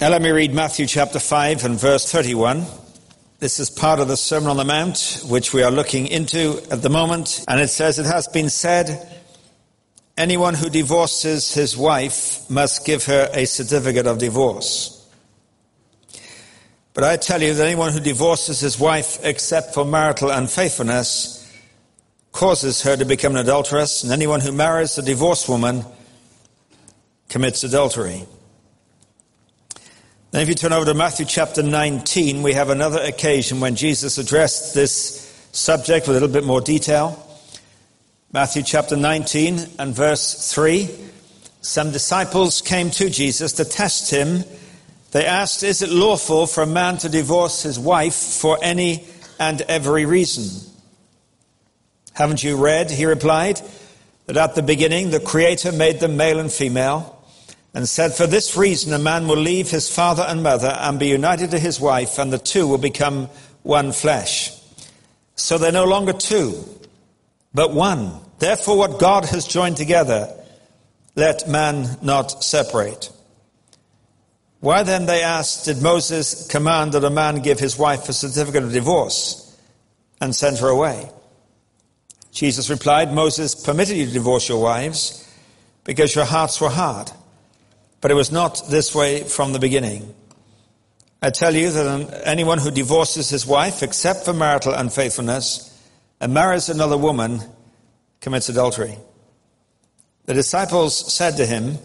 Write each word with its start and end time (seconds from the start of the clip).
Now 0.00 0.10
let 0.10 0.22
me 0.22 0.30
read 0.30 0.54
Matthew 0.54 0.86
chapter 0.86 1.18
5 1.18 1.64
and 1.64 1.76
verse 1.76 2.08
31. 2.08 2.64
This 3.40 3.58
is 3.58 3.68
part 3.68 3.98
of 3.98 4.06
the 4.06 4.16
Sermon 4.16 4.48
on 4.48 4.56
the 4.56 4.64
Mount, 4.64 5.24
which 5.28 5.52
we 5.52 5.64
are 5.64 5.72
looking 5.72 6.06
into 6.06 6.62
at 6.70 6.82
the 6.82 6.88
moment. 6.88 7.44
And 7.48 7.60
it 7.60 7.66
says, 7.66 7.98
It 7.98 8.06
has 8.06 8.28
been 8.28 8.48
said, 8.48 9.12
anyone 10.16 10.54
who 10.54 10.70
divorces 10.70 11.52
his 11.52 11.76
wife 11.76 12.48
must 12.48 12.86
give 12.86 13.06
her 13.06 13.28
a 13.34 13.44
certificate 13.44 14.06
of 14.06 14.18
divorce. 14.18 15.04
But 16.94 17.02
I 17.02 17.16
tell 17.16 17.42
you 17.42 17.52
that 17.54 17.66
anyone 17.66 17.92
who 17.92 17.98
divorces 17.98 18.60
his 18.60 18.78
wife 18.78 19.18
except 19.24 19.74
for 19.74 19.84
marital 19.84 20.30
unfaithfulness 20.30 21.44
causes 22.30 22.82
her 22.82 22.96
to 22.96 23.04
become 23.04 23.32
an 23.32 23.38
adulteress, 23.38 24.04
and 24.04 24.12
anyone 24.12 24.42
who 24.42 24.52
marries 24.52 24.96
a 24.96 25.02
divorced 25.02 25.48
woman 25.48 25.84
commits 27.28 27.64
adultery. 27.64 28.28
Then, 30.30 30.42
if 30.42 30.48
you 30.48 30.54
turn 30.54 30.74
over 30.74 30.84
to 30.84 30.92
Matthew 30.92 31.24
chapter 31.24 31.62
19, 31.62 32.42
we 32.42 32.52
have 32.52 32.68
another 32.68 33.00
occasion 33.00 33.60
when 33.60 33.76
Jesus 33.76 34.18
addressed 34.18 34.74
this 34.74 35.24
subject 35.52 36.06
with 36.06 36.18
a 36.18 36.20
little 36.20 36.32
bit 36.32 36.44
more 36.44 36.60
detail. 36.60 37.24
Matthew 38.30 38.62
chapter 38.62 38.94
19 38.94 39.58
and 39.78 39.94
verse 39.94 40.52
3. 40.52 40.90
Some 41.62 41.92
disciples 41.92 42.60
came 42.60 42.90
to 42.90 43.08
Jesus 43.08 43.54
to 43.54 43.64
test 43.64 44.10
him. 44.10 44.44
They 45.12 45.24
asked, 45.24 45.62
Is 45.62 45.80
it 45.80 45.88
lawful 45.88 46.46
for 46.46 46.62
a 46.62 46.66
man 46.66 46.98
to 46.98 47.08
divorce 47.08 47.62
his 47.62 47.78
wife 47.78 48.14
for 48.14 48.58
any 48.60 49.06
and 49.40 49.62
every 49.62 50.04
reason? 50.04 50.70
Haven't 52.12 52.44
you 52.44 52.58
read, 52.58 52.90
he 52.90 53.06
replied, 53.06 53.62
that 54.26 54.36
at 54.36 54.54
the 54.54 54.62
beginning 54.62 55.08
the 55.08 55.20
Creator 55.20 55.72
made 55.72 56.00
them 56.00 56.18
male 56.18 56.38
and 56.38 56.52
female? 56.52 57.17
And 57.78 57.88
said, 57.88 58.12
For 58.12 58.26
this 58.26 58.56
reason, 58.56 58.92
a 58.92 58.98
man 58.98 59.28
will 59.28 59.36
leave 59.36 59.70
his 59.70 59.88
father 59.88 60.24
and 60.26 60.42
mother 60.42 60.76
and 60.80 60.98
be 60.98 61.06
united 61.06 61.52
to 61.52 61.60
his 61.60 61.78
wife, 61.78 62.18
and 62.18 62.32
the 62.32 62.36
two 62.36 62.66
will 62.66 62.76
become 62.76 63.26
one 63.62 63.92
flesh. 63.92 64.50
So 65.36 65.58
they're 65.58 65.70
no 65.70 65.84
longer 65.84 66.12
two, 66.12 66.64
but 67.54 67.72
one. 67.72 68.18
Therefore, 68.40 68.76
what 68.76 68.98
God 68.98 69.26
has 69.26 69.46
joined 69.46 69.76
together, 69.76 70.28
let 71.14 71.48
man 71.48 71.98
not 72.02 72.42
separate. 72.42 73.12
Why 74.58 74.82
then, 74.82 75.06
they 75.06 75.22
asked, 75.22 75.66
did 75.66 75.80
Moses 75.80 76.48
command 76.48 76.94
that 76.94 77.04
a 77.04 77.10
man 77.10 77.42
give 77.42 77.60
his 77.60 77.78
wife 77.78 78.08
a 78.08 78.12
certificate 78.12 78.64
of 78.64 78.72
divorce 78.72 79.56
and 80.20 80.34
send 80.34 80.58
her 80.58 80.68
away? 80.68 81.08
Jesus 82.32 82.70
replied, 82.70 83.14
Moses 83.14 83.54
permitted 83.54 83.96
you 83.96 84.06
to 84.06 84.12
divorce 84.12 84.48
your 84.48 84.60
wives 84.60 85.32
because 85.84 86.16
your 86.16 86.24
hearts 86.24 86.60
were 86.60 86.70
hard. 86.70 87.12
But 88.00 88.10
it 88.10 88.14
was 88.14 88.30
not 88.30 88.62
this 88.70 88.94
way 88.94 89.24
from 89.24 89.52
the 89.52 89.58
beginning. 89.58 90.14
I 91.20 91.30
tell 91.30 91.54
you 91.54 91.70
that 91.70 92.22
anyone 92.24 92.58
who 92.58 92.70
divorces 92.70 93.28
his 93.28 93.44
wife, 93.44 93.82
except 93.82 94.24
for 94.24 94.32
marital 94.32 94.72
unfaithfulness, 94.72 95.64
and 96.20 96.32
marries 96.32 96.68
another 96.68 96.96
woman, 96.96 97.40
commits 98.20 98.48
adultery. 98.48 98.96
The 100.26 100.34
disciples 100.34 101.12
said 101.12 101.38
to 101.38 101.46
him, 101.46 101.78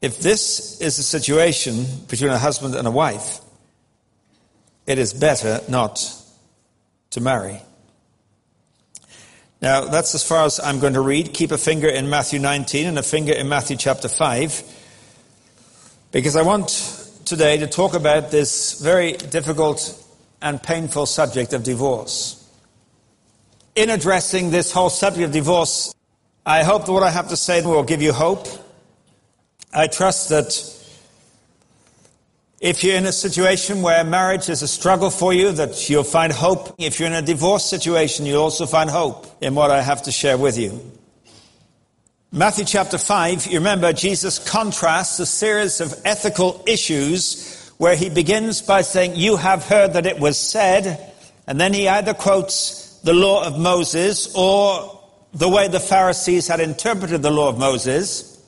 If 0.00 0.20
this 0.20 0.80
is 0.80 0.96
the 0.96 1.02
situation 1.02 1.84
between 2.08 2.30
a 2.30 2.38
husband 2.38 2.74
and 2.74 2.86
a 2.86 2.90
wife, 2.90 3.40
it 4.86 4.98
is 4.98 5.12
better 5.12 5.60
not 5.68 6.00
to 7.10 7.20
marry. 7.20 7.60
Now, 9.60 9.84
that's 9.84 10.14
as 10.14 10.26
far 10.26 10.44
as 10.46 10.58
I'm 10.58 10.80
going 10.80 10.94
to 10.94 11.00
read. 11.00 11.34
Keep 11.34 11.52
a 11.52 11.58
finger 11.58 11.88
in 11.88 12.10
Matthew 12.10 12.40
19 12.40 12.86
and 12.86 12.98
a 12.98 13.02
finger 13.02 13.32
in 13.32 13.48
Matthew 13.48 13.76
chapter 13.76 14.08
5. 14.08 14.81
Because 16.12 16.36
I 16.36 16.42
want 16.42 16.68
today 17.24 17.56
to 17.56 17.66
talk 17.66 17.94
about 17.94 18.30
this 18.30 18.78
very 18.82 19.12
difficult 19.14 19.98
and 20.42 20.62
painful 20.62 21.06
subject 21.06 21.54
of 21.54 21.62
divorce. 21.62 22.38
In 23.74 23.88
addressing 23.88 24.50
this 24.50 24.72
whole 24.72 24.90
subject 24.90 25.24
of 25.24 25.32
divorce, 25.32 25.94
I 26.44 26.64
hope 26.64 26.84
that 26.84 26.92
what 26.92 27.02
I 27.02 27.08
have 27.08 27.30
to 27.30 27.36
say 27.36 27.62
will 27.62 27.82
give 27.82 28.02
you 28.02 28.12
hope. 28.12 28.46
I 29.72 29.86
trust 29.86 30.28
that 30.28 30.52
if 32.60 32.84
you're 32.84 32.96
in 32.96 33.06
a 33.06 33.12
situation 33.12 33.80
where 33.80 34.04
marriage 34.04 34.50
is 34.50 34.60
a 34.60 34.68
struggle 34.68 35.08
for 35.08 35.32
you, 35.32 35.50
that 35.52 35.88
you'll 35.88 36.04
find 36.04 36.30
hope. 36.30 36.74
If 36.76 37.00
you're 37.00 37.08
in 37.08 37.14
a 37.14 37.22
divorce 37.22 37.64
situation, 37.64 38.26
you'll 38.26 38.42
also 38.42 38.66
find 38.66 38.90
hope 38.90 39.26
in 39.40 39.54
what 39.54 39.70
I 39.70 39.80
have 39.80 40.02
to 40.02 40.12
share 40.12 40.36
with 40.36 40.58
you. 40.58 40.78
Matthew 42.34 42.64
chapter 42.64 42.96
5, 42.96 43.48
you 43.48 43.58
remember 43.58 43.92
Jesus 43.92 44.38
contrasts 44.38 45.20
a 45.20 45.26
series 45.26 45.82
of 45.82 45.94
ethical 46.06 46.64
issues 46.66 47.70
where 47.76 47.94
he 47.94 48.08
begins 48.08 48.62
by 48.62 48.80
saying, 48.80 49.16
You 49.16 49.36
have 49.36 49.66
heard 49.66 49.92
that 49.92 50.06
it 50.06 50.18
was 50.18 50.38
said, 50.38 51.12
and 51.46 51.60
then 51.60 51.74
he 51.74 51.86
either 51.86 52.14
quotes 52.14 52.98
the 53.00 53.12
law 53.12 53.46
of 53.46 53.58
Moses 53.58 54.34
or 54.34 54.98
the 55.34 55.46
way 55.50 55.68
the 55.68 55.78
Pharisees 55.78 56.48
had 56.48 56.60
interpreted 56.60 57.20
the 57.20 57.30
law 57.30 57.50
of 57.50 57.58
Moses. 57.58 58.42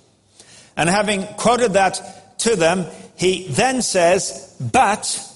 And 0.79 0.89
having 0.89 1.27
quoted 1.37 1.75
that 1.75 2.39
to 2.39 2.57
them, 2.57 2.87
he 3.19 3.49
then 3.49 3.83
says, 3.83 4.57
But 4.73 5.31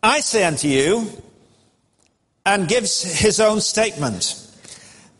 I 0.00 0.20
say 0.20 0.44
unto 0.44 0.68
you, 0.68 1.10
and 2.46 2.68
gives 2.68 3.02
his 3.02 3.40
own 3.40 3.60
statement. 3.60 4.46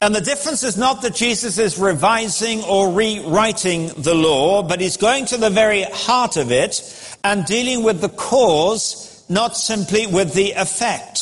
And 0.02 0.14
the 0.14 0.20
difference 0.20 0.62
is 0.62 0.78
not 0.78 1.02
that 1.02 1.14
Jesus 1.14 1.58
is 1.58 1.78
revising 1.78 2.62
or 2.64 2.92
rewriting 2.92 3.88
the 3.98 4.14
law, 4.14 4.62
but 4.62 4.80
he's 4.80 4.96
going 4.96 5.26
to 5.26 5.36
the 5.36 5.50
very 5.50 5.82
heart 5.82 6.36
of 6.38 6.50
it 6.50 7.16
and 7.22 7.44
dealing 7.44 7.82
with 7.82 8.00
the 8.00 8.08
cause, 8.08 9.24
not 9.28 9.56
simply 9.56 10.06
with 10.06 10.32
the 10.32 10.52
effect. 10.52 11.18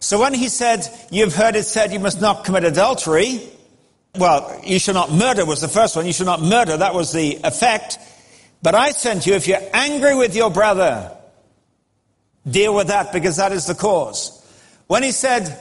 So 0.00 0.20
when 0.20 0.34
he 0.34 0.48
said, 0.48 0.86
you've 1.10 1.34
heard 1.34 1.54
it 1.54 1.64
said 1.64 1.92
you 1.92 2.00
must 2.00 2.20
not 2.20 2.44
commit 2.44 2.64
adultery, 2.64 3.40
well, 4.16 4.60
you 4.64 4.80
shall 4.80 4.94
not 4.94 5.12
murder 5.12 5.44
was 5.46 5.60
the 5.60 5.68
first 5.68 5.94
one. 5.94 6.06
You 6.06 6.12
shall 6.12 6.26
not 6.26 6.42
murder. 6.42 6.76
That 6.76 6.94
was 6.94 7.12
the 7.12 7.38
effect. 7.44 7.98
But 8.62 8.74
I 8.74 8.90
sent 8.90 9.26
you, 9.26 9.34
if 9.34 9.46
you're 9.46 9.62
angry 9.72 10.16
with 10.16 10.34
your 10.34 10.50
brother, 10.50 11.16
deal 12.48 12.74
with 12.74 12.88
that 12.88 13.12
because 13.12 13.36
that 13.36 13.52
is 13.52 13.66
the 13.66 13.74
cause. 13.74 14.34
When 14.88 15.02
he 15.02 15.12
said, 15.12 15.56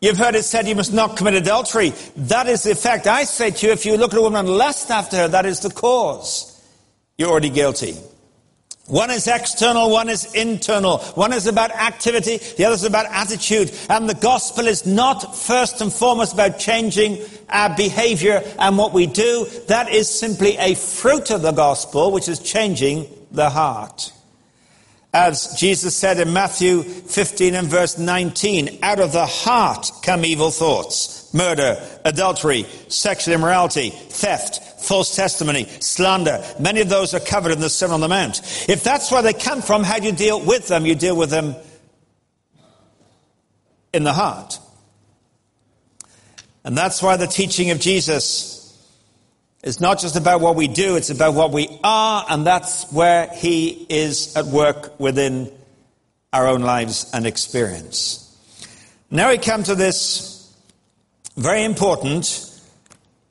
You've 0.00 0.16
heard 0.16 0.34
it 0.34 0.44
said 0.44 0.66
you 0.66 0.74
must 0.74 0.94
not 0.94 1.16
commit 1.16 1.34
adultery. 1.34 1.92
That 2.16 2.48
is 2.48 2.62
the 2.62 2.70
effect. 2.70 3.06
I 3.06 3.24
say 3.24 3.50
to 3.50 3.66
you, 3.66 3.72
if 3.72 3.84
you 3.84 3.98
look 3.98 4.12
at 4.12 4.18
a 4.18 4.22
woman 4.22 4.46
and 4.46 4.56
lust 4.56 4.90
after 4.90 5.16
her, 5.18 5.28
that 5.28 5.44
is 5.44 5.60
the 5.60 5.70
cause. 5.70 6.58
You're 7.18 7.28
already 7.28 7.50
guilty. 7.50 7.96
One 8.86 9.10
is 9.10 9.28
external, 9.28 9.90
one 9.90 10.08
is 10.08 10.34
internal. 10.34 10.98
One 11.14 11.32
is 11.32 11.46
about 11.46 11.70
activity, 11.70 12.38
the 12.56 12.64
other 12.64 12.74
is 12.74 12.82
about 12.84 13.06
attitude. 13.06 13.72
And 13.88 14.08
the 14.08 14.14
gospel 14.14 14.66
is 14.66 14.84
not 14.84 15.36
first 15.36 15.80
and 15.80 15.92
foremost 15.92 16.32
about 16.32 16.58
changing 16.58 17.18
our 17.50 17.76
behavior 17.76 18.42
and 18.58 18.76
what 18.76 18.92
we 18.92 19.06
do. 19.06 19.46
That 19.68 19.90
is 19.90 20.08
simply 20.08 20.56
a 20.56 20.74
fruit 20.74 21.30
of 21.30 21.42
the 21.42 21.52
gospel, 21.52 22.10
which 22.10 22.28
is 22.28 22.40
changing 22.40 23.06
the 23.30 23.48
heart. 23.50 24.12
As 25.12 25.56
Jesus 25.58 25.96
said 25.96 26.20
in 26.20 26.32
Matthew 26.32 26.82
15 26.82 27.56
and 27.56 27.66
verse 27.66 27.98
19, 27.98 28.78
out 28.82 29.00
of 29.00 29.10
the 29.10 29.26
heart 29.26 29.90
come 30.02 30.24
evil 30.24 30.52
thoughts, 30.52 31.34
murder, 31.34 31.84
adultery, 32.04 32.64
sexual 32.86 33.34
immorality, 33.34 33.90
theft, 33.90 34.80
false 34.80 35.16
testimony, 35.16 35.66
slander. 35.80 36.44
Many 36.60 36.80
of 36.80 36.88
those 36.88 37.12
are 37.12 37.20
covered 37.20 37.50
in 37.50 37.60
the 37.60 37.68
Sermon 37.68 37.94
on 37.94 38.00
the 38.00 38.08
Mount. 38.08 38.40
If 38.68 38.84
that's 38.84 39.10
where 39.10 39.22
they 39.22 39.32
come 39.32 39.62
from, 39.62 39.82
how 39.82 39.98
do 39.98 40.06
you 40.06 40.12
deal 40.12 40.40
with 40.44 40.68
them? 40.68 40.86
You 40.86 40.94
deal 40.94 41.16
with 41.16 41.30
them 41.30 41.56
in 43.92 44.04
the 44.04 44.12
heart. 44.12 44.60
And 46.62 46.78
that's 46.78 47.02
why 47.02 47.16
the 47.16 47.26
teaching 47.26 47.70
of 47.72 47.80
Jesus 47.80 48.59
it's 49.62 49.80
not 49.80 49.98
just 50.00 50.16
about 50.16 50.40
what 50.40 50.56
we 50.56 50.68
do, 50.68 50.96
it's 50.96 51.10
about 51.10 51.34
what 51.34 51.52
we 51.52 51.68
are, 51.84 52.24
and 52.28 52.46
that's 52.46 52.90
where 52.92 53.28
He 53.34 53.86
is 53.88 54.36
at 54.36 54.46
work 54.46 54.98
within 54.98 55.52
our 56.32 56.46
own 56.46 56.62
lives 56.62 57.10
and 57.12 57.26
experience. 57.26 58.26
Now 59.10 59.30
we 59.30 59.38
come 59.38 59.62
to 59.64 59.74
this 59.74 60.54
very 61.36 61.64
important, 61.64 62.60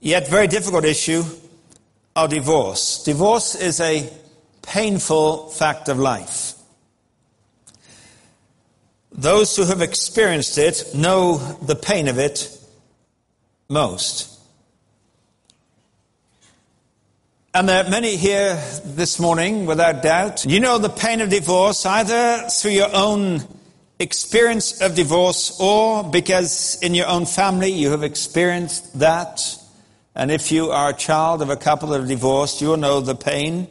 yet 0.02 0.28
very 0.28 0.48
difficult 0.48 0.86
issue 0.86 1.24
of 2.16 2.30
divorce. 2.30 3.04
Divorce 3.04 3.56
is 3.56 3.80
a 3.80 4.12
painful 4.62 5.50
fact 5.50 5.90
of 5.90 5.98
life. 5.98 6.54
Those 9.12 9.56
who 9.56 9.66
have 9.66 9.82
experienced 9.82 10.58
it 10.58 10.92
know 10.94 11.38
the 11.38 11.76
pain 11.76 12.08
of 12.08 12.20
it 12.20 12.56
most. 13.68 14.39
And 17.52 17.68
there 17.68 17.84
are 17.84 17.90
many 17.90 18.16
here 18.16 18.62
this 18.86 19.20
morning, 19.20 19.66
without 19.66 20.04
doubt. 20.04 20.46
You 20.46 20.60
know 20.60 20.78
the 20.78 20.88
pain 20.88 21.20
of 21.20 21.32
divorce 21.32 21.84
either 21.84 22.48
through 22.48 22.72
your 22.72 22.96
own 22.96 23.42
experience 23.98 24.82
of 24.82 24.94
divorce 24.94 25.60
or 25.60 26.04
because 26.04 26.78
in 26.84 26.94
your 26.94 27.08
own 27.08 27.26
family 27.26 27.72
you 27.72 27.90
have 27.90 28.04
experienced 28.04 29.00
that. 29.00 29.42
And 30.14 30.30
if 30.30 30.52
you 30.52 30.70
are 30.70 30.92
a 30.92 30.94
child 30.94 31.42
of 31.42 31.50
a 31.50 31.56
couple 31.56 31.90
that 31.90 32.00
have 32.02 32.08
divorced, 32.08 32.62
you'll 32.62 32.78
know 32.78 33.02
the 33.02 33.16
pain 33.16 33.68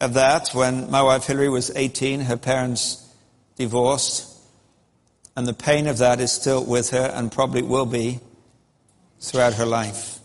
of 0.00 0.14
that 0.14 0.50
when 0.50 0.88
my 0.88 1.02
wife 1.02 1.24
Hillary 1.24 1.48
was 1.48 1.74
18. 1.74 2.20
Her 2.20 2.36
parents 2.36 3.04
divorced. 3.56 4.32
And 5.36 5.44
the 5.44 5.54
pain 5.54 5.88
of 5.88 5.98
that 5.98 6.20
is 6.20 6.30
still 6.30 6.64
with 6.64 6.90
her 6.90 7.10
and 7.12 7.32
probably 7.32 7.62
will 7.62 7.86
be 7.86 8.20
throughout 9.18 9.54
her 9.54 9.66
life. 9.66 10.15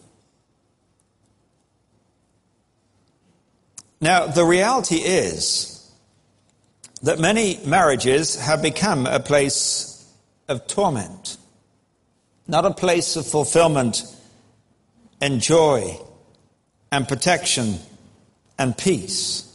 Now, 4.01 4.25
the 4.25 4.44
reality 4.44 4.95
is 4.95 5.88
that 7.03 7.19
many 7.19 7.59
marriages 7.65 8.36
have 8.36 8.62
become 8.62 9.06
a 9.06 9.19
place 9.19 10.12
of 10.48 10.65
torment, 10.65 11.38
not 12.48 12.65
a 12.65 12.74
place 12.74 13.15
of 13.15 13.27
fulfillment 13.27 14.03
and 15.21 15.39
joy 15.39 16.00
and 16.92 17.07
protection 17.07 17.77
and 18.57 18.75
peace. 18.75 19.48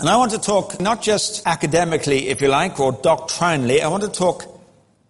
And 0.00 0.08
I 0.08 0.16
want 0.16 0.32
to 0.32 0.38
talk 0.38 0.80
not 0.80 1.00
just 1.00 1.46
academically, 1.46 2.28
if 2.28 2.40
you 2.40 2.48
like, 2.48 2.80
or 2.80 2.90
doctrinally, 2.90 3.82
I 3.82 3.88
want 3.88 4.02
to 4.02 4.08
talk 4.08 4.44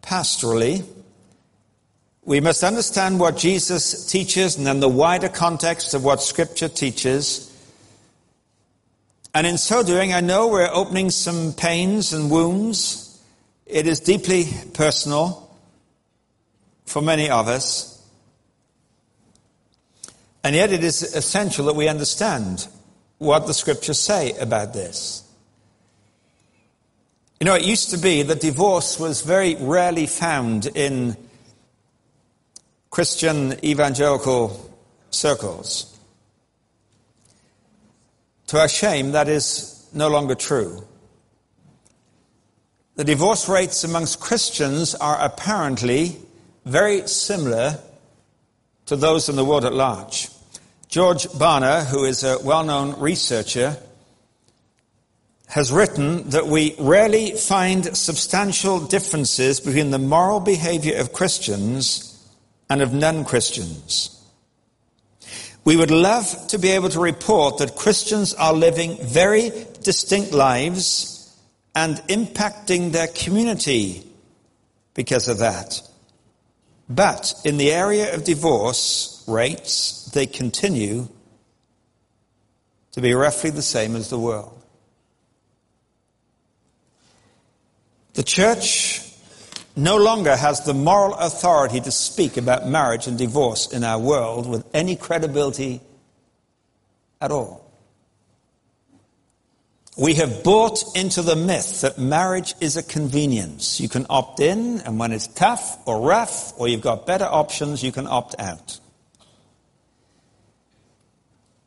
pastorally. 0.03 0.85
We 2.25 2.41
must 2.41 2.63
understand 2.63 3.19
what 3.19 3.39
Jesus 3.39 4.07
teaches 4.07 4.57
and 4.59 4.67
then 4.67 4.81
the 4.81 4.89
wider 4.89 5.31
context 5.31 5.95
of 5.95 6.05
what 6.05 6.21
Scripture 6.21 6.69
teaches. 6.69 7.50
And 9.35 9.47
in 9.47 9.59
so 9.59 9.83
doing, 9.83 10.13
I 10.13 10.21
know 10.21 10.49
we're 10.49 10.71
opening 10.73 11.11
some 11.11 11.53
pains 11.53 12.13
and 12.13 12.31
wounds. 12.31 13.21
It 13.65 13.87
is 13.87 14.01
deeply 14.01 14.47
personal 14.75 15.49
for 16.85 17.01
many 17.01 17.31
of 17.31 17.47
us. 17.47 18.05
And 20.43 20.57
yet 20.57 20.73
it 20.73 20.83
is 20.83 21.03
essential 21.03 21.67
that 21.67 21.77
we 21.77 21.87
understand 21.87 22.67
what 23.19 23.47
the 23.47 23.55
scriptures 23.55 24.01
say 24.01 24.33
about 24.39 24.73
this. 24.73 25.23
You 27.39 27.45
know, 27.45 27.55
it 27.55 27.65
used 27.65 27.91
to 27.91 27.99
be 27.99 28.23
that 28.23 28.41
divorce 28.41 28.99
was 28.99 29.23
very 29.23 29.55
rarely 29.55 30.07
found 30.07 30.67
in 30.67 31.17
Christian 32.91 33.65
evangelical 33.65 34.75
circles. 35.11 35.90
To 38.51 38.59
our 38.59 38.69
shame, 38.69 39.13
that 39.13 39.29
is 39.29 39.89
no 39.95 40.09
longer 40.09 40.35
true. 40.35 40.85
The 42.97 43.05
divorce 43.05 43.49
rates 43.49 43.85
amongst 43.85 44.19
Christians 44.19 44.97
are 44.97 45.21
apparently 45.21 46.17
very 46.65 47.07
similar 47.07 47.79
to 48.87 48.97
those 48.97 49.29
in 49.29 49.37
the 49.37 49.45
world 49.45 49.65
at 49.65 49.73
large. 49.73 50.31
George 50.89 51.29
Barna, 51.29 51.87
who 51.87 52.03
is 52.03 52.25
a 52.25 52.41
well 52.43 52.65
known 52.65 52.99
researcher, 52.99 53.77
has 55.47 55.71
written 55.71 56.31
that 56.31 56.49
we 56.49 56.75
rarely 56.81 57.37
find 57.37 57.97
substantial 57.97 58.81
differences 58.81 59.61
between 59.61 59.93
the 59.93 59.99
moral 60.01 60.41
behavior 60.41 60.99
of 60.99 61.13
Christians 61.13 62.29
and 62.69 62.83
of 62.83 62.93
non 62.93 63.25
Christians. 63.25 64.20
We 65.65 65.77
would 65.77 65.91
love 65.91 66.49
to 66.49 66.59
be 66.59 66.71
able 66.71 66.89
to 66.91 67.01
report 67.01 67.59
that 67.59 67.77
Christians 67.77 68.35
are 68.35 68.53
living 68.53 68.97
very 69.03 69.51
distinct 69.83 70.33
lives 70.33 71.37
and 71.75 71.97
impacting 72.09 72.93
their 72.93 73.09
community 73.09 74.05
because 74.95 75.29
of 75.29 75.39
that. 75.39 75.83
But 76.89 77.35
in 77.45 77.57
the 77.57 77.71
area 77.71 78.15
of 78.15 78.25
divorce 78.25 79.23
rates, 79.29 80.11
they 80.13 80.27
continue 80.27 81.09
to 82.93 83.01
be 83.01 83.15
roughly 83.15 83.51
the 83.51 83.63
same 83.63 83.95
as 83.95 84.11
the 84.11 84.19
world. 84.19 84.61
The 88.15 88.25
church 88.25 89.10
no 89.77 89.97
longer 89.97 90.37
has 90.37 90.61
the 90.65 90.75
moral 90.75 91.15
authority 91.15 91.81
to 91.81 91.91
speak 91.91 92.37
about 92.37 92.67
marriage 92.67 93.07
and 93.07 93.17
divorce 93.17 93.73
in 93.73 93.85
our 93.85 93.99
world 93.99 94.49
with 94.49 94.67
any 94.75 94.97
credibility 94.97 95.81
at 97.21 97.31
all. 97.31 97.71
We 99.97 100.15
have 100.15 100.43
bought 100.43 100.97
into 100.97 101.21
the 101.21 101.37
myth 101.37 101.83
that 101.83 101.99
marriage 101.99 102.55
is 102.61 102.77
a 102.77 102.83
convenience. 102.83 103.81
You 103.81 103.89
can 103.89 104.07
opt 104.09 104.41
in, 104.41 104.81
and 104.81 104.99
when 104.99 105.13
it's 105.13 105.27
tough 105.27 105.77
or 105.87 106.01
rough, 106.01 106.59
or 106.59 106.69
you've 106.69 106.81
got 106.81 107.07
better 107.07 107.27
options, 107.27 107.83
you 107.83 107.93
can 107.93 108.07
opt 108.07 108.35
out. 108.39 108.81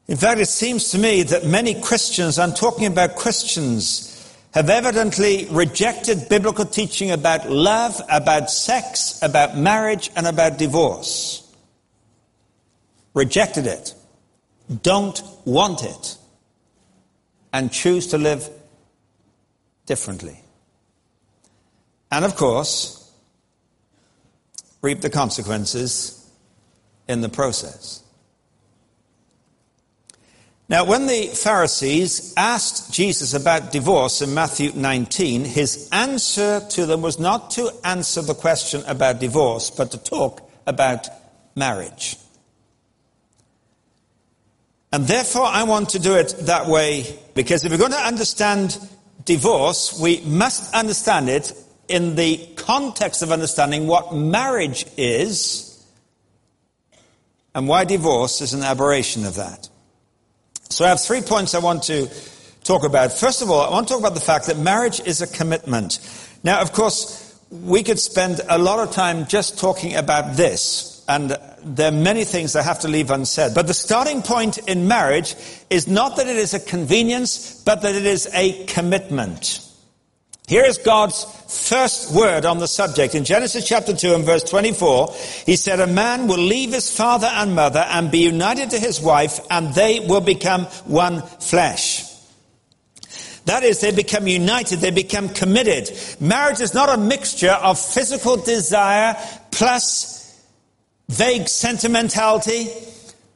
In 0.07 0.17
fact, 0.17 0.41
it 0.41 0.47
seems 0.47 0.91
to 0.91 0.97
me 0.97 1.23
that 1.23 1.45
many 1.45 1.79
Christians, 1.79 2.39
I'm 2.39 2.53
talking 2.53 2.87
about 2.87 3.15
Christians, 3.15 4.12
have 4.53 4.69
evidently 4.69 5.47
rejected 5.49 6.29
biblical 6.29 6.65
teaching 6.65 7.09
about 7.09 7.49
love, 7.49 7.99
about 8.07 8.51
sex, 8.51 9.19
about 9.23 9.57
marriage, 9.57 10.11
and 10.15 10.27
about 10.27 10.59
divorce. 10.59 11.39
Rejected 13.15 13.65
it. 13.65 13.95
Don't 14.83 15.21
want 15.45 15.83
it. 15.83 16.17
And 17.51 17.71
choose 17.71 18.07
to 18.07 18.17
live 18.17 18.47
differently. 19.85 20.39
And 22.11 22.23
of 22.23 22.35
course, 22.35 23.11
reap 24.83 25.01
the 25.01 25.09
consequences 25.09 26.29
in 27.07 27.21
the 27.21 27.29
process. 27.29 28.03
Now, 30.69 30.85
when 30.85 31.07
the 31.07 31.27
Pharisees 31.27 32.33
asked 32.37 32.93
Jesus 32.93 33.33
about 33.33 33.71
divorce 33.71 34.21
in 34.21 34.33
Matthew 34.33 34.71
19, 34.73 35.43
his 35.43 35.89
answer 35.91 36.61
to 36.71 36.85
them 36.85 37.01
was 37.01 37.19
not 37.19 37.51
to 37.51 37.71
answer 37.83 38.21
the 38.21 38.33
question 38.33 38.83
about 38.87 39.19
divorce, 39.19 39.69
but 39.69 39.91
to 39.91 39.97
talk 39.97 40.49
about 40.65 41.09
marriage. 41.55 42.15
And 44.93 45.05
therefore, 45.05 45.45
I 45.45 45.63
want 45.63 45.89
to 45.89 45.99
do 45.99 46.15
it 46.15 46.35
that 46.41 46.67
way 46.67 47.19
because 47.33 47.65
if 47.65 47.71
we're 47.71 47.77
going 47.77 47.91
to 47.91 47.97
understand 47.97 48.77
divorce, 49.25 49.99
we 49.99 50.21
must 50.21 50.73
understand 50.73 51.29
it 51.29 51.51
in 51.87 52.15
the 52.15 52.37
context 52.55 53.21
of 53.21 53.31
understanding 53.31 53.87
what 53.87 54.15
marriage 54.15 54.85
is 54.95 55.83
and 57.53 57.67
why 57.67 57.83
divorce 57.83 58.39
is 58.41 58.53
an 58.53 58.63
aberration 58.63 59.25
of 59.25 59.35
that. 59.35 59.69
So 60.73 60.85
I 60.85 60.89
have 60.89 61.01
three 61.01 61.21
points 61.21 61.53
I 61.53 61.59
want 61.59 61.83
to 61.83 62.09
talk 62.63 62.83
about. 62.83 63.13
First 63.13 63.43
of 63.43 63.51
all, 63.51 63.61
I 63.61 63.69
want 63.69 63.87
to 63.87 63.93
talk 63.93 63.99
about 63.99 64.15
the 64.15 64.19
fact 64.19 64.47
that 64.47 64.57
marriage 64.57 64.99
is 65.01 65.21
a 65.21 65.27
commitment. 65.27 65.99
Now, 66.43 66.61
of 66.61 66.73
course, 66.73 67.39
we 67.51 67.83
could 67.83 67.99
spend 67.99 68.41
a 68.49 68.57
lot 68.57 68.79
of 68.79 68.91
time 68.91 69.27
just 69.27 69.59
talking 69.59 69.95
about 69.95 70.35
this, 70.35 71.05
and 71.07 71.37
there 71.63 71.89
are 71.89 71.95
many 71.95 72.23
things 72.23 72.55
I 72.55 72.63
have 72.63 72.79
to 72.79 72.87
leave 72.87 73.11
unsaid. 73.11 73.53
But 73.53 73.67
the 73.67 73.75
starting 73.75 74.23
point 74.23 74.57
in 74.67 74.87
marriage 74.87 75.35
is 75.69 75.87
not 75.87 76.17
that 76.17 76.25
it 76.25 76.37
is 76.37 76.55
a 76.55 76.59
convenience, 76.59 77.61
but 77.63 77.83
that 77.83 77.93
it 77.93 78.07
is 78.07 78.27
a 78.33 78.65
commitment. 78.65 79.59
Here 80.47 80.65
is 80.65 80.77
God's 80.77 81.23
first 81.69 82.13
word 82.13 82.45
on 82.45 82.57
the 82.57 82.67
subject. 82.67 83.15
In 83.15 83.23
Genesis 83.23 83.65
chapter 83.65 83.95
2 83.95 84.13
and 84.13 84.25
verse 84.25 84.43
24, 84.43 85.13
he 85.45 85.55
said, 85.55 85.79
A 85.79 85.87
man 85.87 86.27
will 86.27 86.37
leave 86.37 86.73
his 86.73 86.95
father 86.95 87.27
and 87.27 87.55
mother 87.55 87.79
and 87.79 88.11
be 88.11 88.19
united 88.19 88.71
to 88.71 88.79
his 88.79 88.99
wife, 88.99 89.39
and 89.49 89.73
they 89.73 90.01
will 90.01 90.21
become 90.21 90.65
one 90.85 91.21
flesh. 91.21 92.03
That 93.45 93.63
is, 93.63 93.79
they 93.79 93.91
become 93.91 94.27
united, 94.27 94.79
they 94.79 94.91
become 94.91 95.29
committed. 95.29 95.89
Marriage 96.19 96.59
is 96.59 96.73
not 96.73 96.89
a 96.89 96.97
mixture 96.97 97.51
of 97.51 97.79
physical 97.79 98.37
desire 98.37 99.15
plus 99.51 100.41
vague 101.09 101.47
sentimentality 101.47 102.67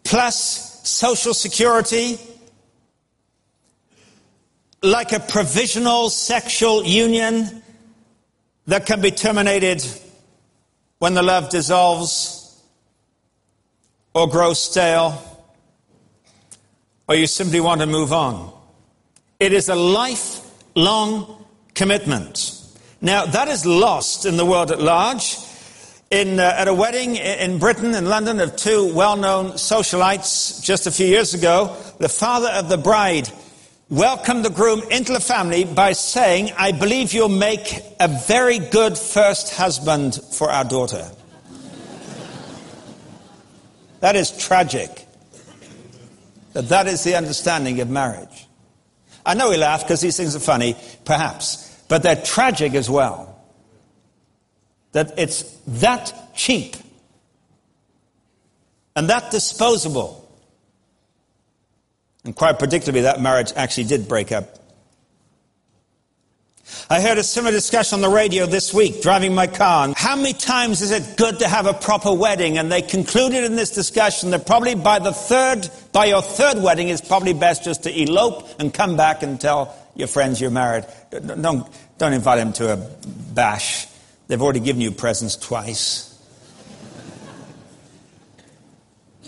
plus 0.03 0.87
social 0.87 1.33
security 1.33 2.17
like 4.87 5.11
a 5.11 5.19
provisional 5.19 6.09
sexual 6.09 6.83
union 6.83 7.61
that 8.67 8.85
can 8.85 9.01
be 9.01 9.11
terminated 9.11 9.85
when 10.99 11.13
the 11.13 11.23
love 11.23 11.49
dissolves 11.49 12.61
or 14.13 14.27
grows 14.27 14.61
stale 14.61 15.21
or 17.07 17.15
you 17.15 17.27
simply 17.27 17.59
want 17.59 17.81
to 17.81 17.87
move 17.87 18.11
on. 18.11 18.51
It 19.39 19.53
is 19.53 19.69
a 19.69 19.75
lifelong 19.75 21.45
commitment. 21.73 22.53
Now, 23.01 23.25
that 23.25 23.47
is 23.47 23.65
lost 23.65 24.25
in 24.25 24.37
the 24.37 24.45
world 24.45 24.71
at 24.71 24.81
large. 24.81 25.37
In, 26.09 26.39
uh, 26.39 26.55
at 26.57 26.69
a 26.69 26.73
wedding 26.73 27.17
in 27.17 27.59
Britain, 27.59 27.93
in 27.93 28.05
London, 28.05 28.39
of 28.39 28.55
two 28.55 28.93
well 28.93 29.17
known 29.17 29.51
socialites 29.51 30.63
just 30.63 30.87
a 30.87 30.91
few 30.91 31.05
years 31.05 31.33
ago, 31.33 31.75
the 31.99 32.07
father 32.07 32.47
of 32.47 32.69
the 32.69 32.77
bride 32.77 33.29
welcome 33.89 34.41
the 34.41 34.49
groom 34.49 34.81
into 34.91 35.13
the 35.13 35.19
family 35.19 35.63
by 35.63 35.93
saying, 35.93 36.51
I 36.57 36.71
believe 36.71 37.13
you'll 37.13 37.29
make 37.29 37.81
a 37.99 38.07
very 38.07 38.59
good 38.59 38.97
first 38.97 39.53
husband 39.55 40.19
for 40.31 40.51
our 40.51 40.65
daughter. 40.65 41.09
that 44.01 44.15
is 44.15 44.31
tragic. 44.37 45.05
That 46.53 46.69
that 46.69 46.87
is 46.87 47.03
the 47.03 47.15
understanding 47.15 47.79
of 47.79 47.89
marriage. 47.89 48.47
I 49.25 49.33
know 49.33 49.49
we 49.49 49.57
laugh 49.57 49.83
because 49.83 50.01
these 50.01 50.17
things 50.17 50.35
are 50.35 50.39
funny, 50.39 50.75
perhaps, 51.05 51.83
but 51.87 52.03
they're 52.03 52.21
tragic 52.21 52.73
as 52.73 52.89
well. 52.89 53.39
That 54.93 55.13
it's 55.17 55.43
that 55.67 56.13
cheap 56.33 56.75
and 58.95 59.09
that 59.09 59.31
disposable. 59.31 60.26
And 62.27 62.35
quite 62.35 62.59
predictably, 62.59 63.03
that 63.03 63.21
marriage 63.21 63.53
actually 63.55 63.85
did 63.85 64.09
break 64.09 64.33
up. 64.33 64.59
I 66.89 66.99
heard 66.99 67.17
a 67.17 67.23
similar 67.23 67.53
discussion 67.53 67.95
on 67.95 68.01
the 68.01 68.09
radio 68.09 68.45
this 68.45 68.73
week, 68.73 69.01
driving 69.01 69.33
my 69.33 69.47
car. 69.47 69.93
How 69.95 70.17
many 70.17 70.33
times 70.33 70.81
is 70.81 70.91
it 70.91 71.15
good 71.15 71.39
to 71.39 71.47
have 71.47 71.67
a 71.67 71.73
proper 71.73 72.13
wedding? 72.13 72.57
And 72.57 72.69
they 72.69 72.81
concluded 72.81 73.45
in 73.45 73.55
this 73.55 73.69
discussion 73.69 74.31
that 74.31 74.45
probably 74.45 74.75
by 74.75 74.99
the 74.99 75.13
third, 75.13 75.69
by 75.93 76.07
your 76.07 76.21
third 76.21 76.61
wedding, 76.61 76.89
it's 76.89 76.99
probably 76.99 77.31
best 77.31 77.63
just 77.63 77.83
to 77.83 77.97
elope 77.97 78.45
and 78.59 78.73
come 78.73 78.97
back 78.97 79.23
and 79.23 79.39
tell 79.39 79.73
your 79.95 80.09
friends 80.09 80.41
you're 80.41 80.51
married. 80.51 80.83
Don't, 81.11 81.65
don't 81.97 82.13
invite 82.13 82.39
them 82.39 82.51
to 82.53 82.73
a 82.73 82.75
bash. 83.33 83.87
They've 84.27 84.41
already 84.41 84.59
given 84.59 84.81
you 84.81 84.91
presents 84.91 85.37
twice. 85.37 86.16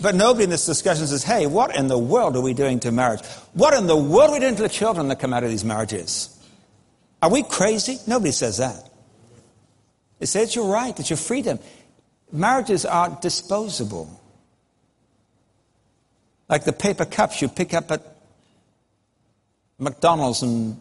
But 0.02 0.14
nobody 0.14 0.44
in 0.44 0.50
this 0.50 0.64
discussion 0.64 1.06
says, 1.06 1.22
hey, 1.22 1.46
what 1.46 1.76
in 1.76 1.88
the 1.88 1.98
world 1.98 2.36
are 2.36 2.40
we 2.40 2.54
doing 2.54 2.80
to 2.80 2.92
marriage? 2.92 3.24
What 3.52 3.74
in 3.74 3.86
the 3.86 3.96
world 3.96 4.30
are 4.30 4.32
we 4.32 4.40
doing 4.40 4.56
to 4.56 4.62
the 4.62 4.68
children 4.68 5.08
that 5.08 5.20
come 5.20 5.34
out 5.34 5.44
of 5.44 5.50
these 5.50 5.64
marriages? 5.64 6.36
Are 7.22 7.30
we 7.30 7.42
crazy? 7.42 7.98
Nobody 8.06 8.32
says 8.32 8.58
that. 8.58 8.88
They 10.18 10.26
say 10.26 10.42
it's 10.42 10.56
your 10.56 10.72
right, 10.72 10.98
it's 10.98 11.10
your 11.10 11.16
freedom. 11.16 11.58
Marriages 12.32 12.86
are 12.86 13.18
disposable. 13.20 14.20
Like 16.48 16.64
the 16.64 16.72
paper 16.72 17.04
cups 17.04 17.42
you 17.42 17.48
pick 17.48 17.74
up 17.74 17.90
at 17.90 18.02
McDonald's 19.78 20.42
and 20.42 20.80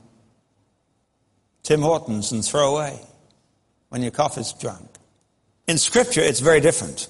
Tim 1.63 1.81
Hortons 1.81 2.31
and 2.31 2.43
throw 2.43 2.75
away 2.75 2.99
when 3.89 4.01
your 4.01 4.11
coffee's 4.11 4.53
drunk. 4.53 4.89
In 5.67 5.77
Scripture, 5.77 6.21
it's 6.21 6.39
very 6.39 6.61
different. 6.61 7.07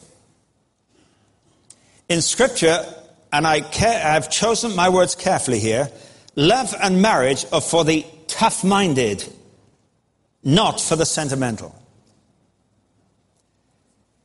In 2.09 2.23
Scripture, 2.23 2.83
and 3.31 3.45
I 3.45 3.59
have 3.59 4.31
chosen 4.31 4.75
my 4.75 4.89
words 4.89 5.13
carefully 5.13 5.59
here, 5.59 5.91
love 6.35 6.73
and 6.81 7.03
marriage 7.03 7.45
are 7.53 7.61
for 7.61 7.85
the 7.85 8.03
tough 8.25 8.63
minded, 8.63 9.23
not 10.43 10.81
for 10.81 10.95
the 10.95 11.05
sentimental. 11.05 11.75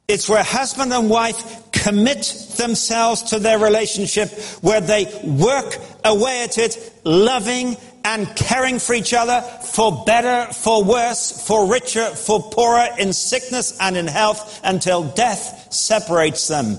It's 0.08 0.30
where 0.30 0.42
husband 0.42 0.94
and 0.94 1.10
wife 1.10 1.70
commit 1.72 2.22
themselves 2.56 3.22
to 3.24 3.38
their 3.38 3.58
relationship, 3.58 4.30
where 4.62 4.80
they 4.80 5.04
work 5.22 5.76
away 6.04 6.44
at 6.44 6.56
it, 6.56 6.92
loving 7.04 7.76
and 8.02 8.26
caring 8.34 8.78
for 8.78 8.94
each 8.94 9.12
other, 9.12 9.42
for 9.62 10.04
better, 10.06 10.50
for 10.54 10.84
worse, 10.84 11.46
for 11.46 11.70
richer, 11.70 12.06
for 12.06 12.42
poorer, 12.50 12.88
in 12.98 13.12
sickness 13.12 13.76
and 13.78 13.96
in 13.98 14.06
health, 14.06 14.60
until 14.64 15.04
death 15.04 15.70
separates 15.72 16.48
them. 16.48 16.78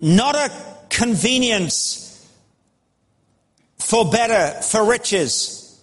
Not 0.00 0.34
a 0.34 0.50
convenience 0.90 2.02
for 3.78 4.10
better, 4.10 4.60
for 4.62 4.84
riches, 4.84 5.80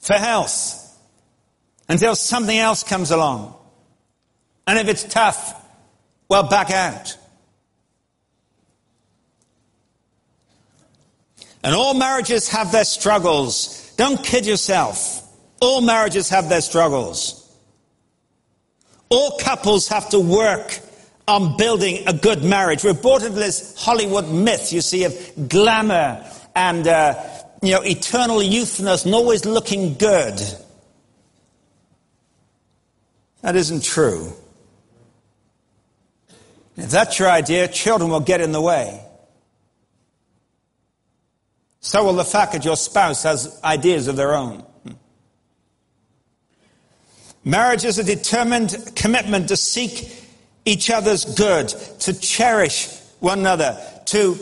for 0.00 0.14
health, 0.14 0.98
until 1.88 2.14
something 2.14 2.56
else 2.56 2.82
comes 2.82 3.10
along. 3.10 3.54
And 4.66 4.78
if 4.78 4.88
it's 4.88 5.04
tough, 5.04 5.54
well, 6.28 6.48
back 6.48 6.70
out. 6.70 7.16
And 11.62 11.74
all 11.74 11.94
marriages 11.94 12.48
have 12.48 12.72
their 12.72 12.84
struggles. 12.84 13.92
Don't 13.96 14.22
kid 14.22 14.46
yourself. 14.46 15.26
All 15.60 15.80
marriages 15.80 16.28
have 16.28 16.48
their 16.48 16.60
struggles. 16.60 17.44
All 19.08 19.38
couples 19.38 19.88
have 19.88 20.10
to 20.10 20.20
work 20.20 20.80
on 21.28 21.56
building 21.56 22.08
a 22.08 22.12
good 22.12 22.42
marriage. 22.42 22.82
We're 22.82 22.94
brought 22.94 23.22
into 23.22 23.38
this 23.38 23.74
Hollywood 23.78 24.28
myth, 24.28 24.72
you 24.72 24.80
see, 24.80 25.04
of 25.04 25.48
glamour 25.48 26.24
and, 26.54 26.88
uh, 26.88 27.22
you 27.62 27.72
know, 27.72 27.82
eternal 27.82 28.42
youthfulness 28.42 29.04
and 29.04 29.14
always 29.14 29.44
looking 29.44 29.94
good. 29.94 30.40
That 33.42 33.54
isn't 33.56 33.84
true. 33.84 34.32
If 36.76 36.90
that's 36.90 37.18
your 37.18 37.28
idea, 37.28 37.68
children 37.68 38.10
will 38.10 38.20
get 38.20 38.40
in 38.40 38.52
the 38.52 38.60
way. 38.60 39.04
So 41.80 42.04
will 42.04 42.14
the 42.14 42.24
fact 42.24 42.52
that 42.52 42.64
your 42.64 42.76
spouse 42.76 43.22
has 43.22 43.60
ideas 43.62 44.08
of 44.08 44.16
their 44.16 44.34
own. 44.34 44.64
Marriage 47.44 47.84
is 47.84 47.98
a 47.98 48.04
determined 48.04 48.92
commitment 48.94 49.48
to 49.48 49.56
seek 49.56 50.27
each 50.68 50.90
other's 50.90 51.24
good, 51.24 51.68
to 52.00 52.12
cherish 52.18 52.88
one 53.20 53.40
another, 53.40 53.76
to 54.06 54.36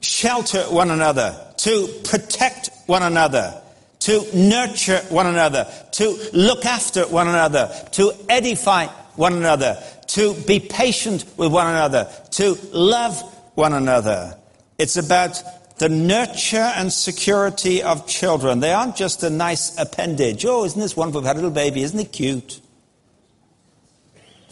shelter 0.00 0.62
one 0.64 0.90
another, 0.90 1.34
to 1.56 1.88
protect 2.04 2.70
one 2.86 3.02
another, 3.02 3.60
to 4.00 4.24
nurture 4.34 5.00
one 5.08 5.26
another, 5.26 5.66
to 5.92 6.16
look 6.32 6.64
after 6.66 7.06
one 7.06 7.26
another, 7.26 7.70
to 7.92 8.12
edify 8.28 8.86
one 9.16 9.32
another, 9.32 9.82
to 10.06 10.34
be 10.46 10.60
patient 10.60 11.24
with 11.36 11.50
one 11.50 11.66
another, 11.66 12.08
to 12.30 12.58
love 12.72 13.20
one 13.54 13.72
another. 13.72 14.36
It's 14.78 14.96
about 14.96 15.42
the 15.78 15.88
nurture 15.88 16.56
and 16.76 16.92
security 16.92 17.82
of 17.82 18.06
children. 18.06 18.60
They 18.60 18.72
aren't 18.72 18.96
just 18.96 19.22
a 19.22 19.30
nice 19.30 19.76
appendage. 19.78 20.44
Oh, 20.44 20.64
isn't 20.64 20.80
this 20.80 20.96
wonderful? 20.96 21.22
We've 21.22 21.26
had 21.26 21.36
a 21.36 21.40
little 21.40 21.50
baby. 21.50 21.82
Isn't 21.82 21.98
it 21.98 22.12
cute? 22.12 22.60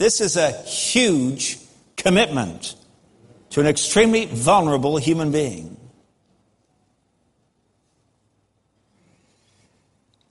This 0.02 0.20
is 0.20 0.36
a 0.36 0.50
huge 0.62 1.58
commitment 1.96 2.74
to 3.50 3.60
an 3.60 3.68
extremely 3.68 4.26
vulnerable 4.26 4.96
human 4.96 5.30
being. 5.30 5.76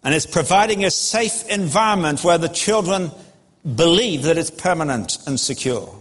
And 0.03 0.13
it's 0.13 0.25
providing 0.25 0.83
a 0.83 0.91
safe 0.91 1.47
environment 1.47 2.21
where 2.21 2.37
the 2.37 2.49
children 2.49 3.11
believe 3.63 4.23
that 4.23 4.37
it's 4.37 4.51
permanent 4.51 5.19
and 5.25 5.39
secure. 5.39 5.95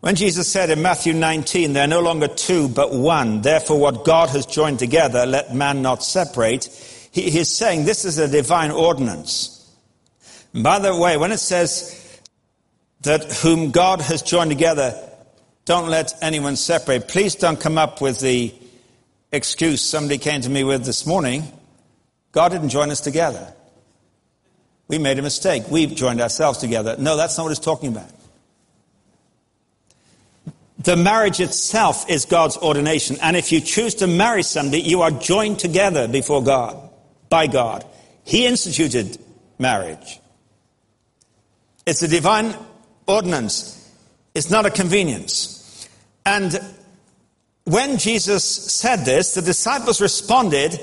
When 0.00 0.14
Jesus 0.14 0.50
said 0.50 0.70
in 0.70 0.80
Matthew 0.80 1.12
19, 1.12 1.74
There 1.74 1.84
are 1.84 1.86
no 1.86 2.00
longer 2.00 2.28
two 2.28 2.68
but 2.70 2.94
one, 2.94 3.42
therefore 3.42 3.78
what 3.78 4.06
God 4.06 4.30
has 4.30 4.46
joined 4.46 4.78
together, 4.78 5.26
let 5.26 5.54
man 5.54 5.82
not 5.82 6.02
separate, 6.02 6.70
he, 7.18 7.30
he's 7.30 7.48
saying 7.48 7.84
this 7.84 8.04
is 8.04 8.18
a 8.18 8.28
divine 8.28 8.70
ordinance. 8.70 9.54
And 10.54 10.62
by 10.62 10.78
the 10.78 10.96
way, 10.96 11.16
when 11.16 11.32
it 11.32 11.38
says 11.38 12.20
that 13.02 13.24
whom 13.24 13.70
God 13.70 14.00
has 14.00 14.22
joined 14.22 14.50
together, 14.50 14.94
don't 15.64 15.88
let 15.88 16.14
anyone 16.22 16.56
separate, 16.56 17.08
please 17.08 17.34
don't 17.34 17.60
come 17.60 17.76
up 17.76 18.00
with 18.00 18.20
the 18.20 18.54
excuse 19.32 19.82
somebody 19.82 20.18
came 20.18 20.40
to 20.40 20.48
me 20.48 20.64
with 20.64 20.84
this 20.84 21.06
morning. 21.06 21.42
God 22.32 22.50
didn't 22.50 22.70
join 22.70 22.90
us 22.90 23.00
together. 23.00 23.52
We 24.86 24.98
made 24.98 25.18
a 25.18 25.22
mistake. 25.22 25.64
We've 25.70 25.94
joined 25.94 26.20
ourselves 26.20 26.58
together. 26.58 26.96
No, 26.98 27.16
that's 27.16 27.36
not 27.36 27.44
what 27.44 27.50
it's 27.50 27.60
talking 27.60 27.90
about. 27.90 28.10
The 30.78 30.96
marriage 30.96 31.40
itself 31.40 32.08
is 32.08 32.24
God's 32.24 32.56
ordination. 32.56 33.18
And 33.20 33.36
if 33.36 33.50
you 33.50 33.60
choose 33.60 33.96
to 33.96 34.06
marry 34.06 34.42
somebody, 34.42 34.82
you 34.82 35.02
are 35.02 35.10
joined 35.10 35.58
together 35.58 36.06
before 36.06 36.42
God, 36.42 36.87
by 37.28 37.46
God. 37.46 37.84
He 38.24 38.46
instituted 38.46 39.18
marriage. 39.58 40.20
It's 41.86 42.02
a 42.02 42.08
divine 42.08 42.54
ordinance. 43.06 43.74
It's 44.34 44.50
not 44.50 44.66
a 44.66 44.70
convenience. 44.70 45.88
And 46.26 46.60
when 47.64 47.98
Jesus 47.98 48.44
said 48.44 49.04
this, 49.04 49.34
the 49.34 49.42
disciples 49.42 50.00
responded 50.00 50.78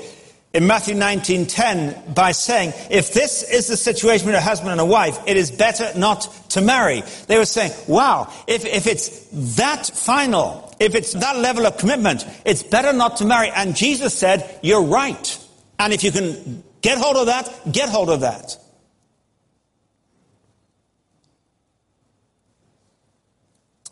in 0.52 0.66
Matthew 0.66 0.94
19:10 0.94 2.14
by 2.14 2.32
saying, 2.32 2.72
if 2.90 3.12
this 3.12 3.42
is 3.42 3.68
the 3.68 3.76
situation 3.76 4.26
with 4.26 4.34
a 4.34 4.40
husband 4.40 4.72
and 4.72 4.80
a 4.80 4.84
wife, 4.84 5.18
it 5.26 5.36
is 5.36 5.50
better 5.50 5.90
not 5.98 6.22
to 6.50 6.60
marry. 6.60 7.02
They 7.26 7.38
were 7.38 7.44
saying, 7.44 7.72
wow, 7.86 8.32
if, 8.46 8.64
if 8.64 8.86
it's 8.86 9.26
that 9.56 9.86
final, 9.86 10.74
if 10.80 10.94
it's 10.94 11.12
that 11.12 11.36
level 11.36 11.66
of 11.66 11.76
commitment, 11.76 12.26
it's 12.44 12.62
better 12.62 12.92
not 12.92 13.18
to 13.18 13.26
marry. 13.26 13.50
And 13.50 13.76
Jesus 13.76 14.14
said, 14.14 14.58
you're 14.62 14.82
right. 14.82 15.38
And 15.78 15.92
if 15.92 16.02
you 16.02 16.10
can 16.10 16.62
get 16.80 16.98
hold 16.98 17.16
of 17.16 17.26
that, 17.26 17.50
get 17.70 17.88
hold 17.88 18.10
of 18.10 18.20
that. 18.20 18.56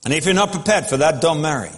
And 0.04 0.12
if 0.12 0.26
you're 0.26 0.34
not 0.34 0.52
prepared 0.52 0.86
for 0.86 0.98
that, 0.98 1.20
don't 1.20 1.40
marry. 1.40 1.70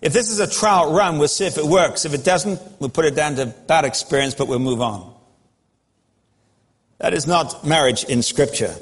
If 0.00 0.12
this 0.12 0.30
is 0.30 0.40
a 0.40 0.48
trial 0.48 0.92
run, 0.92 1.18
we'll 1.18 1.28
see 1.28 1.46
if 1.46 1.58
it 1.58 1.64
works. 1.64 2.04
If 2.04 2.14
it 2.14 2.24
doesn't, 2.24 2.60
we'll 2.80 2.90
put 2.90 3.04
it 3.04 3.14
down 3.14 3.36
to 3.36 3.46
bad 3.46 3.84
experience, 3.84 4.34
but 4.34 4.48
we'll 4.48 4.58
move 4.58 4.80
on. 4.80 5.14
That 6.98 7.14
is 7.14 7.26
not 7.26 7.64
marriage 7.64 8.04
in 8.04 8.22
Scripture. 8.22 8.74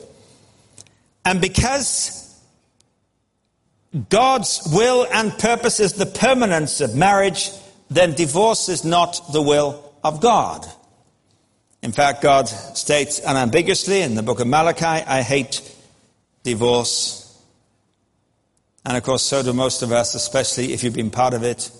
And 1.24 1.40
because 1.40 2.34
God's 4.08 4.62
will 4.72 5.06
and 5.12 5.36
purpose 5.38 5.80
is 5.80 5.94
the 5.94 6.06
permanence 6.06 6.80
of 6.80 6.94
marriage, 6.94 7.50
then 7.90 8.14
divorce 8.14 8.68
is 8.68 8.84
not 8.84 9.32
the 9.32 9.42
will 9.42 9.85
of 10.06 10.20
God. 10.20 10.66
In 11.82 11.92
fact, 11.92 12.22
God 12.22 12.48
states 12.48 13.20
unambiguously 13.20 14.02
in 14.02 14.14
the 14.14 14.22
book 14.22 14.40
of 14.40 14.46
Malachi, 14.46 14.84
I 14.84 15.22
hate 15.22 15.60
divorce. 16.42 17.22
And 18.84 18.96
of 18.96 19.02
course, 19.02 19.22
so 19.22 19.42
do 19.42 19.52
most 19.52 19.82
of 19.82 19.92
us, 19.92 20.14
especially 20.14 20.72
if 20.72 20.82
you've 20.82 20.94
been 20.94 21.10
part 21.10 21.34
of 21.34 21.42
it. 21.42 21.70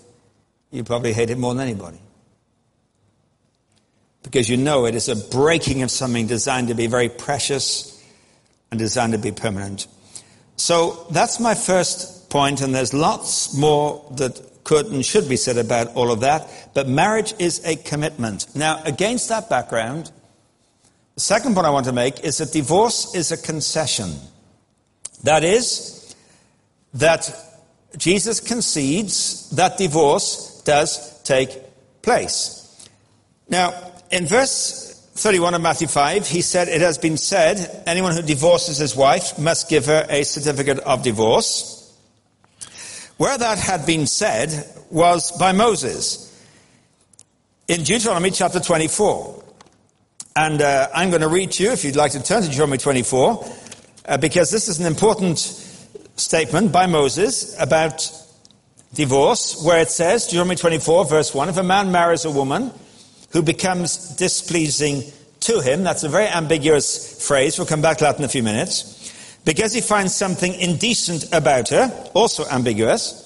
You 0.71 0.85
probably 0.85 1.13
hate 1.13 1.31
it 1.31 1.39
more 1.39 1.55
than 1.55 1.63
anybody. 1.67 2.01
Because 4.23 4.49
you 4.49 4.57
know 4.57 4.87
it 4.87 4.97
is 4.97 5.09
a 5.09 5.17
breaking 5.17 5.83
of 5.83 5.91
something 5.91 6.27
designed 6.27 6.69
to 6.69 6.75
be 6.75 6.89
very 6.89 7.09
precious 7.09 7.93
and 8.71 8.79
designed 8.79 9.13
to 9.13 9.19
be 9.19 9.31
permanent. 9.31 9.87
So 10.57 11.07
that's 11.11 11.39
my 11.39 11.55
first 11.55 12.29
point, 12.29 12.61
and 12.61 12.75
there's 12.75 12.93
lots 12.93 13.57
more 13.57 14.05
that 14.17 14.41
could 14.67 14.87
and 14.87 15.07
should 15.07 15.29
be 15.29 15.37
said 15.37 15.57
about 15.57 15.95
all 15.95 16.11
of 16.11 16.21
that. 16.21 16.51
But 16.75 16.89
marriage 16.89 17.33
is 17.39 17.65
a 17.65 17.77
commitment. 17.77 18.55
Now, 18.55 18.83
against 18.85 19.29
that 19.29 19.49
background, 19.49 20.11
the 21.15 21.21
second 21.21 21.55
point 21.55 21.67
I 21.67 21.71
want 21.71 21.87
to 21.87 21.93
make 21.93 22.21
is 22.25 22.39
that 22.39 22.53
divorce 22.53 23.15
is 23.15 23.31
a 23.31 23.39
concession. 23.39 24.13
That 25.23 25.45
is, 25.45 26.15
that 26.95 27.31
Jesus 27.97 28.41
concedes 28.41 29.49
that 29.51 29.79
divorce 29.79 30.61
does 30.65 31.23
take 31.23 31.51
place. 32.03 32.89
Now, 33.49 33.73
in 34.11 34.27
verse 34.27 35.09
31 35.15 35.55
of 35.55 35.63
Matthew 35.63 35.87
5, 35.87 36.27
he 36.27 36.43
said, 36.43 36.69
It 36.69 36.81
has 36.81 36.99
been 36.99 37.17
said, 37.17 37.85
anyone 37.87 38.13
who 38.13 38.23
divorces 38.23 38.79
his 38.79 38.97
wife 38.97 39.39
must 39.39 39.71
give 39.71 39.87
her 39.87 40.05
a 40.11 40.25
certificate 40.25 40.81
of 40.81 41.05
divorce. 41.05 41.76
Where 43.17 43.39
that 43.39 43.59
had 43.59 43.87
been 43.87 44.07
said 44.07 44.69
was 44.91 45.33
by 45.39 45.53
Moses 45.53 46.23
in 47.67 47.83
Deuteronomy 47.83 48.31
chapter 48.31 48.61
24. 48.61 49.43
And 50.37 50.61
uh, 50.61 50.89
I'm 50.95 51.09
going 51.09 51.23
to 51.23 51.29
read 51.29 51.53
to 51.53 51.63
you, 51.63 51.73
if 51.73 51.83
you'd 51.83 51.97
like 51.97 52.13
to 52.13 52.23
turn 52.23 52.43
to 52.43 52.49
Deuteronomy 52.49 52.77
24, 52.77 53.53
uh, 54.05 54.19
because 54.19 54.51
this 54.51 54.69
is 54.69 54.81
an 54.81 54.87
important 54.87 55.39
statement 55.39 56.73
by 56.73 56.85
Moses 56.87 57.59
about 57.59 58.11
divorce, 58.93 59.65
where 59.65 59.81
it 59.81 59.89
says, 59.89 60.27
Deuteronomy 60.27 60.57
24, 60.57 61.07
verse 61.07 61.35
1, 61.35 61.49
if 61.49 61.57
a 61.57 61.63
man 61.63 61.91
marries 61.91 62.27
a 62.27 62.31
woman 62.31 62.71
who 63.31 63.41
becomes 63.41 64.15
displeasing 64.17 65.05
to 65.41 65.61
him, 65.61 65.85
that's 65.85 66.05
a 66.05 66.09
very 66.11 66.29
ambiguous 66.29 67.27
phrase, 67.27 67.59
we'll 67.59 67.67
come 67.67 67.81
back 67.81 67.97
to 67.97 68.05
that 68.05 68.19
in 68.19 68.25
a 68.25 68.29
few 68.29 68.43
minutes 68.43 68.96
because 69.47 69.73
he 69.73 69.81
finds 69.81 70.15
something 70.15 70.53
indecent 70.55 71.33
about 71.33 71.69
her, 71.69 71.89
also 72.15 72.45
ambiguous, 72.49 73.23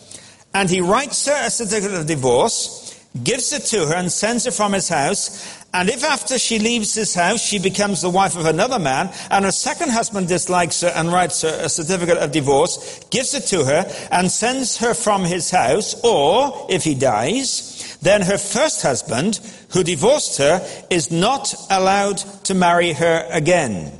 and 0.52 0.68
he 0.68 0.80
writes 0.80 1.26
her 1.26 1.46
a 1.46 1.50
certificate 1.50 1.98
of 1.98 2.06
divorce, 2.06 2.94
gives 3.24 3.52
it 3.52 3.62
to 3.62 3.86
her, 3.86 3.94
and 3.94 4.12
sends 4.12 4.44
her 4.44 4.50
from 4.50 4.74
his 4.74 4.88
house. 4.88 5.58
And 5.72 5.88
if 5.88 6.04
after 6.04 6.38
she 6.38 6.58
leaves 6.58 6.94
his 6.94 7.14
house 7.14 7.40
she 7.40 7.58
becomes 7.58 8.02
the 8.02 8.10
wife 8.10 8.36
of 8.36 8.44
another 8.44 8.78
man, 8.78 9.10
and 9.30 9.46
her 9.46 9.50
second 9.50 9.90
husband 9.90 10.28
dislikes 10.28 10.82
her 10.82 10.92
and 10.94 11.10
writes 11.10 11.40
her 11.40 11.58
a 11.62 11.68
certificate 11.70 12.18
of 12.18 12.32
divorce, 12.32 13.00
gives 13.10 13.32
it 13.32 13.44
to 13.44 13.64
her, 13.64 13.90
and 14.10 14.30
sends 14.30 14.76
her 14.76 14.92
from 14.92 15.24
his 15.24 15.50
house, 15.50 15.98
or 16.04 16.66
if 16.68 16.84
he 16.84 16.94
dies, 16.94 17.96
then 18.02 18.20
her 18.20 18.38
first 18.38 18.82
husband, 18.82 19.40
who 19.70 19.82
divorced 19.82 20.36
her, 20.36 20.60
is 20.90 21.10
not 21.10 21.54
allowed 21.70 22.18
to 22.44 22.52
marry 22.52 22.92
her 22.92 23.26
again 23.30 23.90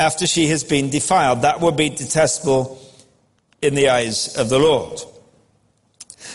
after 0.00 0.26
she 0.26 0.46
has 0.46 0.64
been 0.64 0.88
defiled. 0.88 1.42
That 1.42 1.60
would 1.60 1.76
be 1.76 1.90
detestable 1.90 2.80
in 3.60 3.74
the 3.74 3.90
eyes 3.90 4.36
of 4.38 4.48
the 4.48 4.58
Lord. 4.58 4.98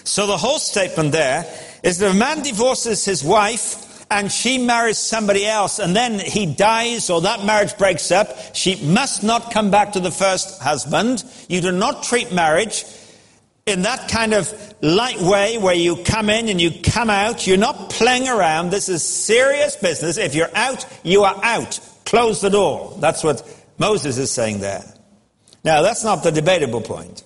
So 0.03 0.27
the 0.27 0.37
whole 0.37 0.59
statement 0.59 1.11
there 1.11 1.45
is 1.81 1.97
that 1.97 2.09
if 2.09 2.13
a 2.13 2.17
man 2.17 2.43
divorces 2.43 3.03
his 3.03 3.23
wife 3.23 4.05
and 4.11 4.31
she 4.31 4.59
marries 4.59 4.99
somebody 4.99 5.47
else 5.47 5.79
and 5.79 5.95
then 5.95 6.19
he 6.19 6.45
dies 6.45 7.09
or 7.09 7.21
that 7.21 7.43
marriage 7.43 7.75
breaks 7.75 8.11
up, 8.11 8.37
she 8.53 8.75
must 8.85 9.23
not 9.23 9.51
come 9.51 9.71
back 9.71 9.93
to 9.93 9.99
the 9.99 10.11
first 10.11 10.61
husband. 10.61 11.23
You 11.49 11.59
do 11.61 11.71
not 11.71 12.03
treat 12.03 12.31
marriage 12.31 12.85
in 13.65 13.81
that 13.81 14.09
kind 14.09 14.35
of 14.35 14.75
light 14.83 15.19
way 15.19 15.57
where 15.57 15.73
you 15.73 16.03
come 16.03 16.29
in 16.29 16.49
and 16.49 16.61
you 16.61 16.69
come 16.83 17.09
out. 17.09 17.47
You're 17.47 17.57
not 17.57 17.89
playing 17.89 18.27
around. 18.27 18.69
This 18.69 18.89
is 18.89 19.01
serious 19.01 19.75
business. 19.75 20.19
If 20.19 20.35
you're 20.35 20.55
out, 20.55 20.85
you 21.01 21.23
are 21.23 21.39
out. 21.41 21.79
Close 22.05 22.41
the 22.41 22.49
door. 22.51 22.95
That's 22.99 23.23
what 23.23 23.41
Moses 23.77 24.17
is 24.17 24.31
saying 24.31 24.59
there. 24.59 24.83
Now, 25.63 25.81
that's 25.81 26.03
not 26.03 26.23
the 26.23 26.31
debatable 26.31 26.81
point. 26.81 27.23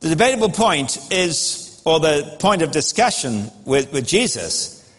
The 0.00 0.08
debatable 0.08 0.50
point 0.50 0.98
is, 1.12 1.80
or 1.84 2.00
the 2.00 2.36
point 2.38 2.62
of 2.62 2.70
discussion 2.70 3.50
with, 3.64 3.92
with 3.92 4.06
Jesus, 4.06 4.90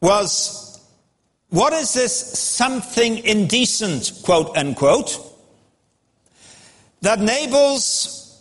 was 0.00 0.80
what 1.50 1.72
is 1.72 1.94
this 1.94 2.14
something 2.38 3.18
indecent, 3.18 4.20
quote 4.24 4.56
unquote, 4.56 5.20
that 7.02 7.18
enables 7.18 8.40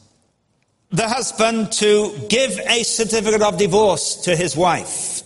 the 0.91 1.07
husband 1.07 1.71
to 1.73 2.27
give 2.29 2.57
a 2.67 2.83
certificate 2.83 3.41
of 3.41 3.57
divorce 3.57 4.15
to 4.23 4.35
his 4.35 4.55
wife? 4.55 5.24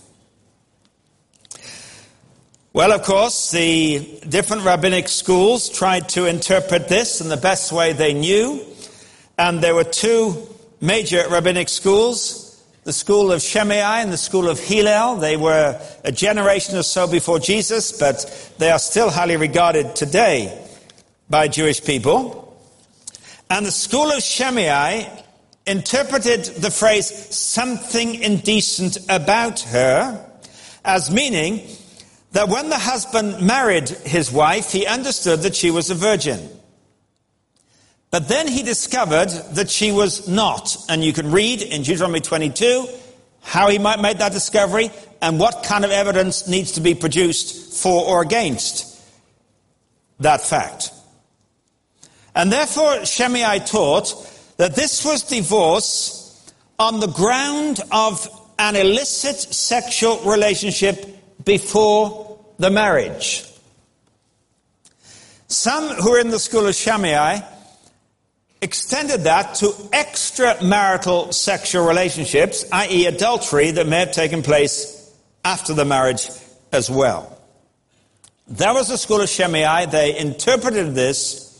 Well, 2.72 2.92
of 2.92 3.02
course, 3.02 3.50
the 3.50 4.20
different 4.30 4.64
rabbinic 4.64 5.08
schools 5.08 5.70
tried 5.70 6.08
to 6.10 6.26
interpret 6.26 6.88
this 6.88 7.20
in 7.20 7.28
the 7.28 7.38
best 7.38 7.72
way 7.72 7.94
they 7.94 8.14
knew. 8.14 8.64
And 9.40 9.60
there 9.60 9.74
were 9.74 9.84
two 9.84 10.48
major 10.80 11.28
rabbinic 11.30 11.68
schools 11.68 12.46
the 12.84 12.94
school 12.94 13.32
of 13.32 13.42
Shammai 13.42 14.02
and 14.02 14.12
the 14.12 14.18
school 14.18 14.50
of 14.50 14.60
Hillel. 14.60 15.18
They 15.18 15.38
were 15.38 15.80
a 16.04 16.12
generation 16.12 16.78
or 16.78 16.84
so 16.84 17.08
before 17.08 17.38
Jesus, 17.38 17.92
but 17.92 18.54
they 18.58 18.72
are 18.72 18.80
still 18.80 19.10
highly 19.10 19.38
regarded 19.38 19.96
today 19.96 20.66
by 21.30 21.48
Jewish 21.48 21.84
people. 21.84 22.58
And 23.50 23.66
the 23.66 23.72
school 23.72 24.10
of 24.10 24.24
Shammai 24.24 25.04
interpreted 25.68 26.46
the 26.46 26.72
phrase 26.72 27.08
something 27.36 28.16
indecent 28.16 28.98
about 29.10 29.60
her 29.60 30.26
as 30.84 31.12
meaning 31.12 31.68
that 32.32 32.48
when 32.48 32.70
the 32.70 32.78
husband 32.78 33.42
married 33.42 33.90
his 33.90 34.32
wife, 34.32 34.72
he 34.72 34.86
understood 34.86 35.42
that 35.42 35.56
she 35.56 35.72
was 35.72 35.90
a 35.90 35.96
virgin. 35.96 36.50
But 38.12 38.28
then 38.28 38.48
he 38.48 38.64
discovered 38.64 39.30
that 39.54 39.70
she 39.70 39.92
was 39.92 40.28
not. 40.28 40.78
And 40.90 41.04
you 41.04 41.14
can 41.14 41.32
read 41.32 41.62
in 41.62 41.84
Deuteronomy 41.84 42.22
22 42.22 42.88
how 43.42 43.70
he 43.70 43.78
might 43.78 44.00
make 44.00 44.18
that 44.18 44.32
discovery 44.32 44.92
and 45.22 45.40
what 45.40 45.64
kind 45.64 45.86
of 45.86 45.92
evidence 45.92 46.48
needs 46.48 46.74
to 46.74 46.82
be 46.82 46.96
produced 46.96 47.82
for 47.82 48.06
or 48.06 48.22
against 48.22 49.00
that 50.20 50.42
fact. 50.42 50.92
And 52.36 52.52
therefore, 52.52 53.06
Shammai 53.06 53.60
taught 53.60 54.14
that 54.58 54.76
this 54.76 55.06
was 55.06 55.24
divorce 55.24 56.54
on 56.78 57.00
the 57.00 57.08
ground 57.08 57.80
of 57.92 58.28
an 58.58 58.76
illicit 58.76 59.38
sexual 59.38 60.20
relationship 60.20 61.19
before 61.50 62.38
the 62.60 62.70
marriage. 62.70 63.44
Some 65.48 65.90
who 65.96 66.14
are 66.14 66.20
in 66.20 66.30
the 66.30 66.38
school 66.38 66.68
of 66.68 66.76
Shammai 66.76 67.40
extended 68.62 69.22
that 69.22 69.56
to 69.56 69.66
extramarital 69.92 71.34
sexual 71.34 71.88
relationships, 71.88 72.66
i.e., 72.72 73.08
adultery 73.08 73.72
that 73.72 73.88
may 73.88 74.02
have 74.02 74.12
taken 74.12 74.44
place 74.44 75.12
after 75.44 75.74
the 75.74 75.86
marriage 75.86 76.30
as 76.72 76.88
well. 76.88 77.36
That 78.50 78.76
was 78.76 78.90
the 78.90 78.98
school 79.00 79.22
of 79.22 79.28
Shammai. 79.28 79.88
They 79.88 80.20
interpreted 80.20 80.94
this 80.94 81.60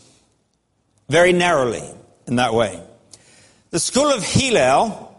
very 1.08 1.32
narrowly 1.32 1.82
in 2.28 2.36
that 2.36 2.54
way. 2.54 2.80
The 3.70 3.80
school 3.80 4.06
of 4.06 4.22
Hillel 4.22 5.09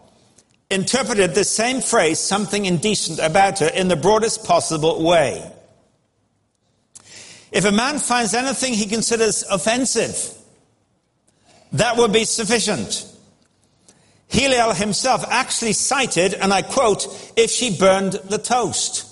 interpreted 0.72 1.34
the 1.34 1.44
same 1.44 1.80
phrase, 1.80 2.18
something 2.18 2.64
indecent 2.64 3.18
about 3.18 3.60
her, 3.60 3.68
in 3.68 3.88
the 3.88 3.96
broadest 3.96 4.44
possible 4.44 5.02
way. 5.02 5.48
If 7.52 7.64
a 7.64 7.72
man 7.72 7.98
finds 7.98 8.34
anything 8.34 8.72
he 8.72 8.86
considers 8.86 9.44
offensive, 9.44 10.34
that 11.72 11.96
would 11.96 12.12
be 12.12 12.24
sufficient. 12.24 13.06
Hillel 14.28 14.72
himself 14.72 15.24
actually 15.28 15.74
cited, 15.74 16.32
and 16.34 16.52
I 16.52 16.62
quote, 16.62 17.06
if 17.36 17.50
she 17.50 17.76
burned 17.76 18.14
the 18.14 18.38
toast. 18.38 19.08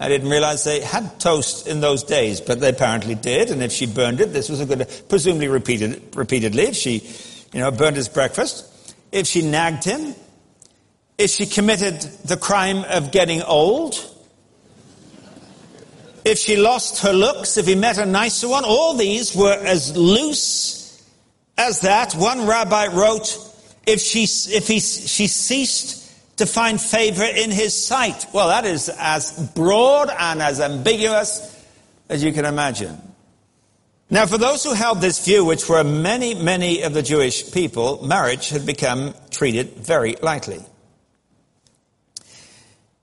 I 0.00 0.08
didn't 0.08 0.30
realize 0.30 0.64
they 0.64 0.80
had 0.80 1.20
toast 1.20 1.68
in 1.68 1.80
those 1.80 2.02
days, 2.02 2.40
but 2.40 2.58
they 2.58 2.70
apparently 2.70 3.14
did, 3.14 3.52
and 3.52 3.62
if 3.62 3.70
she 3.70 3.86
burned 3.86 4.20
it, 4.20 4.32
this 4.32 4.48
was 4.48 4.60
a 4.60 4.66
good, 4.66 4.90
presumably 5.08 5.46
repeated, 5.46 6.16
repeatedly, 6.16 6.64
if 6.64 6.74
she, 6.74 7.08
you 7.52 7.60
know, 7.60 7.70
burned 7.70 7.94
his 7.94 8.08
breakfast 8.08 8.71
if 9.12 9.26
she 9.26 9.42
nagged 9.42 9.84
him, 9.84 10.14
if 11.18 11.30
she 11.30 11.46
committed 11.46 12.00
the 12.24 12.36
crime 12.36 12.84
of 12.84 13.12
getting 13.12 13.42
old, 13.42 13.94
if 16.24 16.38
she 16.38 16.56
lost 16.56 17.02
her 17.02 17.12
looks, 17.12 17.56
if 17.56 17.66
he 17.66 17.74
met 17.74 17.98
a 17.98 18.06
nicer 18.06 18.48
one, 18.48 18.64
all 18.64 18.94
these 18.94 19.36
were 19.36 19.52
as 19.52 19.96
loose 19.96 20.82
as 21.58 21.80
that, 21.80 22.14
one 22.14 22.46
rabbi 22.46 22.86
wrote, 22.86 23.38
if 23.86 24.00
she, 24.00 24.22
if 24.24 24.66
he, 24.66 24.80
she 24.80 25.26
ceased 25.26 26.38
to 26.38 26.46
find 26.46 26.80
favor 26.80 27.24
in 27.24 27.50
his 27.50 27.76
sight. 27.86 28.26
Well, 28.32 28.48
that 28.48 28.64
is 28.64 28.88
as 28.98 29.50
broad 29.54 30.10
and 30.16 30.40
as 30.40 30.60
ambiguous 30.60 31.64
as 32.08 32.24
you 32.24 32.32
can 32.32 32.44
imagine. 32.44 32.96
Now, 34.12 34.26
for 34.26 34.36
those 34.36 34.62
who 34.62 34.74
held 34.74 35.00
this 35.00 35.24
view, 35.24 35.42
which 35.42 35.70
were 35.70 35.82
many, 35.82 36.34
many 36.34 36.82
of 36.82 36.92
the 36.92 37.00
Jewish 37.00 37.50
people, 37.50 38.06
marriage 38.06 38.50
had 38.50 38.66
become 38.66 39.14
treated 39.30 39.70
very 39.76 40.16
lightly. 40.20 40.62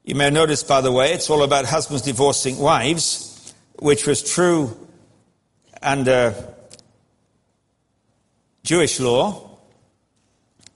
You 0.03 0.13
may 0.13 0.29
notice, 0.29 0.61
by 0.61 0.81
the 0.81 0.91
way, 0.91 1.13
it's 1.13 1.27
all 1.31 1.41
about 1.41 1.65
husbands 1.65 2.03
divorcing 2.03 2.59
wives, 2.59 3.55
which 3.79 4.05
was 4.05 4.21
true 4.21 4.77
under 5.81 6.35
Jewish 8.61 8.99
law 8.99 9.49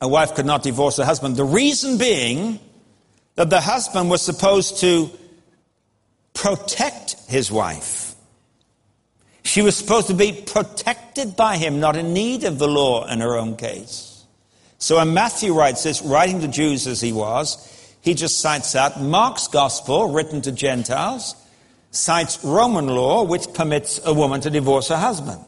a 0.01 0.07
wife 0.07 0.33
could 0.33 0.47
not 0.47 0.63
divorce 0.63 0.97
her 0.97 1.05
husband. 1.05 1.35
The 1.35 1.45
reason 1.45 1.99
being 1.99 2.59
that 3.35 3.51
the 3.51 3.61
husband 3.61 4.09
was 4.09 4.23
supposed 4.23 4.79
to 4.79 5.11
protect 6.33 7.17
his 7.29 7.51
wife. 7.51 8.02
She 9.53 9.61
was 9.61 9.77
supposed 9.77 10.07
to 10.07 10.15
be 10.15 10.31
protected 10.31 11.35
by 11.35 11.57
him, 11.57 11.79
not 11.79 11.95
in 11.95 12.11
need 12.11 12.43
of 12.43 12.57
the 12.57 12.67
law 12.67 13.05
in 13.05 13.19
her 13.19 13.37
own 13.37 13.55
case. 13.55 14.25
So 14.79 14.95
when 14.95 15.13
Matthew 15.13 15.53
writes 15.53 15.83
this, 15.83 16.01
writing 16.01 16.41
to 16.41 16.47
Jews 16.47 16.87
as 16.87 17.01
he 17.01 17.13
was, 17.13 17.69
he 18.01 18.15
just 18.15 18.39
cites 18.39 18.71
that. 18.71 18.99
Mark's 18.99 19.47
gospel, 19.47 20.09
written 20.09 20.41
to 20.41 20.51
Gentiles, 20.51 21.35
cites 21.91 22.43
Roman 22.43 22.87
law, 22.87 23.21
which 23.25 23.53
permits 23.53 24.01
a 24.03 24.11
woman 24.11 24.41
to 24.41 24.49
divorce 24.49 24.87
her 24.87 24.97
husband. 24.97 25.45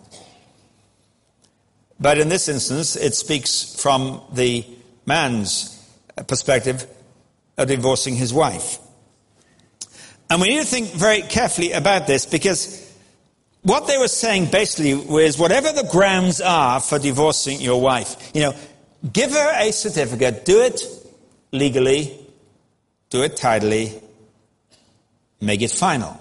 But 2.00 2.20
in 2.20 2.30
this 2.30 2.48
instance, 2.48 2.96
it 2.96 3.16
speaks 3.16 3.82
from 3.82 4.22
the 4.32 4.68
man's 5.08 5.84
perspective 6.28 6.86
of 7.58 7.70
divorcing 7.70 8.14
his 8.14 8.32
wife. 8.32 8.78
And 10.30 10.42
we 10.42 10.50
need 10.50 10.60
to 10.60 10.66
think 10.66 10.90
very 10.92 11.24
carefully 11.24 11.72
about 11.72 12.06
this 12.06 12.28
because 12.28 12.85
what 13.66 13.88
they 13.88 13.98
were 13.98 14.08
saying 14.08 14.52
basically 14.52 14.94
was 14.94 15.40
whatever 15.40 15.72
the 15.72 15.88
grounds 15.92 16.40
are 16.40 16.80
for 16.80 17.00
divorcing 17.00 17.60
your 17.60 17.82
wife, 17.82 18.30
you 18.36 18.42
know, 18.42 18.54
give 19.12 19.32
her 19.32 19.54
a 19.60 19.72
certificate, 19.72 20.46
do 20.46 20.62
it 20.62 20.82
legally, 21.52 22.16
do 23.10 23.24
it 23.24 23.36
tidily, 23.36 23.92
make 25.42 25.64
it 25.64 25.72
final. 25.72 26.16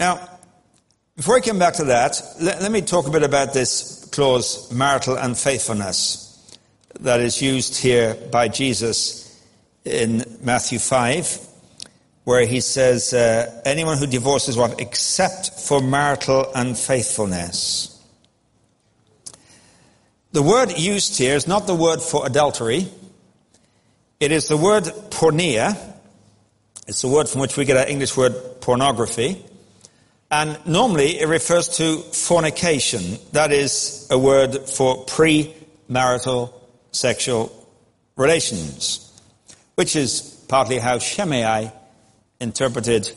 Now, 0.00 0.28
before 1.14 1.36
I 1.36 1.40
come 1.40 1.60
back 1.60 1.74
to 1.74 1.84
that, 1.84 2.20
let, 2.40 2.60
let 2.60 2.72
me 2.72 2.80
talk 2.80 3.06
a 3.06 3.10
bit 3.10 3.22
about 3.22 3.54
this 3.54 4.08
clause, 4.10 4.72
marital 4.72 5.14
unfaithfulness, 5.14 6.58
that 6.98 7.20
is 7.20 7.40
used 7.40 7.76
here 7.76 8.14
by 8.32 8.48
Jesus 8.48 9.40
in 9.84 10.24
Matthew 10.42 10.80
5, 10.80 11.53
where 12.24 12.46
he 12.46 12.60
says, 12.60 13.12
uh, 13.12 13.60
anyone 13.64 13.98
who 13.98 14.06
divorces 14.06 14.56
wife 14.56 14.74
except 14.78 15.60
for 15.60 15.80
marital 15.80 16.50
unfaithfulness. 16.54 17.90
The 20.32 20.42
word 20.42 20.76
used 20.76 21.18
here 21.18 21.36
is 21.36 21.46
not 21.46 21.66
the 21.66 21.74
word 21.74 22.00
for 22.00 22.26
adultery. 22.26 22.88
It 24.18 24.32
is 24.32 24.48
the 24.48 24.56
word 24.56 24.84
porneia. 25.10 25.76
It's 26.88 27.02
the 27.02 27.08
word 27.08 27.28
from 27.28 27.42
which 27.42 27.56
we 27.56 27.64
get 27.64 27.76
our 27.76 27.86
English 27.86 28.16
word 28.16 28.34
pornography. 28.60 29.44
And 30.30 30.58
normally 30.66 31.20
it 31.20 31.28
refers 31.28 31.68
to 31.76 31.98
fornication. 31.98 33.18
That 33.32 33.52
is 33.52 34.08
a 34.10 34.18
word 34.18 34.68
for 34.68 35.04
premarital 35.04 36.52
sexual 36.90 37.52
relations, 38.16 39.12
which 39.74 39.94
is 39.94 40.22
partly 40.48 40.78
how 40.78 40.98
Shammai 40.98 41.68
interpreted 42.44 43.10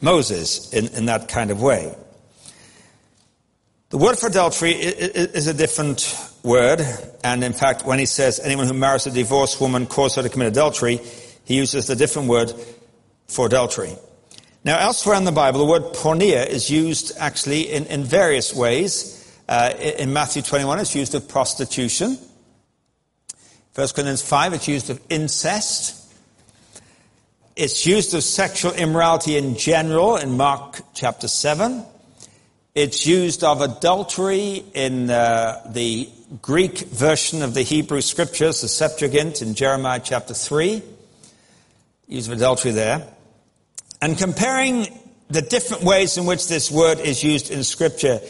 Moses 0.00 0.72
in, 0.72 0.86
in 0.88 1.06
that 1.06 1.28
kind 1.28 1.50
of 1.50 1.60
way. 1.60 1.92
The 3.90 3.98
word 3.98 4.18
for 4.18 4.28
adultery 4.28 4.72
is 4.72 5.46
a 5.46 5.54
different 5.54 6.14
word, 6.44 6.82
and 7.24 7.42
in 7.42 7.54
fact, 7.54 7.84
when 7.84 7.98
he 7.98 8.06
says 8.06 8.38
anyone 8.38 8.66
who 8.66 8.74
marries 8.74 9.06
a 9.06 9.10
divorced 9.10 9.60
woman 9.60 9.86
causes 9.86 10.16
her 10.16 10.22
to 10.22 10.28
commit 10.28 10.48
adultery, 10.48 11.00
he 11.44 11.56
uses 11.56 11.88
a 11.88 11.96
different 11.96 12.28
word 12.28 12.52
for 13.26 13.46
adultery. 13.46 13.96
Now, 14.62 14.78
elsewhere 14.78 15.16
in 15.16 15.24
the 15.24 15.32
Bible, 15.32 15.60
the 15.60 15.64
word 15.64 15.94
porneia 15.94 16.46
is 16.46 16.68
used 16.68 17.16
actually 17.18 17.72
in, 17.72 17.86
in 17.86 18.04
various 18.04 18.54
ways. 18.54 19.14
Uh, 19.48 19.72
in 19.78 20.12
Matthew 20.12 20.42
21, 20.42 20.80
it's 20.80 20.94
used 20.94 21.14
of 21.14 21.26
prostitution. 21.26 22.18
1 23.74 23.88
Corinthians 23.94 24.20
5, 24.20 24.52
it's 24.52 24.68
used 24.68 24.90
of 24.90 25.00
incest. 25.08 25.97
It's 27.58 27.84
used 27.84 28.14
of 28.14 28.22
sexual 28.22 28.70
immorality 28.70 29.36
in 29.36 29.56
general 29.56 30.16
in 30.16 30.36
Mark 30.36 30.80
chapter 30.94 31.26
7. 31.26 31.84
It's 32.76 33.04
used 33.04 33.42
of 33.42 33.62
adultery 33.62 34.62
in 34.74 35.10
uh, 35.10 35.68
the 35.68 36.08
Greek 36.40 36.78
version 36.78 37.42
of 37.42 37.54
the 37.54 37.62
Hebrew 37.62 38.00
scriptures, 38.00 38.60
the 38.60 38.68
Septuagint 38.68 39.42
in 39.42 39.56
Jeremiah 39.56 40.00
chapter 40.00 40.34
3. 40.34 40.80
Use 42.06 42.28
of 42.28 42.34
adultery 42.34 42.70
there. 42.70 43.04
And 44.00 44.16
comparing 44.16 44.86
the 45.28 45.42
different 45.42 45.82
ways 45.82 46.16
in 46.16 46.26
which 46.26 46.46
this 46.46 46.70
word 46.70 47.00
is 47.00 47.24
used 47.24 47.50
in 47.50 47.64
Scripture, 47.64 48.20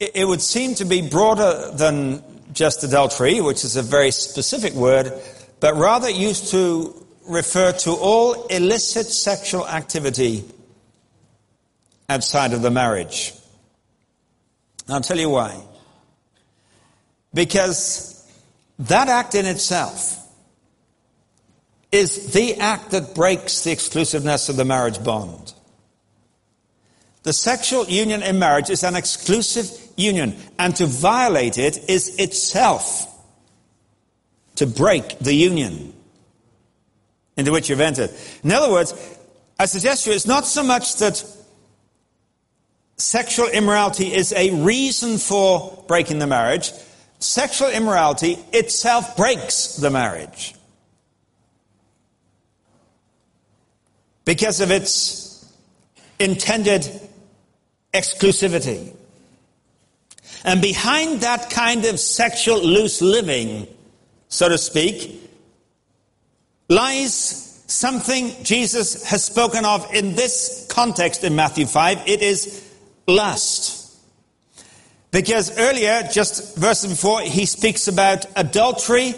it 0.00 0.26
would 0.26 0.42
seem 0.42 0.74
to 0.74 0.84
be 0.84 1.08
broader 1.08 1.70
than 1.72 2.24
just 2.52 2.82
adultery, 2.82 3.40
which 3.40 3.64
is 3.64 3.76
a 3.76 3.82
very 3.82 4.10
specific 4.10 4.72
word, 4.72 5.12
but 5.60 5.76
rather 5.76 6.10
used 6.10 6.50
to 6.50 7.03
refer 7.26 7.72
to 7.72 7.90
all 7.92 8.46
illicit 8.46 9.06
sexual 9.06 9.66
activity 9.66 10.44
outside 12.08 12.52
of 12.52 12.62
the 12.62 12.70
marriage. 12.70 13.32
I'll 14.88 15.00
tell 15.00 15.18
you 15.18 15.30
why. 15.30 15.60
Because 17.32 18.30
that 18.78 19.08
act 19.08 19.34
in 19.34 19.46
itself 19.46 20.20
is 21.90 22.32
the 22.32 22.56
act 22.56 22.90
that 22.90 23.14
breaks 23.14 23.64
the 23.64 23.72
exclusiveness 23.72 24.48
of 24.48 24.56
the 24.56 24.64
marriage 24.64 25.02
bond. 25.02 25.54
The 27.22 27.32
sexual 27.32 27.86
union 27.86 28.22
in 28.22 28.38
marriage 28.38 28.68
is 28.68 28.84
an 28.84 28.96
exclusive 28.96 29.70
union, 29.96 30.36
and 30.58 30.76
to 30.76 30.86
violate 30.86 31.56
it 31.56 31.88
is 31.88 32.18
itself 32.18 33.06
to 34.56 34.66
break 34.66 35.18
the 35.20 35.32
union 35.32 35.93
into 37.36 37.52
which 37.52 37.68
you've 37.68 37.80
entered. 37.80 38.10
In 38.42 38.52
other 38.52 38.70
words, 38.70 38.94
I 39.58 39.66
suggest 39.66 40.04
to 40.04 40.10
you 40.10 40.16
it's 40.16 40.26
not 40.26 40.46
so 40.46 40.62
much 40.62 40.96
that 40.96 41.24
sexual 42.96 43.48
immorality 43.48 44.12
is 44.12 44.32
a 44.32 44.50
reason 44.62 45.18
for 45.18 45.84
breaking 45.88 46.18
the 46.18 46.26
marriage. 46.26 46.72
Sexual 47.18 47.70
immorality 47.70 48.38
itself 48.52 49.16
breaks 49.16 49.76
the 49.76 49.90
marriage. 49.90 50.54
because 54.24 54.60
of 54.60 54.70
its 54.70 55.52
intended 56.18 56.88
exclusivity. 57.92 58.94
And 60.44 60.60
behind 60.60 61.20
that 61.20 61.50
kind 61.50 61.84
of 61.84 61.98
sexual 61.98 62.62
loose 62.62 63.00
living, 63.00 63.66
so 64.28 64.48
to 64.48 64.58
speak, 64.58 65.23
lies 66.68 67.62
something 67.66 68.32
Jesus 68.42 69.04
has 69.04 69.24
spoken 69.24 69.64
of 69.64 69.92
in 69.94 70.14
this 70.14 70.66
context 70.70 71.24
in 71.24 71.36
Matthew 71.36 71.66
5. 71.66 72.08
It 72.08 72.22
is 72.22 72.64
lust. 73.06 73.82
Because 75.10 75.58
earlier, 75.58 76.02
just 76.10 76.56
verses 76.56 76.90
before, 76.90 77.20
he 77.20 77.46
speaks 77.46 77.86
about 77.86 78.26
adultery 78.36 79.14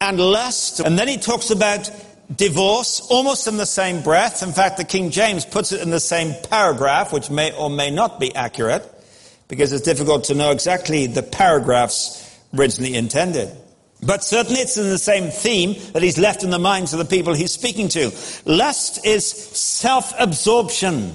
and 0.00 0.18
lust. 0.18 0.80
And 0.80 0.98
then 0.98 1.08
he 1.08 1.18
talks 1.18 1.50
about 1.50 1.90
divorce 2.34 3.00
almost 3.10 3.46
in 3.46 3.58
the 3.58 3.66
same 3.66 4.02
breath. 4.02 4.42
In 4.42 4.52
fact, 4.52 4.78
the 4.78 4.84
King 4.84 5.10
James 5.10 5.44
puts 5.44 5.72
it 5.72 5.82
in 5.82 5.90
the 5.90 6.00
same 6.00 6.34
paragraph, 6.48 7.12
which 7.12 7.30
may 7.30 7.52
or 7.52 7.68
may 7.68 7.90
not 7.90 8.18
be 8.18 8.34
accurate, 8.34 8.88
because 9.48 9.72
it's 9.72 9.84
difficult 9.84 10.24
to 10.24 10.34
know 10.34 10.50
exactly 10.50 11.06
the 11.06 11.22
paragraphs 11.22 12.40
originally 12.54 12.94
intended. 12.94 13.54
But 14.04 14.24
certainly 14.24 14.60
it's 14.60 14.76
in 14.76 14.88
the 14.88 14.98
same 14.98 15.30
theme 15.30 15.76
that 15.92 16.02
he's 16.02 16.18
left 16.18 16.42
in 16.42 16.50
the 16.50 16.58
minds 16.58 16.92
of 16.92 16.98
the 16.98 17.04
people 17.04 17.34
he's 17.34 17.52
speaking 17.52 17.88
to. 17.90 18.10
Lust 18.44 19.06
is 19.06 19.24
self-absorption. 19.24 21.14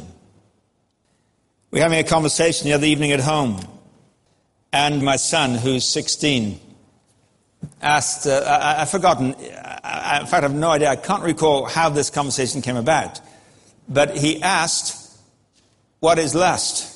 We're 1.69 1.84
having 1.84 2.00
a 2.00 2.06
conversation 2.06 2.67
the 2.67 2.73
other 2.73 2.86
evening 2.86 3.12
at 3.12 3.19
home, 3.19 3.60
and 4.71 5.04
my 5.04 5.17
son, 5.17 5.56
who's 5.56 5.84
16, 5.84 6.62
asked, 7.82 8.26
uh, 8.26 8.60
I, 8.62 8.80
have 8.80 8.89
forgotten, 8.89 9.36
I, 9.84 10.19
in 10.21 10.28
fact, 10.28 10.43
I 10.43 10.47
have 10.47 10.56
no 10.56 10.69
idea, 10.69 10.89
I 10.89 10.95
can't 10.95 11.23
recall 11.23 11.65
how 11.65 11.89
this 11.89 12.10
conversation 12.10 12.62
came 12.62 12.78
about, 12.78 13.19
but 13.89 14.15
he 14.15 14.41
asked, 14.41 15.19
What 16.00 16.19
is 16.19 16.34
lust? 16.34 16.95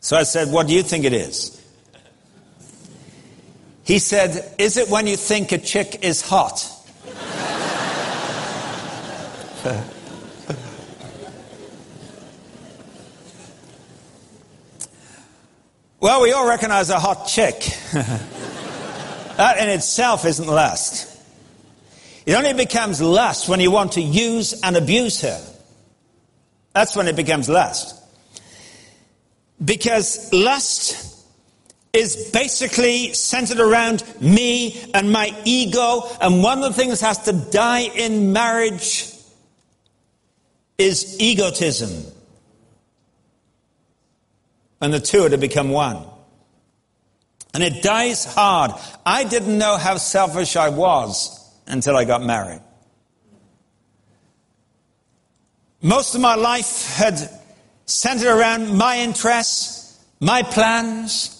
So 0.00 0.18
I 0.18 0.24
said, 0.24 0.52
What 0.52 0.66
do 0.66 0.74
you 0.74 0.82
think 0.82 1.06
it 1.06 1.14
is? 1.14 1.65
He 3.86 4.00
said, 4.00 4.52
Is 4.58 4.76
it 4.76 4.90
when 4.90 5.06
you 5.06 5.16
think 5.16 5.52
a 5.52 5.58
chick 5.58 6.02
is 6.02 6.20
hot? 6.20 6.72
well, 16.00 16.20
we 16.20 16.32
all 16.32 16.48
recognize 16.48 16.90
a 16.90 16.98
hot 16.98 17.28
chick. 17.28 17.60
that 17.92 19.58
in 19.58 19.68
itself 19.68 20.24
isn't 20.24 20.48
lust. 20.48 21.16
It 22.26 22.34
only 22.34 22.54
becomes 22.54 23.00
lust 23.00 23.48
when 23.48 23.60
you 23.60 23.70
want 23.70 23.92
to 23.92 24.02
use 24.02 24.60
and 24.62 24.76
abuse 24.76 25.20
her. 25.20 25.40
That's 26.72 26.96
when 26.96 27.06
it 27.06 27.14
becomes 27.14 27.48
lust. 27.48 27.94
Because 29.64 30.32
lust 30.32 31.15
is 31.96 32.30
basically 32.30 33.14
centered 33.14 33.58
around 33.58 34.04
me 34.20 34.84
and 34.92 35.10
my 35.10 35.34
ego, 35.44 36.02
and 36.20 36.42
one 36.42 36.62
of 36.62 36.64
the 36.64 36.72
things 36.72 37.00
has 37.00 37.18
to 37.24 37.32
die 37.32 37.88
in 37.94 38.32
marriage 38.32 39.12
is 40.76 41.16
egotism. 41.18 42.12
And 44.80 44.92
the 44.92 45.00
two 45.00 45.24
are 45.24 45.30
to 45.30 45.38
become 45.38 45.70
one. 45.70 46.04
And 47.54 47.62
it 47.62 47.82
dies 47.82 48.26
hard. 48.26 48.72
I 49.06 49.24
didn't 49.24 49.56
know 49.56 49.78
how 49.78 49.96
selfish 49.96 50.56
I 50.56 50.68
was 50.68 51.50
until 51.66 51.96
I 51.96 52.04
got 52.04 52.22
married. 52.22 52.60
Most 55.80 56.14
of 56.14 56.20
my 56.20 56.34
life 56.34 56.94
had 56.94 57.18
centered 57.86 58.36
around 58.36 58.76
my 58.76 58.98
interests, 58.98 59.98
my 60.20 60.42
plans, 60.42 61.35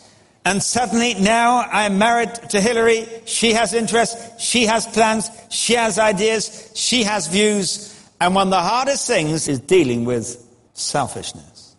and 0.47 0.63
suddenly 0.63 1.15
now 1.15 1.69
I'm 1.73 1.99
married 1.99 2.33
to 2.51 2.61
Hillary. 2.61 3.05
She 3.25 3.53
has 3.55 3.75
interests, 3.75 4.41
she 4.41 4.67
has 4.67 4.87
plans, 4.87 5.29
she 5.51 5.73
has 5.73 5.99
ideas, 5.99 6.71
she 6.73 7.03
has 7.03 7.27
views. 7.27 7.93
And 8.21 8.33
one 8.33 8.47
of 8.47 8.51
the 8.53 8.61
hardest 8.61 9.09
things 9.09 9.49
is 9.49 9.59
dealing 9.59 10.05
with 10.05 10.41
selfishness. 10.73 11.75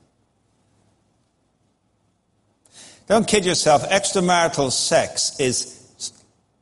Don't 3.07 3.25
kid 3.25 3.45
yourself, 3.45 3.87
extramarital 3.89 4.69
sex 4.69 5.39
is 5.39 6.11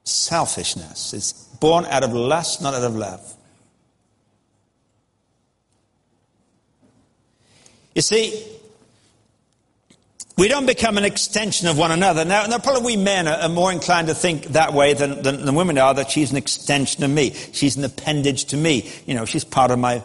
selfishness. 0.04 1.12
It's 1.12 1.34
born 1.60 1.86
out 1.86 2.04
of 2.04 2.14
lust, 2.14 2.62
not 2.62 2.76
out 2.76 2.84
of 2.84 2.96
love. 2.96 3.34
You 7.96 8.04
see, 8.04 8.46
we 10.38 10.50
don't 10.50 10.66
become 10.66 10.98
an 10.98 11.06
extension 11.06 11.68
of 11.68 11.78
one 11.78 11.92
another. 11.92 12.26
Now, 12.26 12.46
now 12.46 12.60
probably 12.60 12.96
we 12.96 13.02
men 13.02 13.28
are, 13.28 13.38
are 13.38 13.50
more 13.50 13.72
inclined 13.72 14.08
to 14.08 14.14
think 14.14 14.46
that 14.48 14.74
way 14.74 14.94
than, 14.94 15.22
than, 15.22 15.46
than, 15.46 15.56
women 15.56 15.78
are, 15.78 15.94
that 15.94 16.12
she's 16.12 16.32
an 16.32 16.38
extension 16.38 17.04
of 17.04 17.10
me. 17.10 17.32
She's 17.54 17.78
an 17.78 17.86
appendage 17.86 18.46
to 18.46 18.58
me. 18.58 18.92
You 19.06 19.14
know, 19.14 19.26
she's 19.26 19.46
part 19.46 19.72
of 19.72 19.80
my 19.80 20.04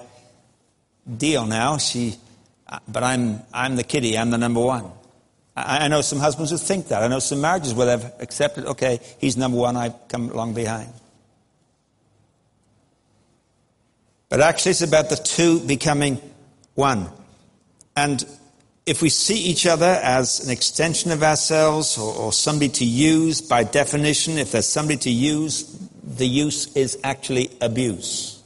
deal 1.17 1.47
now. 1.47 1.79
She, 1.79 2.15
uh, 2.69 2.79
but 2.87 3.03
I'm, 3.03 3.41
I'm 3.53 3.75
the 3.75 3.83
kitty. 3.83 4.17
I'm 4.17 4.31
the 4.31 4.39
number 4.39 4.61
one. 4.61 4.93
I, 5.57 5.87
I 5.87 5.89
know 5.89 6.01
some 6.01 6.21
husbands 6.21 6.53
who 6.53 6.59
think 6.59 6.89
that. 6.89 7.03
I 7.03 7.09
know 7.09 7.19
some 7.19 7.41
marriages 7.41 7.75
where 7.75 7.97
they've 7.97 8.13
accepted, 8.21 8.67
okay, 8.67 9.01
he's 9.19 9.37
number 9.37 9.59
one, 9.59 9.77
I 9.77 9.89
come 10.09 10.31
along 10.31 10.55
behind. 10.55 10.93
But 14.29 14.41
actually, 14.41 14.71
it's 14.71 14.83
about 14.83 15.11
the 15.11 15.17
two 15.17 15.59
becoming 15.59 16.21
one. 16.75 17.09
And 17.97 18.25
if 18.91 19.03
we 19.03 19.09
see 19.09 19.37
each 19.37 19.69
other 19.69 20.01
as 20.03 20.45
an 20.45 20.51
extension 20.51 21.13
of 21.13 21.23
ourselves 21.23 21.97
or, 21.97 22.13
or, 22.13 22.33
somebody 22.33 22.69
to 22.69 22.85
use, 22.85 23.41
by 23.41 23.63
definition, 23.63 24.37
if 24.37 24.51
there's 24.51 24.67
somebody 24.67 24.99
to 24.99 25.11
use, 25.11 25.63
the 26.03 26.27
use 26.27 26.75
is 26.75 26.99
actually 27.05 27.53
abuse. 27.61 28.43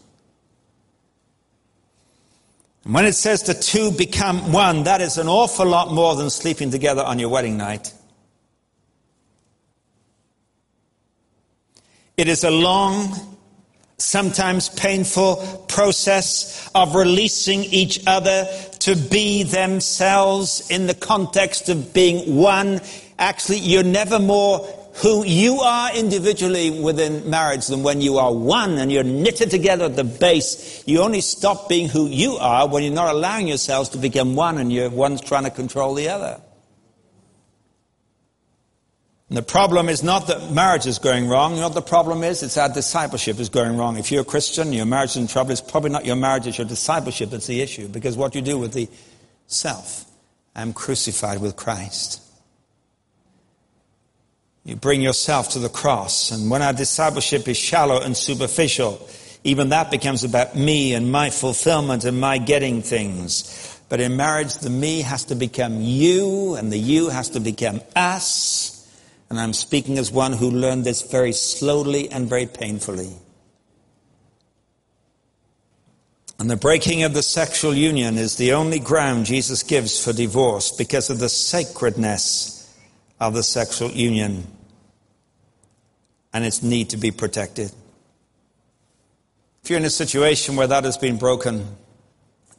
And 2.84 2.92
when 2.92 3.06
it 3.06 3.14
says 3.14 3.44
the 3.44 3.54
two 3.54 3.90
become 3.92 4.52
one, 4.52 4.84
that 4.84 5.00
is 5.00 5.16
an 5.16 5.28
awful 5.28 5.64
lot 5.64 5.90
more 5.90 6.14
than 6.14 6.28
sleeping 6.28 6.70
together 6.70 7.02
on 7.02 7.18
your 7.18 7.30
wedding 7.30 7.56
night. 7.56 7.94
It 12.18 12.28
is 12.28 12.44
a 12.44 12.50
long, 12.50 13.38
sometimes 13.96 14.68
painful 14.68 15.64
process 15.68 16.70
of 16.74 16.94
releasing 16.94 17.64
each 17.64 18.06
other 18.06 18.46
to 18.84 18.94
be 18.94 19.44
themselves 19.44 20.70
in 20.70 20.86
the 20.86 20.94
context 20.94 21.70
of 21.70 21.94
being 21.94 22.36
one. 22.36 22.82
Actually, 23.18 23.58
you're 23.60 23.82
never 23.82 24.18
more 24.18 24.58
who 24.96 25.24
you 25.24 25.54
are 25.60 25.96
individually 25.96 26.82
within 26.82 27.30
marriage 27.30 27.66
than 27.68 27.82
when 27.82 28.02
you 28.02 28.18
are 28.18 28.30
one 28.30 28.72
and 28.76 28.92
you're 28.92 29.02
knitted 29.02 29.50
together 29.50 29.86
at 29.86 29.96
the 29.96 30.04
base. 30.04 30.86
You 30.86 31.00
only 31.00 31.22
stop 31.22 31.66
being 31.66 31.88
who 31.88 32.08
you 32.08 32.36
are 32.36 32.68
when 32.68 32.82
you're 32.82 32.92
not 32.92 33.14
allowing 33.14 33.48
yourselves 33.48 33.88
to 33.90 33.98
become 33.98 34.36
one 34.36 34.58
and 34.58 34.70
you're 34.70 34.90
one's 34.90 35.22
trying 35.22 35.44
to 35.44 35.50
control 35.50 35.94
the 35.94 36.10
other. 36.10 36.42
And 39.34 39.38
the 39.40 39.50
problem 39.50 39.88
is 39.88 40.04
not 40.04 40.28
that 40.28 40.52
marriage 40.52 40.86
is 40.86 41.00
going 41.00 41.26
wrong. 41.26 41.54
You 41.54 41.62
know 41.62 41.66
what 41.66 41.74
the 41.74 41.82
problem 41.82 42.22
is? 42.22 42.44
It's 42.44 42.56
our 42.56 42.68
discipleship 42.68 43.40
is 43.40 43.48
going 43.48 43.76
wrong. 43.76 43.98
If 43.98 44.12
you're 44.12 44.22
a 44.22 44.24
Christian, 44.24 44.72
your 44.72 44.86
marriage 44.86 45.10
is 45.10 45.16
in 45.16 45.26
trouble. 45.26 45.50
It's 45.50 45.60
probably 45.60 45.90
not 45.90 46.04
your 46.04 46.14
marriage, 46.14 46.46
it's 46.46 46.58
your 46.58 46.68
discipleship 46.68 47.30
that's 47.30 47.48
the 47.48 47.60
issue. 47.60 47.88
Because 47.88 48.16
what 48.16 48.36
you 48.36 48.42
do 48.42 48.58
with 48.58 48.74
the 48.74 48.88
self, 49.48 50.04
I'm 50.54 50.72
crucified 50.72 51.40
with 51.40 51.56
Christ. 51.56 52.22
You 54.62 54.76
bring 54.76 55.02
yourself 55.02 55.48
to 55.54 55.58
the 55.58 55.68
cross. 55.68 56.30
And 56.30 56.48
when 56.48 56.62
our 56.62 56.72
discipleship 56.72 57.48
is 57.48 57.56
shallow 57.56 58.00
and 58.00 58.16
superficial, 58.16 59.04
even 59.42 59.70
that 59.70 59.90
becomes 59.90 60.22
about 60.22 60.54
me 60.54 60.94
and 60.94 61.10
my 61.10 61.30
fulfillment 61.30 62.04
and 62.04 62.20
my 62.20 62.38
getting 62.38 62.82
things. 62.82 63.80
But 63.88 63.98
in 63.98 64.16
marriage, 64.16 64.54
the 64.58 64.70
me 64.70 65.00
has 65.00 65.24
to 65.24 65.34
become 65.34 65.80
you 65.80 66.54
and 66.54 66.70
the 66.70 66.78
you 66.78 67.08
has 67.08 67.30
to 67.30 67.40
become 67.40 67.80
us. 67.96 68.73
And 69.30 69.40
I'm 69.40 69.52
speaking 69.52 69.98
as 69.98 70.10
one 70.10 70.32
who 70.32 70.50
learned 70.50 70.84
this 70.84 71.02
very 71.02 71.32
slowly 71.32 72.10
and 72.10 72.28
very 72.28 72.46
painfully. 72.46 73.12
And 76.38 76.50
the 76.50 76.56
breaking 76.56 77.04
of 77.04 77.14
the 77.14 77.22
sexual 77.22 77.74
union 77.74 78.18
is 78.18 78.36
the 78.36 78.52
only 78.52 78.78
ground 78.78 79.26
Jesus 79.26 79.62
gives 79.62 80.04
for 80.04 80.12
divorce 80.12 80.72
because 80.72 81.08
of 81.10 81.18
the 81.18 81.28
sacredness 81.28 82.54
of 83.20 83.34
the 83.34 83.42
sexual 83.42 83.90
union 83.90 84.46
and 86.32 86.44
its 86.44 86.62
need 86.62 86.90
to 86.90 86.96
be 86.96 87.10
protected. 87.10 87.72
If 89.62 89.70
you're 89.70 89.78
in 89.78 89.84
a 89.84 89.90
situation 89.90 90.56
where 90.56 90.66
that 90.66 90.84
has 90.84 90.98
been 90.98 91.16
broken, 91.16 91.66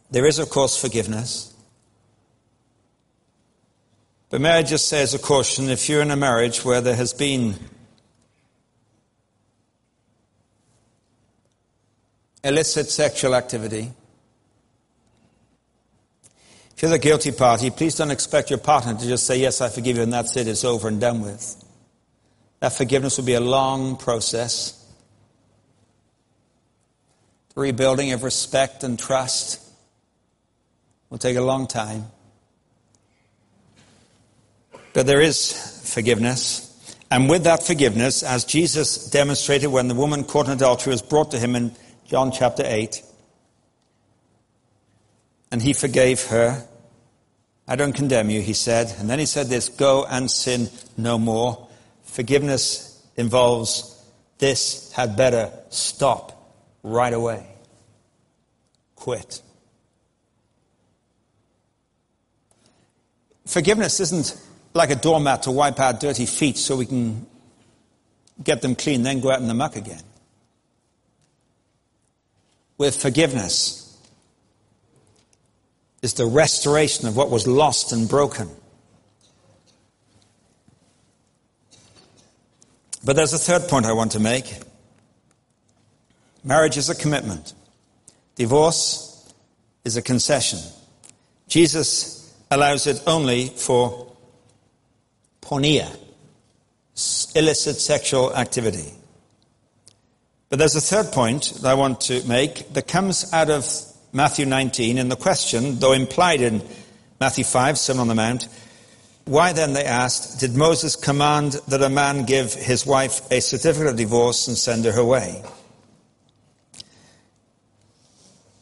there 0.09 0.25
is, 0.25 0.39
of 0.39 0.49
course, 0.49 0.79
forgiveness. 0.79 1.54
But 4.35 4.41
may 4.41 4.49
I 4.49 4.63
just 4.63 4.89
say 4.89 5.01
as 5.01 5.13
a 5.13 5.17
caution 5.17 5.69
if 5.69 5.87
you're 5.87 6.01
in 6.01 6.11
a 6.11 6.17
marriage 6.17 6.65
where 6.65 6.81
there 6.81 6.97
has 6.97 7.13
been 7.13 7.55
illicit 12.43 12.89
sexual 12.89 13.33
activity, 13.33 13.93
if 16.75 16.81
you're 16.81 16.91
the 16.91 16.99
guilty 16.99 17.31
party, 17.31 17.69
please 17.69 17.95
don't 17.95 18.11
expect 18.11 18.49
your 18.49 18.59
partner 18.59 18.93
to 18.93 19.07
just 19.07 19.25
say, 19.25 19.39
Yes, 19.39 19.61
I 19.61 19.69
forgive 19.69 19.95
you, 19.95 20.03
and 20.03 20.11
that's 20.11 20.35
it, 20.35 20.49
it's 20.49 20.65
over 20.65 20.89
and 20.89 20.99
done 20.99 21.21
with. 21.21 21.63
That 22.59 22.73
forgiveness 22.73 23.17
will 23.17 23.23
be 23.23 23.35
a 23.35 23.39
long 23.39 23.95
process. 23.95 24.85
The 27.53 27.61
rebuilding 27.61 28.11
of 28.11 28.23
respect 28.23 28.83
and 28.83 28.99
trust 28.99 29.61
will 31.09 31.19
take 31.19 31.37
a 31.37 31.41
long 31.41 31.67
time. 31.67 32.07
But 34.95 35.07
there 35.07 35.19
is 35.19 35.51
forgiveness. 35.93 36.71
And 37.11 37.29
with 37.29 37.43
that 37.43 37.61
forgiveness, 37.61 38.23
as 38.23 38.45
Jesus 38.45 39.09
demonstrated 39.09 39.69
when 39.69 39.89
the 39.89 39.93
woman 39.93 40.23
caught 40.23 40.45
in 40.45 40.53
adultery 40.53 40.91
was 40.91 41.01
brought 41.01 41.31
to 41.31 41.37
him 41.37 41.53
in 41.53 41.75
John 42.05 42.31
chapter 42.31 42.63
8, 42.65 43.03
and 45.51 45.61
he 45.61 45.73
forgave 45.73 46.23
her. 46.27 46.65
I 47.67 47.75
don't 47.75 47.91
condemn 47.91 48.29
you, 48.29 48.39
he 48.41 48.53
said. 48.53 48.95
And 48.97 49.09
then 49.09 49.19
he 49.19 49.25
said 49.25 49.47
this 49.47 49.67
go 49.67 50.05
and 50.05 50.31
sin 50.31 50.69
no 50.95 51.19
more. 51.19 51.67
Forgiveness 52.05 53.05
involves 53.17 54.01
this 54.37 54.93
had 54.93 55.17
better 55.17 55.51
stop 55.71 56.55
right 56.83 57.13
away. 57.13 57.45
Quit. 58.95 59.41
Forgiveness 63.45 63.99
isn't 63.99 64.44
like 64.75 64.89
a 64.89 64.95
doormat 64.95 65.43
to 65.43 65.51
wipe 65.51 65.79
our 65.79 65.93
dirty 65.93 66.25
feet 66.25 66.57
so 66.57 66.75
we 66.75 66.85
can 66.85 67.25
get 68.43 68.61
them 68.61 68.75
clean, 68.75 69.03
then 69.03 69.21
go 69.21 69.31
out 69.31 69.39
in 69.39 69.47
the 69.47 69.53
muck 69.53 69.77
again. 69.77 70.03
With 72.77 73.01
forgiveness 73.01 73.81
is 76.01 76.13
the 76.15 76.25
restoration 76.25 77.07
of 77.07 77.15
what 77.15 77.29
was 77.29 77.47
lost 77.47 77.93
and 77.93 78.07
broken. 78.07 78.49
But 83.05 83.15
there's 83.15 83.33
a 83.33 83.37
third 83.37 83.69
point 83.69 83.85
I 83.85 83.93
want 83.93 84.11
to 84.11 84.19
make. 84.19 84.59
Marriage 86.43 86.75
is 86.75 86.89
a 86.89 86.95
commitment. 86.95 87.53
Divorce 88.35 89.33
is 89.85 89.95
a 89.95 90.01
concession. 90.01 90.59
Jesus 91.47 92.35
allows 92.51 92.87
it 92.87 93.01
only 93.07 93.47
for 93.47 94.04
porneia, 95.45 95.95
illicit 97.35 97.77
sexual 97.77 98.35
activity. 98.35 98.91
But 100.49 100.59
there's 100.59 100.75
a 100.75 100.81
third 100.81 101.11
point 101.11 101.53
that 101.61 101.69
I 101.69 101.73
want 101.73 102.01
to 102.01 102.25
make 102.27 102.73
that 102.73 102.87
comes 102.87 103.31
out 103.33 103.49
of 103.49 103.67
Matthew 104.13 104.45
19 104.45 104.97
in 104.97 105.09
the 105.09 105.15
question, 105.15 105.79
though 105.79 105.91
implied 105.91 106.41
in 106.41 106.61
Matthew 107.19 107.43
5, 107.43 107.77
Sermon 107.77 108.01
on 108.01 108.07
the 108.07 108.15
Mount. 108.15 108.47
Why 109.25 109.53
then, 109.53 109.73
they 109.73 109.85
asked, 109.85 110.39
did 110.39 110.55
Moses 110.55 110.95
command 110.95 111.53
that 111.67 111.81
a 111.81 111.89
man 111.89 112.25
give 112.25 112.53
his 112.53 112.85
wife 112.85 113.29
a 113.31 113.41
certificate 113.41 113.87
of 113.87 113.95
divorce 113.97 114.47
and 114.47 114.55
send 114.57 114.85
her 114.85 114.99
away? 114.99 115.43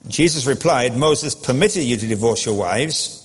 Jesus 0.08 0.46
replied, 0.46 0.98
Moses 0.98 1.36
permitted 1.36 1.84
you 1.84 1.98
to 1.98 2.08
divorce 2.08 2.46
your 2.46 2.56
wives. 2.56 3.23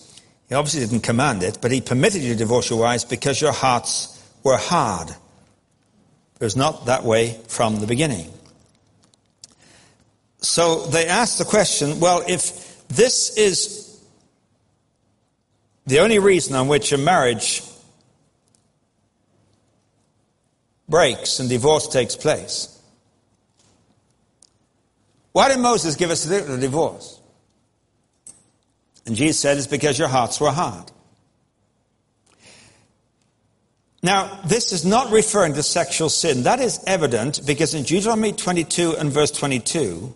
He 0.48 0.54
obviously 0.54 0.80
didn't 0.80 1.02
command 1.02 1.42
it, 1.42 1.58
but 1.60 1.70
he 1.70 1.80
permitted 1.80 2.22
you 2.22 2.32
to 2.32 2.38
divorce 2.38 2.70
your 2.70 2.78
wives 2.78 3.04
because 3.04 3.40
your 3.40 3.52
hearts 3.52 4.14
were 4.42 4.56
hard. 4.56 5.10
It 5.10 6.44
was 6.44 6.56
not 6.56 6.86
that 6.86 7.04
way 7.04 7.38
from 7.48 7.80
the 7.80 7.86
beginning. 7.86 8.32
So 10.40 10.86
they 10.86 11.06
asked 11.06 11.38
the 11.38 11.44
question 11.44 12.00
well, 12.00 12.22
if 12.26 12.86
this 12.88 13.36
is 13.36 14.00
the 15.86 16.00
only 16.00 16.18
reason 16.18 16.54
on 16.54 16.68
which 16.68 16.92
a 16.92 16.98
marriage 16.98 17.62
breaks 20.88 21.40
and 21.40 21.48
divorce 21.48 21.88
takes 21.88 22.16
place, 22.16 22.74
why 25.32 25.48
did 25.48 25.58
Moses 25.58 25.96
give 25.96 26.10
us 26.10 26.24
a 26.26 26.58
divorce? 26.58 27.17
And 29.08 29.16
Jesus 29.16 29.40
said, 29.40 29.56
It's 29.56 29.66
because 29.66 29.98
your 29.98 30.08
hearts 30.08 30.38
were 30.38 30.50
hard. 30.50 30.92
Now, 34.02 34.38
this 34.44 34.72
is 34.72 34.84
not 34.84 35.10
referring 35.10 35.54
to 35.54 35.62
sexual 35.62 36.10
sin. 36.10 36.42
That 36.42 36.60
is 36.60 36.78
evident 36.86 37.40
because 37.46 37.74
in 37.74 37.84
Deuteronomy 37.84 38.32
22 38.32 38.96
and 38.96 39.10
verse 39.10 39.30
22, 39.30 40.14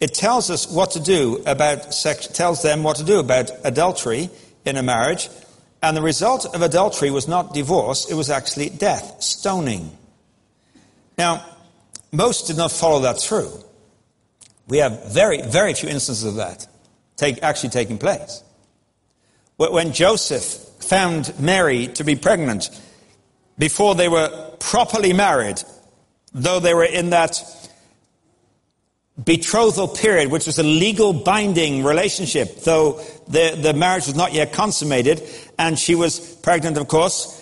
it 0.00 0.12
tells 0.12 0.50
us 0.50 0.70
what 0.70 0.92
to 0.92 1.00
do 1.00 1.42
about 1.46 1.94
sex, 1.94 2.26
tells 2.26 2.62
them 2.62 2.82
what 2.82 2.96
to 2.96 3.04
do 3.04 3.18
about 3.20 3.50
adultery 3.64 4.28
in 4.66 4.76
a 4.76 4.82
marriage. 4.82 5.30
And 5.82 5.96
the 5.96 6.02
result 6.02 6.54
of 6.54 6.60
adultery 6.60 7.10
was 7.10 7.26
not 7.26 7.54
divorce, 7.54 8.10
it 8.10 8.14
was 8.14 8.28
actually 8.28 8.68
death, 8.68 9.22
stoning. 9.22 9.96
Now, 11.16 11.44
most 12.12 12.48
did 12.48 12.58
not 12.58 12.70
follow 12.70 13.00
that 13.00 13.18
through. 13.18 13.50
We 14.68 14.78
have 14.78 15.10
very, 15.10 15.40
very 15.40 15.72
few 15.72 15.88
instances 15.88 16.24
of 16.24 16.34
that 16.34 16.66
take, 17.20 17.42
actually 17.42 17.70
taking 17.70 17.98
place. 17.98 18.42
When 19.56 19.92
Joseph 19.92 20.44
found 20.82 21.38
Mary 21.38 21.88
to 21.88 22.02
be 22.02 22.16
pregnant 22.16 22.70
before 23.58 23.94
they 23.94 24.08
were 24.08 24.54
properly 24.58 25.12
married, 25.12 25.62
though 26.32 26.60
they 26.60 26.72
were 26.72 26.84
in 26.84 27.10
that 27.10 27.38
betrothal 29.22 29.86
period, 29.86 30.30
which 30.30 30.46
was 30.46 30.58
a 30.58 30.62
legal 30.62 31.12
binding 31.12 31.84
relationship, 31.84 32.60
though 32.60 33.00
the, 33.28 33.58
the 33.60 33.74
marriage 33.74 34.06
was 34.06 34.16
not 34.16 34.32
yet 34.32 34.54
consummated, 34.54 35.22
and 35.58 35.78
she 35.78 35.94
was 35.94 36.18
pregnant, 36.36 36.78
of 36.78 36.88
course, 36.88 37.36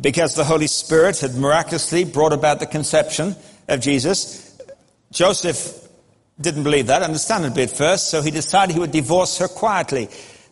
because 0.00 0.34
the 0.34 0.44
Holy 0.44 0.68
Spirit 0.68 1.20
had 1.20 1.34
miraculously 1.34 2.04
brought 2.04 2.32
about 2.32 2.60
the 2.60 2.66
conception 2.66 3.36
of 3.68 3.80
Jesus. 3.80 4.58
Joseph 5.12 5.87
didn't 6.40 6.62
believe 6.62 6.86
that, 6.86 7.02
understandably 7.02 7.64
at 7.64 7.70
first, 7.70 8.10
so 8.10 8.22
he 8.22 8.30
decided 8.30 8.74
he 8.74 8.80
would 8.80 8.92
divorce 8.92 9.38
her 9.38 9.48
quietly. 9.48 10.08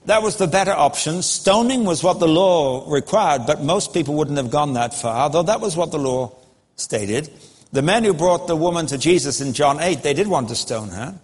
That 0.06 0.22
was 0.22 0.36
the 0.36 0.46
better 0.46 0.72
option. 0.72 1.22
Stoning 1.22 1.84
was 1.84 2.02
what 2.02 2.20
the 2.20 2.28
law 2.28 2.90
required, 2.90 3.46
but 3.46 3.62
most 3.62 3.92
people 3.92 4.14
wouldn't 4.14 4.36
have 4.36 4.50
gone 4.50 4.74
that 4.74 4.94
far, 4.94 5.30
though 5.30 5.42
that 5.42 5.60
was 5.60 5.76
what 5.76 5.90
the 5.90 5.98
law 5.98 6.36
stated. 6.76 7.30
The 7.72 7.82
men 7.82 8.04
who 8.04 8.14
brought 8.14 8.46
the 8.46 8.56
woman 8.56 8.86
to 8.86 8.98
Jesus 8.98 9.40
in 9.40 9.52
John 9.52 9.80
8, 9.80 10.02
they 10.02 10.14
did 10.14 10.28
want 10.28 10.48
to 10.48 10.54
stone 10.54 10.88
her. 10.90 11.18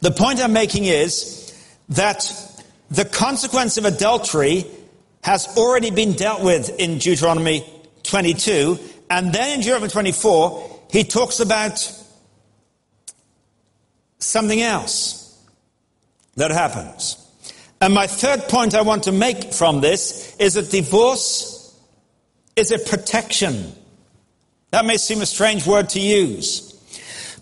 The 0.00 0.10
point 0.10 0.40
I'm 0.40 0.52
making 0.52 0.84
is 0.84 1.54
that 1.90 2.30
the 2.90 3.04
consequence 3.04 3.76
of 3.78 3.84
adultery 3.84 4.64
has 5.22 5.46
already 5.56 5.90
been 5.90 6.12
dealt 6.12 6.42
with 6.42 6.78
in 6.78 6.98
Deuteronomy 6.98 7.64
22, 8.04 8.78
and 9.10 9.32
then 9.32 9.54
in 9.54 9.60
Deuteronomy 9.60 9.90
24, 9.90 10.80
he 10.90 11.04
talks 11.04 11.40
about 11.40 11.92
something 14.18 14.60
else 14.60 15.38
that 16.36 16.50
happens. 16.50 17.22
And 17.80 17.92
my 17.92 18.06
third 18.06 18.42
point 18.48 18.74
I 18.74 18.82
want 18.82 19.04
to 19.04 19.12
make 19.12 19.52
from 19.52 19.80
this 19.80 20.36
is 20.36 20.54
that 20.54 20.70
divorce 20.70 21.78
is 22.56 22.70
a 22.70 22.78
protection. 22.78 23.72
That 24.70 24.86
may 24.86 24.96
seem 24.96 25.20
a 25.20 25.26
strange 25.26 25.66
word 25.66 25.90
to 25.90 26.00
use. 26.00 26.72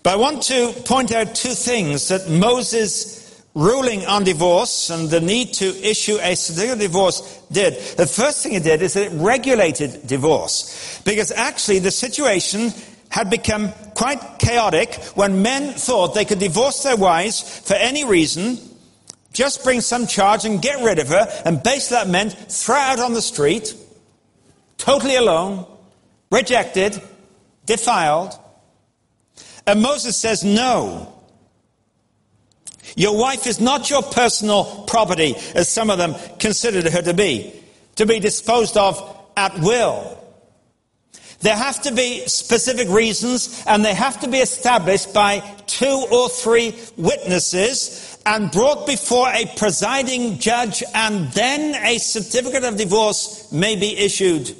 But 0.02 0.14
I 0.14 0.16
want 0.16 0.42
to 0.44 0.72
point 0.84 1.12
out 1.12 1.34
two 1.34 1.54
things 1.54 2.08
that 2.08 2.28
Moses 2.28 3.42
ruling 3.54 4.04
on 4.06 4.24
divorce 4.24 4.90
and 4.90 5.08
the 5.08 5.20
need 5.20 5.54
to 5.54 5.66
issue 5.88 6.18
a 6.20 6.34
certificate 6.34 6.74
of 6.74 6.80
divorce 6.80 7.40
did. 7.52 7.74
The 7.96 8.06
first 8.06 8.42
thing 8.42 8.54
it 8.54 8.64
did 8.64 8.82
is 8.82 8.94
that 8.94 9.12
it 9.12 9.12
regulated 9.12 10.06
divorce. 10.06 11.00
Because 11.04 11.30
actually 11.30 11.78
the 11.78 11.92
situation 11.92 12.72
had 13.14 13.30
become 13.30 13.70
quite 13.94 14.18
chaotic 14.40 14.92
when 15.14 15.40
men 15.40 15.72
thought 15.72 16.16
they 16.16 16.24
could 16.24 16.40
divorce 16.40 16.82
their 16.82 16.96
wives 16.96 17.60
for 17.60 17.74
any 17.74 18.04
reason, 18.04 18.58
just 19.32 19.62
bring 19.62 19.80
some 19.80 20.08
charge 20.08 20.44
and 20.44 20.60
get 20.60 20.84
rid 20.84 20.98
of 20.98 21.06
her, 21.06 21.24
and 21.44 21.62
basically 21.62 21.96
that 21.98 22.08
meant 22.08 22.32
throw 22.50 22.74
out 22.74 22.98
on 22.98 23.12
the 23.12 23.22
street, 23.22 23.72
totally 24.78 25.14
alone, 25.14 25.64
rejected, 26.32 27.00
defiled. 27.66 28.36
And 29.64 29.80
Moses 29.80 30.16
says, 30.16 30.42
no. 30.42 31.14
Your 32.96 33.16
wife 33.16 33.46
is 33.46 33.60
not 33.60 33.90
your 33.90 34.02
personal 34.02 34.86
property, 34.88 35.36
as 35.54 35.68
some 35.68 35.88
of 35.88 35.98
them 35.98 36.16
considered 36.40 36.92
her 36.92 37.02
to 37.02 37.14
be, 37.14 37.54
to 37.94 38.06
be 38.06 38.18
disposed 38.18 38.76
of 38.76 38.98
at 39.36 39.56
will. 39.60 40.18
There 41.44 41.54
have 41.54 41.82
to 41.82 41.92
be 41.92 42.26
specific 42.26 42.88
reasons 42.88 43.62
and 43.66 43.84
they 43.84 43.92
have 43.92 44.18
to 44.20 44.28
be 44.28 44.38
established 44.38 45.12
by 45.12 45.40
two 45.66 46.06
or 46.10 46.30
three 46.30 46.74
witnesses 46.96 48.16
and 48.24 48.50
brought 48.50 48.86
before 48.86 49.28
a 49.28 49.44
presiding 49.54 50.38
judge 50.38 50.82
and 50.94 51.30
then 51.32 51.74
a 51.84 51.98
certificate 51.98 52.64
of 52.64 52.78
divorce 52.78 53.52
may 53.52 53.76
be 53.76 53.94
issued 53.94 54.56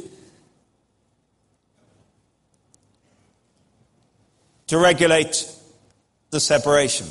to 4.67 4.77
regulate 4.77 5.51
the 6.33 6.39
separation. 6.39 7.07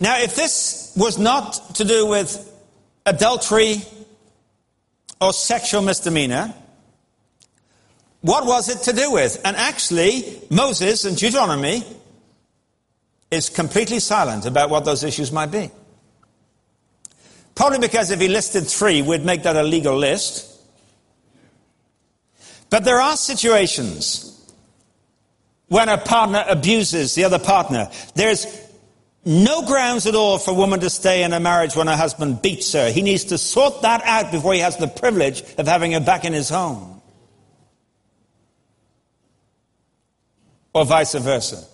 Now, 0.00 0.18
if 0.20 0.34
this 0.34 0.94
was 0.96 1.18
not 1.18 1.74
to 1.74 1.84
do 1.84 2.06
with 2.06 2.50
adultery 3.04 3.82
or 5.20 5.34
sexual 5.34 5.82
misdemeanor, 5.82 6.54
what 8.20 8.46
was 8.46 8.68
it 8.68 8.90
to 8.90 8.92
do 8.92 9.12
with? 9.12 9.40
And 9.44 9.56
actually, 9.56 10.42
Moses 10.50 11.04
and 11.04 11.16
Deuteronomy 11.16 11.84
is 13.30 13.48
completely 13.48 14.00
silent 14.00 14.46
about 14.46 14.70
what 14.70 14.84
those 14.84 15.04
issues 15.04 15.32
might 15.32 15.50
be. 15.50 15.70
Probably 17.54 17.78
because 17.78 18.10
if 18.10 18.20
he 18.20 18.28
listed 18.28 18.66
three, 18.66 19.02
we'd 19.02 19.24
make 19.24 19.42
that 19.44 19.56
a 19.56 19.62
legal 19.62 19.96
list. 19.96 20.52
But 22.68 22.84
there 22.84 23.00
are 23.00 23.16
situations 23.16 24.32
when 25.68 25.88
a 25.88 25.98
partner 25.98 26.44
abuses 26.48 27.14
the 27.14 27.24
other 27.24 27.38
partner. 27.38 27.88
There's 28.14 28.46
no 29.24 29.66
grounds 29.66 30.06
at 30.06 30.14
all 30.14 30.38
for 30.38 30.52
a 30.52 30.54
woman 30.54 30.80
to 30.80 30.90
stay 30.90 31.24
in 31.24 31.32
a 31.32 31.40
marriage 31.40 31.74
when 31.74 31.88
her 31.88 31.96
husband 31.96 32.42
beats 32.42 32.72
her. 32.72 32.90
He 32.90 33.02
needs 33.02 33.24
to 33.24 33.38
sort 33.38 33.82
that 33.82 34.02
out 34.04 34.30
before 34.30 34.54
he 34.54 34.60
has 34.60 34.76
the 34.76 34.86
privilege 34.86 35.42
of 35.58 35.66
having 35.66 35.92
her 35.92 36.00
back 36.00 36.24
in 36.24 36.32
his 36.32 36.48
home. 36.48 36.95
Or 40.76 40.84
vice 40.84 41.14
versa. 41.14 41.64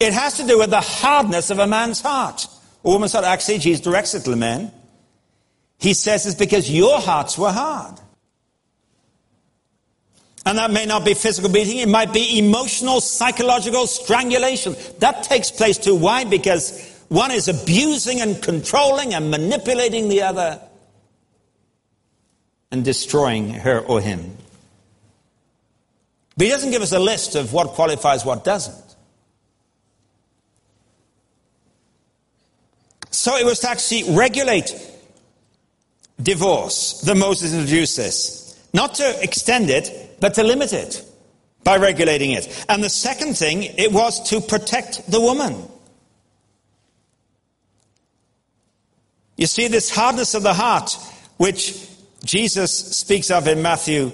It 0.00 0.14
has 0.14 0.38
to 0.38 0.46
do 0.46 0.58
with 0.58 0.70
the 0.70 0.80
hardness 0.80 1.50
of 1.50 1.58
a 1.58 1.66
man's 1.66 2.00
heart. 2.00 2.46
A 2.82 2.88
woman's 2.88 3.12
heart, 3.12 3.26
actually, 3.26 3.58
Jesus 3.58 3.84
directs 3.84 4.14
it 4.14 4.24
to 4.24 4.30
the 4.30 4.36
men. 4.36 4.72
He 5.78 5.92
says 5.92 6.24
it's 6.24 6.34
because 6.34 6.70
your 6.70 6.98
hearts 6.98 7.36
were 7.36 7.52
hard. 7.52 8.00
And 10.46 10.56
that 10.56 10.70
may 10.70 10.86
not 10.86 11.04
be 11.04 11.12
physical 11.12 11.50
beating, 11.50 11.76
it 11.78 11.88
might 11.88 12.14
be 12.14 12.38
emotional, 12.38 13.02
psychological 13.02 13.86
strangulation. 13.86 14.76
That 15.00 15.24
takes 15.24 15.50
place 15.50 15.76
too. 15.76 15.94
Why? 15.94 16.24
Because 16.24 17.04
one 17.08 17.32
is 17.32 17.48
abusing 17.48 18.22
and 18.22 18.42
controlling 18.42 19.12
and 19.12 19.30
manipulating 19.30 20.08
the 20.08 20.22
other. 20.22 20.60
and 22.70 22.84
destroying 22.84 23.50
her 23.50 23.78
or 23.80 24.00
him. 24.00 24.36
But 26.36 26.46
he 26.46 26.50
doesn't 26.50 26.70
give 26.70 26.82
us 26.82 26.92
a 26.92 26.98
list 26.98 27.36
of 27.36 27.52
what 27.52 27.68
qualifies, 27.68 28.24
what 28.24 28.44
doesn't. 28.44 28.84
So 33.10 33.36
it 33.36 33.44
was 33.44 33.60
to 33.60 33.70
actually 33.70 34.14
regulate 34.16 34.74
divorce 36.20 37.00
that 37.02 37.16
Moses 37.16 37.54
introduced 37.54 37.96
this. 37.96 38.60
Not 38.72 38.94
to 38.96 39.22
extend 39.22 39.70
it, 39.70 40.16
but 40.20 40.34
to 40.34 40.42
limit 40.42 40.72
it 40.72 41.04
by 41.62 41.76
regulating 41.78 42.32
it. 42.32 42.64
And 42.68 42.82
the 42.82 42.88
second 42.88 43.36
thing, 43.36 43.62
it 43.62 43.92
was 43.92 44.28
to 44.30 44.40
protect 44.40 45.10
the 45.10 45.20
woman. 45.20 45.68
You 49.36 49.46
see, 49.46 49.68
this 49.68 49.94
hardness 49.94 50.34
of 50.34 50.42
the 50.42 50.54
heart, 50.54 50.96
which 51.36 51.88
Jesus 52.24 52.72
speaks 52.96 53.30
of 53.30 53.48
in 53.48 53.62
Matthew 53.62 54.12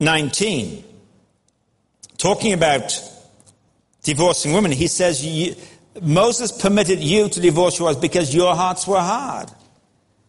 19, 0.00 0.84
talking 2.24 2.54
about 2.54 2.98
divorcing 4.02 4.54
women, 4.54 4.72
he 4.72 4.86
says, 4.86 5.22
Moses 6.00 6.52
permitted 6.52 7.00
you 7.00 7.28
to 7.28 7.38
divorce 7.38 7.78
your 7.78 7.90
yours 7.90 7.98
because 7.98 8.34
your 8.34 8.56
hearts 8.56 8.86
were 8.86 8.98
hard. 8.98 9.50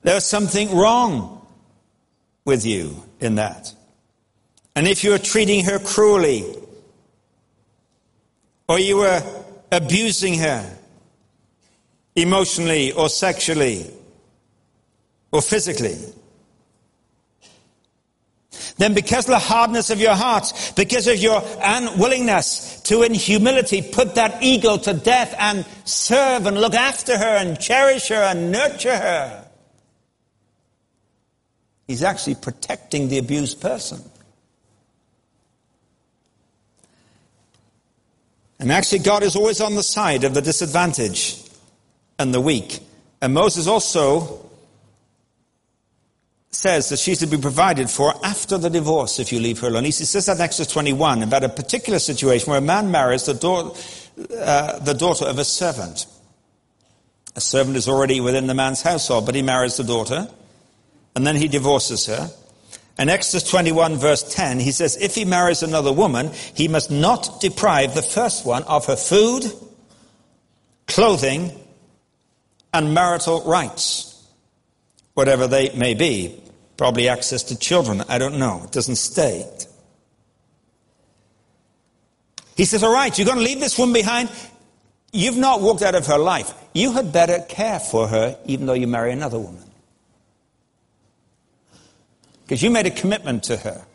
There 0.01 0.13
was 0.13 0.25
something 0.25 0.75
wrong 0.75 1.47
with 2.43 2.65
you 2.65 3.01
in 3.21 3.35
that. 3.35 3.73
And 4.75 4.89
if 4.89 5.05
you 5.05 5.11
were 5.11 5.19
treating 5.19 5.63
her 5.63 5.79
cruelly, 5.79 6.43
or 8.67 8.77
you 8.77 8.97
were 8.97 9.23
abusing 9.71 10.37
her 10.39 10.77
emotionally 12.13 12.91
or 12.91 13.07
sexually 13.07 13.89
or 15.31 15.41
physically, 15.41 15.97
then 18.77 18.93
because 18.93 19.25
of 19.25 19.31
the 19.31 19.39
hardness 19.39 19.89
of 19.89 20.01
your 20.01 20.15
heart, 20.15 20.73
because 20.75 21.07
of 21.07 21.17
your 21.17 21.41
unwillingness 21.61 22.81
to 22.81 23.03
in 23.03 23.13
humility 23.13 23.81
put 23.81 24.15
that 24.15 24.43
ego 24.43 24.77
to 24.77 24.93
death 24.93 25.33
and 25.39 25.65
serve 25.85 26.45
and 26.45 26.59
look 26.59 26.73
after 26.73 27.17
her 27.17 27.37
and 27.37 27.59
cherish 27.59 28.09
her 28.09 28.15
and 28.15 28.51
nurture 28.51 28.97
her, 28.97 29.47
he's 31.87 32.03
actually 32.03 32.35
protecting 32.35 33.07
the 33.07 33.17
abused 33.17 33.61
person. 33.61 34.01
And 38.59 38.71
actually, 38.71 38.99
God 38.99 39.23
is 39.23 39.35
always 39.35 39.59
on 39.59 39.75
the 39.75 39.83
side 39.83 40.23
of 40.23 40.33
the 40.33 40.41
disadvantaged 40.41 41.49
and 42.17 42.33
the 42.33 42.41
weak. 42.41 42.79
And 43.21 43.33
Moses 43.33 43.67
also 43.67 44.44
says 46.55 46.89
that 46.89 46.97
she's 46.97 47.19
to 47.19 47.27
be 47.27 47.37
provided 47.37 47.89
for 47.89 48.13
after 48.23 48.57
the 48.57 48.69
divorce 48.69 49.19
if 49.19 49.31
you 49.31 49.39
leave 49.39 49.59
her 49.59 49.67
alone. 49.67 49.83
He 49.83 49.91
says 49.91 50.25
that 50.25 50.37
in 50.37 50.41
Exodus 50.41 50.71
21 50.71 51.21
about 51.21 51.43
a 51.43 51.49
particular 51.49 51.99
situation 51.99 52.49
where 52.49 52.59
a 52.59 52.61
man 52.61 52.91
marries 52.91 53.25
the, 53.25 53.33
daughter, 53.33 53.77
uh, 54.39 54.79
the 54.79 54.93
daughter 54.93 55.25
of 55.25 55.37
a 55.37 55.45
servant. 55.45 56.05
A 57.35 57.41
servant 57.41 57.75
is 57.75 57.89
already 57.89 58.21
within 58.21 58.47
the 58.47 58.53
man's 58.53 58.81
household, 58.81 59.25
but 59.25 59.35
he 59.35 59.41
marries 59.41 59.75
the 59.75 59.83
daughter, 59.83 60.29
and 61.15 61.27
then 61.27 61.35
he 61.35 61.49
divorces 61.49 62.05
her. 62.05 62.31
In 62.97 63.09
Exodus 63.09 63.49
21 63.49 63.97
verse 63.97 64.23
10, 64.33 64.61
he 64.61 64.71
says, 64.71 64.95
if 64.95 65.15
he 65.15 65.25
marries 65.25 65.61
another 65.61 65.91
woman, 65.91 66.31
he 66.53 66.69
must 66.69 66.89
not 66.89 67.41
deprive 67.41 67.93
the 67.93 68.01
first 68.01 68.45
one 68.45 68.63
of 68.63 68.85
her 68.85 68.95
food, 68.95 69.43
clothing, 70.87 71.51
and 72.73 72.93
marital 72.93 73.43
rights, 73.43 74.25
whatever 75.13 75.47
they 75.47 75.75
may 75.75 75.93
be. 75.93 76.41
Probably 76.77 77.07
access 77.07 77.43
to 77.43 77.57
children. 77.57 78.03
I 78.09 78.17
don't 78.17 78.37
know. 78.37 78.61
It 78.65 78.71
doesn't 78.71 78.97
state. 78.97 79.67
He 82.55 82.65
says, 82.65 82.83
all 82.83 82.93
right, 82.93 83.17
you're 83.17 83.25
going 83.25 83.37
to 83.37 83.43
leave 83.43 83.59
this 83.59 83.77
woman 83.77 83.93
behind. 83.93 84.29
You've 85.11 85.37
not 85.37 85.61
walked 85.61 85.81
out 85.81 85.95
of 85.95 86.07
her 86.07 86.17
life. 86.17 86.53
You 86.73 86.91
had 86.91 87.13
better 87.13 87.39
care 87.39 87.79
for 87.79 88.07
her 88.07 88.37
even 88.45 88.65
though 88.65 88.73
you 88.73 88.87
marry 88.87 89.11
another 89.11 89.39
woman. 89.39 89.63
Because 92.43 92.61
you 92.61 92.69
made 92.69 92.85
a 92.85 92.91
commitment 92.91 93.43
to 93.45 93.57
her. 93.57 93.85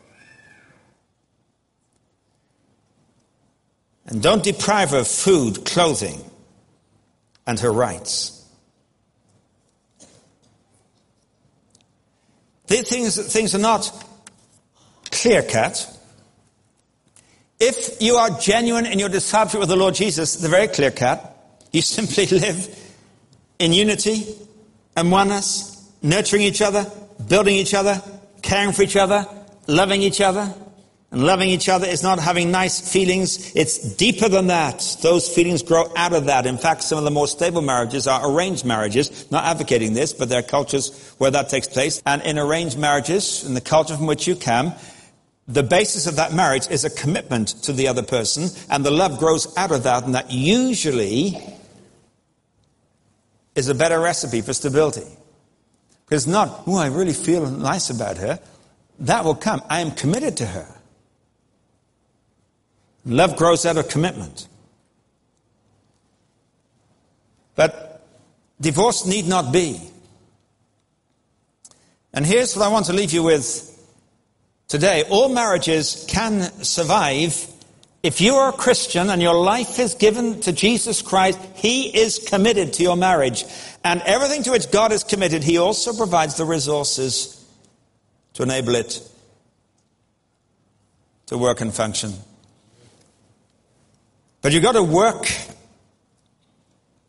And 4.07 4.21
don't 4.21 4.43
deprive 4.43 4.89
her 4.91 4.99
of 4.99 5.07
food, 5.07 5.63
clothing, 5.63 6.19
and 7.47 7.59
her 7.59 7.71
rights. 7.71 8.40
These 12.71 12.87
things, 12.87 13.33
things 13.33 13.53
are 13.53 13.59
not 13.59 13.91
clear 15.11 15.43
cut. 15.43 15.85
If 17.59 18.01
you 18.01 18.15
are 18.15 18.29
genuine 18.39 18.85
in 18.85 18.97
your 18.97 19.09
discipleship 19.09 19.59
with 19.59 19.67
the 19.67 19.75
Lord 19.75 19.93
Jesus, 19.93 20.37
they're 20.37 20.49
very 20.49 20.69
clear 20.69 20.89
cut. 20.89 21.19
You 21.73 21.81
simply 21.81 22.25
live 22.39 22.73
in 23.59 23.73
unity 23.73 24.23
and 24.95 25.11
oneness, 25.11 25.91
nurturing 26.01 26.43
each 26.43 26.61
other, 26.61 26.89
building 27.27 27.57
each 27.57 27.73
other, 27.73 28.01
caring 28.41 28.71
for 28.71 28.83
each 28.83 28.95
other, 28.95 29.27
loving 29.67 30.01
each 30.01 30.21
other. 30.21 30.53
And 31.11 31.25
loving 31.25 31.49
each 31.49 31.67
other 31.67 31.87
is 31.87 32.03
not 32.03 32.19
having 32.19 32.51
nice 32.51 32.79
feelings. 32.79 33.53
It's 33.53 33.95
deeper 33.95 34.29
than 34.29 34.47
that. 34.47 34.97
Those 35.01 35.27
feelings 35.27 35.61
grow 35.61 35.91
out 35.97 36.13
of 36.13 36.25
that. 36.25 36.45
In 36.45 36.57
fact, 36.57 36.83
some 36.83 36.97
of 36.97 37.03
the 37.03 37.11
more 37.11 37.27
stable 37.27 37.61
marriages 37.61 38.07
are 38.07 38.31
arranged 38.31 38.63
marriages. 38.63 39.29
Not 39.29 39.43
advocating 39.43 39.93
this, 39.93 40.13
but 40.13 40.29
there 40.29 40.39
are 40.39 40.43
cultures 40.43 41.13
where 41.17 41.31
that 41.31 41.49
takes 41.49 41.67
place. 41.67 42.01
And 42.05 42.21
in 42.21 42.39
arranged 42.39 42.79
marriages, 42.79 43.43
in 43.43 43.55
the 43.55 43.61
culture 43.61 43.97
from 43.97 44.05
which 44.05 44.25
you 44.25 44.37
come, 44.37 44.73
the 45.49 45.63
basis 45.63 46.07
of 46.07 46.15
that 46.15 46.31
marriage 46.33 46.69
is 46.69 46.85
a 46.85 46.89
commitment 46.89 47.49
to 47.63 47.73
the 47.73 47.89
other 47.89 48.03
person, 48.03 48.47
and 48.69 48.85
the 48.85 48.91
love 48.91 49.19
grows 49.19 49.53
out 49.57 49.71
of 49.71 49.83
that, 49.83 50.05
and 50.05 50.15
that 50.15 50.31
usually 50.31 51.37
is 53.55 53.67
a 53.67 53.75
better 53.75 53.99
recipe 53.99 54.39
for 54.39 54.53
stability. 54.53 55.05
Because 56.05 56.25
not, 56.25 56.63
oh, 56.67 56.77
I 56.77 56.87
really 56.87 57.11
feel 57.11 57.49
nice 57.49 57.89
about 57.89 58.17
her. 58.17 58.39
That 58.99 59.25
will 59.25 59.35
come. 59.35 59.61
I 59.69 59.81
am 59.81 59.91
committed 59.91 60.37
to 60.37 60.45
her. 60.45 60.80
Love 63.05 63.35
grows 63.35 63.65
out 63.65 63.77
of 63.77 63.87
commitment. 63.87 64.47
But 67.55 68.05
divorce 68.59 69.05
need 69.05 69.27
not 69.27 69.51
be. 69.51 69.79
And 72.13 72.25
here's 72.25 72.55
what 72.55 72.65
I 72.65 72.69
want 72.69 72.87
to 72.87 72.93
leave 72.93 73.13
you 73.13 73.23
with 73.23 73.67
today. 74.67 75.03
All 75.09 75.29
marriages 75.29 76.05
can 76.07 76.41
survive 76.63 77.47
if 78.03 78.19
you 78.19 78.33
are 78.33 78.49
a 78.49 78.53
Christian 78.53 79.11
and 79.11 79.21
your 79.21 79.35
life 79.35 79.77
is 79.77 79.93
given 79.93 80.41
to 80.41 80.51
Jesus 80.51 81.03
Christ, 81.03 81.39
He 81.55 81.95
is 81.95 82.17
committed 82.17 82.73
to 82.73 82.83
your 82.83 82.97
marriage. 82.97 83.45
And 83.83 84.01
everything 84.01 84.41
to 84.43 84.51
which 84.51 84.71
God 84.71 84.91
is 84.91 85.03
committed, 85.03 85.43
He 85.43 85.59
also 85.59 85.93
provides 85.93 86.35
the 86.35 86.45
resources 86.45 87.45
to 88.33 88.43
enable 88.43 88.75
it 88.75 89.07
to 91.27 91.37
work 91.37 91.61
and 91.61 91.71
function. 91.71 92.13
But 94.41 94.53
you've 94.53 94.63
got 94.63 94.73
to 94.73 94.83
work 94.83 95.31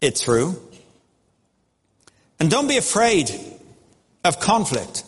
it 0.00 0.18
through. 0.18 0.60
And 2.38 2.50
don't 2.50 2.68
be 2.68 2.76
afraid 2.76 3.30
of 4.24 4.40
conflict. 4.40 5.04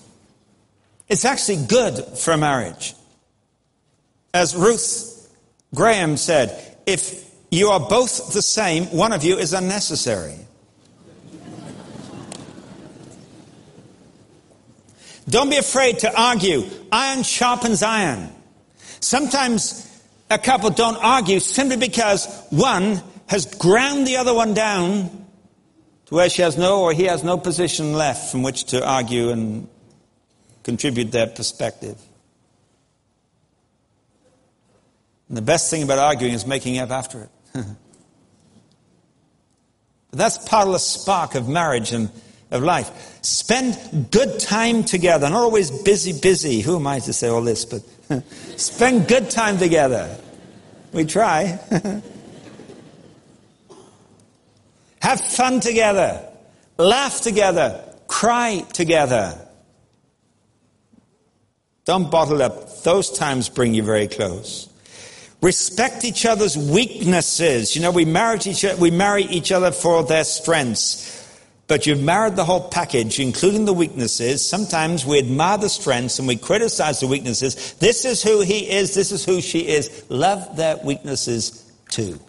It's 1.09 1.25
actually 1.25 1.67
good 1.67 2.03
for 2.17 2.33
a 2.33 2.37
marriage. 2.37 2.95
As 4.33 4.57
Ruth 4.57 5.31
Graham 5.75 6.17
said, 6.17 6.77
if 6.87 7.31
you 7.51 7.69
are 7.69 7.81
both 7.81 8.33
the 8.33 8.43
same, 8.43 8.85
one 8.87 9.13
of 9.13 9.23
you 9.23 9.37
is 9.37 9.53
unnecessary. 9.53 10.39
Don't 15.29 15.51
be 15.51 15.57
afraid 15.57 16.01
to 16.01 16.21
argue. 16.21 16.65
Iron 16.93 17.23
sharpens 17.23 17.83
iron. 17.83 18.31
Sometimes 19.01 19.89
a 20.31 20.39
couple 20.39 20.71
don't 20.71 20.97
argue 20.97 21.41
simply 21.41 21.77
because 21.77 22.27
one 22.51 23.03
has 23.27 23.47
ground 23.57 24.07
the 24.07 24.17
other 24.17 24.35
one 24.35 24.55
down 24.55 25.27
to 26.07 26.15
where 26.15 26.29
she 26.29 26.43
has 26.43 26.59
no 26.59 26.83
or 26.83 26.93
he 26.93 27.05
has 27.05 27.25
no 27.25 27.39
position 27.39 27.93
left 27.93 28.31
from 28.31 28.43
which 28.43 28.65
to 28.65 28.87
argue 28.87 29.31
and 29.31 29.69
contribute 30.63 31.13
their 31.13 31.27
perspective. 31.27 32.01
And 35.29 35.37
the 35.37 35.43
best 35.43 35.71
thing 35.71 35.83
about 35.83 35.99
arguing 35.99 36.35
is 36.35 36.47
making 36.47 36.79
up 36.79 36.91
after 36.91 37.29
it. 37.55 37.65
that's 40.13 40.39
part 40.49 40.67
of 40.67 40.73
the 40.73 40.79
spark 40.79 41.35
of 41.35 41.49
marriage 41.49 41.93
and 41.93 42.11
of 42.51 42.63
life. 42.63 43.19
Spend 43.23 44.11
good 44.11 44.39
time 44.39 44.85
together, 44.85 45.29
not 45.29 45.39
always 45.39 45.71
busy, 45.71 46.19
busy. 46.19 46.61
Who 46.61 46.77
am 46.77 46.87
I 46.87 47.01
to 47.01 47.13
say 47.13 47.29
all 47.29 47.43
this? 47.43 47.65
But 47.65 47.83
spend 48.57 49.09
good 49.09 49.31
time 49.31 49.59
together. 49.59 50.17
We 50.93 51.05
try. 51.05 51.59
Have 55.01 55.21
fun 55.21 55.61
together. 55.61 56.27
Laugh 56.79 57.21
together. 57.21 57.85
Cry 58.07 58.65
together. 58.73 59.39
Don't 61.85 62.11
bottle 62.11 62.43
up. 62.43 62.83
Those 62.83 63.11
times 63.11 63.49
bring 63.49 63.75
you 63.75 63.83
very 63.83 64.09
close. 64.09 64.69
Respect 65.43 66.05
each 66.05 66.25
other's 66.25 66.57
weaknesses. 66.57 67.77
You 67.77 67.83
know, 67.83 67.91
we 67.91 68.07
marry 68.07 68.39
each 68.47 68.65
other, 68.65 68.81
we 68.81 68.91
marry 68.91 69.25
each 69.25 69.53
other 69.53 69.71
for 69.73 70.03
their 70.03 70.25
strengths. 70.25 71.24
But 71.67 71.87
you've 71.87 72.03
married 72.03 72.37
the 72.37 72.45
whole 72.45 72.69
package, 72.69 73.19
including 73.19 73.65
the 73.65 73.73
weaknesses. 73.73 74.47
Sometimes 74.47 75.07
we 75.07 75.19
admire 75.19 75.59
the 75.59 75.71
strengths 75.71 76.19
and 76.19 76.29
we 76.29 76.37
criticize 76.37 77.01
the 77.01 77.07
weaknesses. 77.07 77.73
This 77.75 78.05
is 78.05 78.23
who 78.23 78.43
he 78.43 78.71
is. 78.71 78.95
This 78.95 79.13
is 79.13 79.25
who 79.25 79.41
she 79.41 79.61
is. 79.69 80.05
Love 80.11 80.57
their 80.57 80.77
weaknesses 80.85 81.73
too. 81.89 82.21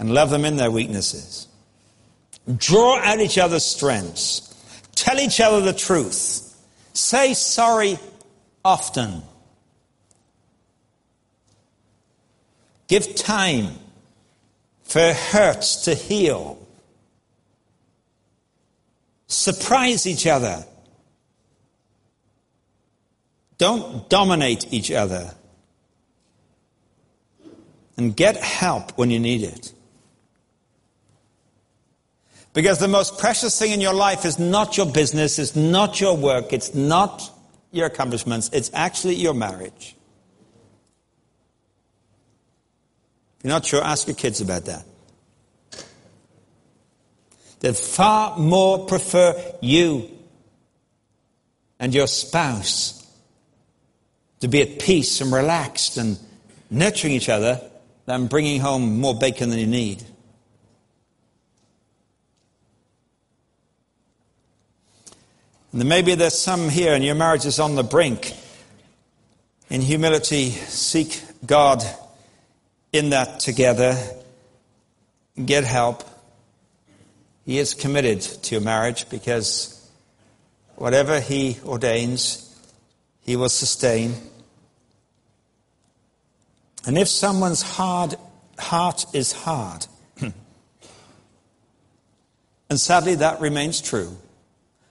And 0.00 0.12
love 0.12 0.30
them 0.30 0.44
in 0.44 0.56
their 0.56 0.70
weaknesses. 0.70 1.46
Draw 2.56 2.98
out 2.98 3.20
each 3.20 3.38
other's 3.38 3.64
strengths. 3.64 4.54
Tell 4.94 5.20
each 5.20 5.40
other 5.40 5.60
the 5.60 5.72
truth. 5.72 6.56
Say 6.94 7.34
sorry 7.34 7.98
often. 8.64 9.22
Give 12.88 13.14
time 13.14 13.68
for 14.88 15.12
hurts 15.12 15.84
to 15.84 15.94
heal. 15.94 16.58
Surprise 19.26 20.06
each 20.06 20.26
other. 20.26 20.64
Don't 23.58 24.08
dominate 24.08 24.72
each 24.72 24.90
other. 24.90 25.34
And 27.98 28.16
get 28.16 28.36
help 28.36 28.96
when 28.96 29.10
you 29.10 29.20
need 29.20 29.42
it. 29.42 29.72
Because 32.54 32.78
the 32.78 32.88
most 32.88 33.18
precious 33.18 33.58
thing 33.58 33.72
in 33.72 33.80
your 33.82 33.92
life 33.92 34.24
is 34.24 34.38
not 34.38 34.78
your 34.78 34.86
business, 34.86 35.38
it's 35.38 35.54
not 35.54 36.00
your 36.00 36.16
work, 36.16 36.52
it's 36.52 36.74
not 36.74 37.30
your 37.72 37.86
accomplishments, 37.86 38.48
it's 38.54 38.70
actually 38.72 39.16
your 39.16 39.34
marriage. 39.34 39.97
If 43.38 43.44
you're 43.44 43.52
not 43.52 43.64
sure, 43.64 43.82
ask 43.82 44.08
your 44.08 44.16
kids 44.16 44.40
about 44.40 44.64
that. 44.64 44.84
They 47.60 47.72
far 47.72 48.36
more 48.38 48.86
prefer 48.86 49.34
you 49.60 50.10
and 51.78 51.94
your 51.94 52.06
spouse 52.06 52.94
to 54.40 54.48
be 54.48 54.62
at 54.62 54.80
peace 54.80 55.20
and 55.20 55.32
relaxed 55.32 55.96
and 55.96 56.18
nurturing 56.70 57.14
each 57.14 57.28
other 57.28 57.60
than 58.06 58.26
bringing 58.26 58.60
home 58.60 59.00
more 59.00 59.14
bacon 59.14 59.50
than 59.50 59.58
you 59.58 59.66
need. 59.66 60.04
And 65.72 65.88
maybe 65.88 66.14
there's 66.14 66.38
some 66.38 66.68
here 66.68 66.94
and 66.94 67.04
your 67.04 67.14
marriage 67.14 67.44
is 67.44 67.60
on 67.60 67.74
the 67.74 67.82
brink. 67.82 68.34
In 69.68 69.80
humility, 69.80 70.50
seek 70.50 71.22
God 71.44 71.84
in 72.98 73.10
that 73.10 73.40
together. 73.40 73.96
Get 75.42 75.64
help. 75.64 76.02
He 77.46 77.58
is 77.58 77.72
committed 77.72 78.20
to 78.20 78.56
your 78.56 78.60
marriage 78.60 79.08
because 79.08 79.88
whatever 80.76 81.20
He 81.20 81.58
ordains, 81.64 82.44
He 83.22 83.36
will 83.36 83.48
sustain. 83.48 84.14
And 86.86 86.98
if 86.98 87.08
someone's 87.08 87.62
hard, 87.62 88.16
heart 88.58 89.06
is 89.14 89.32
hard, 89.32 89.86
and 92.70 92.80
sadly 92.80 93.14
that 93.16 93.40
remains 93.40 93.80
true, 93.80 94.16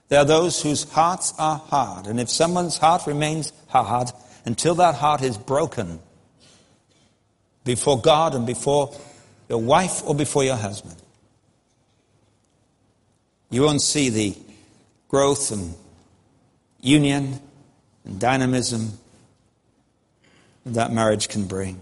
there 0.07 0.19
are 0.19 0.25
those 0.25 0.61
whose 0.61 0.89
hearts 0.89 1.33
are 1.37 1.57
hard. 1.57 2.07
And 2.07 2.19
if 2.19 2.29
someone's 2.29 2.77
heart 2.77 3.05
remains 3.05 3.51
hard 3.67 4.11
until 4.45 4.75
that 4.75 4.95
heart 4.95 5.21
is 5.21 5.37
broken 5.37 5.99
before 7.67 8.01
God 8.01 8.33
and 8.33 8.47
before 8.47 8.95
your 9.47 9.61
wife 9.61 10.01
or 10.03 10.15
before 10.15 10.43
your 10.43 10.55
husband, 10.55 10.95
you 13.51 13.61
won't 13.61 13.81
see 13.81 14.09
the 14.09 14.35
growth 15.07 15.51
and 15.51 15.75
union 16.81 17.39
and 18.05 18.19
dynamism 18.19 18.93
that 20.65 20.91
marriage 20.91 21.29
can 21.29 21.45
bring. 21.45 21.79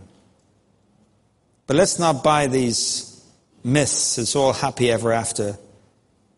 But 1.68 1.78
let's 1.78 1.98
not 1.98 2.24
buy 2.24 2.48
these 2.48 3.24
myths. 3.64 4.18
It's 4.18 4.36
all 4.36 4.54
happy 4.54 4.92
ever 4.92 5.12
after. 5.12 5.58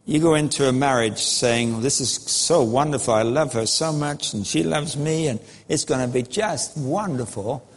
You 0.05 0.19
go 0.19 0.35
into 0.35 0.69
a 0.69 0.71
marriage 0.71 1.19
saying, 1.19 1.75
oh, 1.75 1.79
This 1.81 1.99
is 1.99 2.09
so 2.11 2.63
wonderful. 2.63 3.13
I 3.13 3.23
love 3.23 3.51
her 3.53 3.65
so 3.65 3.91
much, 3.91 4.33
and 4.33 4.47
she 4.47 4.63
loves 4.63 4.95
me, 4.95 5.27
and 5.27 5.41
it's 5.67 5.83
going 5.83 6.05
to 6.05 6.13
be 6.13 6.23
just 6.23 6.77
wonderful. 6.77 7.67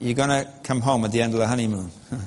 You're 0.00 0.14
going 0.14 0.28
to 0.28 0.48
come 0.62 0.80
home 0.80 1.04
at 1.04 1.12
the 1.12 1.22
end 1.22 1.34
of 1.34 1.40
the 1.40 1.46
honeymoon. 1.46 1.90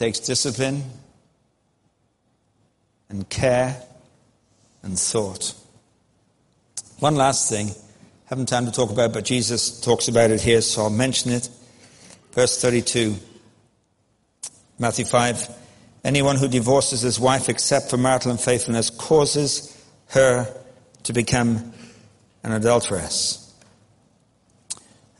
takes 0.00 0.18
discipline 0.18 0.82
and 3.10 3.28
care 3.28 3.82
and 4.82 4.98
thought. 4.98 5.54
One 7.00 7.16
last 7.16 7.50
thing, 7.50 7.72
haven't 8.24 8.46
time 8.46 8.64
to 8.64 8.72
talk 8.72 8.90
about, 8.90 9.12
but 9.12 9.26
Jesus 9.26 9.78
talks 9.82 10.08
about 10.08 10.30
it 10.30 10.40
here, 10.40 10.62
so 10.62 10.84
I'll 10.84 10.90
mention 10.90 11.32
it. 11.32 11.50
Verse 12.32 12.62
32, 12.62 13.14
Matthew 14.78 15.04
5. 15.04 15.50
Anyone 16.02 16.36
who 16.36 16.48
divorces 16.48 17.02
his 17.02 17.20
wife 17.20 17.50
except 17.50 17.90
for 17.90 17.98
marital 17.98 18.30
unfaithfulness 18.30 18.88
causes 18.88 19.76
her 20.08 20.46
to 21.02 21.12
become 21.12 21.74
an 22.42 22.52
adulteress. 22.52 23.49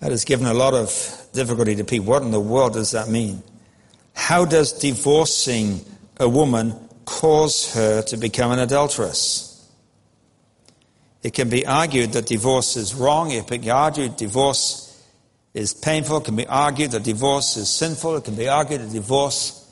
That 0.00 0.10
has 0.10 0.24
given 0.24 0.46
a 0.46 0.54
lot 0.54 0.74
of 0.74 0.90
difficulty 1.32 1.76
to 1.76 1.84
people. 1.84 2.06
What 2.06 2.22
in 2.22 2.30
the 2.30 2.40
world 2.40 2.72
does 2.72 2.92
that 2.92 3.08
mean? 3.08 3.42
How 4.14 4.44
does 4.44 4.72
divorcing 4.72 5.84
a 6.18 6.28
woman 6.28 6.74
cause 7.04 7.74
her 7.74 8.02
to 8.02 8.16
become 8.16 8.50
an 8.50 8.58
adulteress? 8.58 9.46
It 11.22 11.34
can 11.34 11.50
be 11.50 11.66
argued 11.66 12.12
that 12.12 12.26
divorce 12.26 12.76
is 12.76 12.94
wrong. 12.94 13.30
It 13.30 13.46
can 13.46 13.60
be 13.60 13.70
argued 13.70 14.16
divorce 14.16 14.86
is 15.52 15.74
painful. 15.74 16.18
It 16.18 16.24
can 16.24 16.36
be 16.36 16.46
argued 16.46 16.92
that 16.92 17.02
divorce 17.02 17.56
is 17.58 17.68
sinful. 17.68 18.16
It 18.16 18.24
can 18.24 18.36
be 18.36 18.48
argued 18.48 18.80
that 18.80 18.92
divorce 18.92 19.70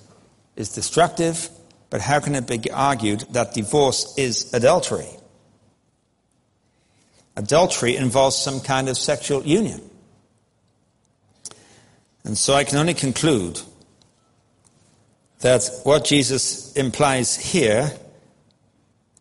is 0.56 0.68
destructive, 0.70 1.48
but 1.88 2.02
how 2.02 2.20
can 2.20 2.34
it 2.34 2.46
be 2.46 2.70
argued 2.70 3.20
that 3.30 3.54
divorce 3.54 4.18
is 4.18 4.52
adultery? 4.52 5.08
Adultery 7.36 7.96
involves 7.96 8.36
some 8.36 8.60
kind 8.60 8.88
of 8.88 8.98
sexual 8.98 9.42
union. 9.46 9.80
And 12.28 12.36
so 12.36 12.52
I 12.52 12.62
can 12.62 12.76
only 12.76 12.92
conclude 12.92 13.58
that 15.38 15.66
what 15.84 16.04
Jesus 16.04 16.74
implies 16.74 17.34
here, 17.34 17.90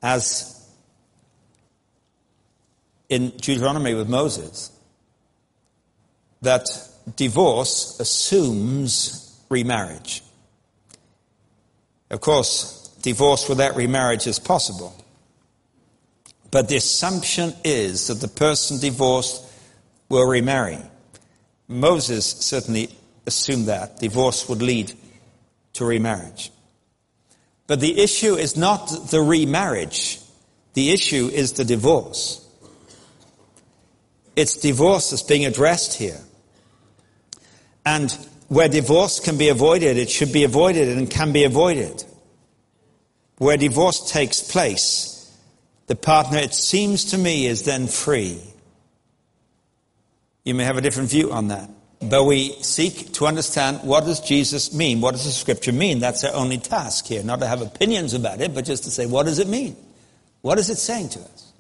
as 0.04 0.70
in 3.08 3.30
Deuteronomy 3.30 3.94
with 3.94 4.10
Moses, 4.10 4.72
that 6.42 6.68
divorce 7.16 7.98
assumes 8.02 9.40
remarriage. 9.48 10.22
Of 12.10 12.20
course, 12.20 12.90
divorce 13.02 13.48
without 13.48 13.78
remarriage 13.78 14.28
is 14.28 14.38
possible. 14.38 14.94
But 16.52 16.68
the 16.68 16.76
assumption 16.76 17.54
is 17.64 18.08
that 18.08 18.16
the 18.16 18.28
person 18.28 18.80
divorced 18.80 19.46
will 20.10 20.28
remarry. 20.28 20.80
Moses 21.70 22.26
certainly 22.26 22.90
assumed 23.28 23.68
that 23.68 24.00
divorce 24.00 24.50
would 24.50 24.62
lead 24.62 24.94
to 25.74 25.86
remarriage. 25.86 26.52
But 27.68 27.82
the 27.82 28.00
issue 28.00 28.36
is 28.36 28.58
not 28.58 28.88
the 29.12 29.22
remarriage. 29.22 30.20
The 30.74 30.92
issue 30.92 31.30
is 31.32 31.54
the 31.54 31.66
divorce. 31.66 32.44
It's 34.36 34.58
divorce 34.58 35.10
that's 35.10 35.24
being 35.24 35.46
addressed 35.46 35.98
here. 35.98 36.20
And 37.86 38.12
where 38.48 38.70
divorce 38.70 39.20
can 39.20 39.38
be 39.38 39.50
avoided, 39.50 39.98
it 39.98 40.10
should 40.10 40.32
be 40.32 40.44
avoided 40.44 40.98
and 40.98 41.10
can 41.10 41.34
be 41.34 41.44
avoided. 41.44 42.04
Where 43.38 43.58
divorce 43.58 44.10
takes 44.10 44.42
place, 44.42 45.32
the 45.88 45.96
partner, 45.96 46.38
it 46.38 46.54
seems 46.54 47.06
to 47.06 47.18
me, 47.18 47.46
is 47.46 47.64
then 47.64 47.88
free. 47.88 48.42
You 50.44 50.54
may 50.54 50.64
have 50.64 50.78
a 50.78 50.82
different 50.82 51.10
view 51.10 51.32
on 51.32 51.50
that. 51.50 51.70
But 52.00 52.26
we 52.26 52.52
seek 52.62 53.14
to 53.14 53.26
understand 53.26 53.80
what 53.84 54.06
does 54.06 54.20
Jesus 54.20 54.74
mean? 54.74 55.02
What 55.02 55.14
does 55.14 55.26
the 55.26 55.32
scripture 55.32 55.72
mean? 55.72 56.00
That's 56.00 56.24
our 56.24 56.34
only 56.34 56.60
task 56.60 57.08
here. 57.08 57.24
Not 57.24 57.40
to 57.40 57.48
have 57.48 57.62
opinions 57.62 58.14
about 58.14 58.40
it, 58.40 58.54
but 58.54 58.66
just 58.66 58.84
to 58.84 58.92
say, 58.92 59.08
what 59.08 59.26
does 59.26 59.40
it 59.40 59.48
mean? 59.48 59.76
What 60.42 60.60
is 60.60 60.70
it 60.70 60.78
saying 60.78 61.10
to 61.10 61.20
us? 61.20 61.52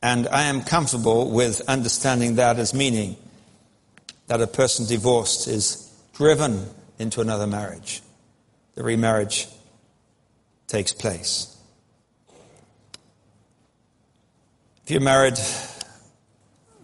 And 0.00 0.28
I 0.28 0.44
am 0.44 0.62
comfortable 0.62 1.30
with 1.30 1.60
understanding 1.68 2.36
that 2.36 2.58
as 2.58 2.72
meaning 2.72 3.16
that 4.28 4.40
a 4.40 4.46
person 4.46 4.86
divorced 4.86 5.48
is 5.48 5.92
driven 6.14 6.68
into 7.00 7.20
another 7.20 7.48
marriage. 7.48 8.00
The 8.76 8.84
remarriage 8.84 9.48
takes 10.68 10.92
place. 10.92 11.56
If 14.84 14.92
you're 14.92 15.00
married, 15.00 15.38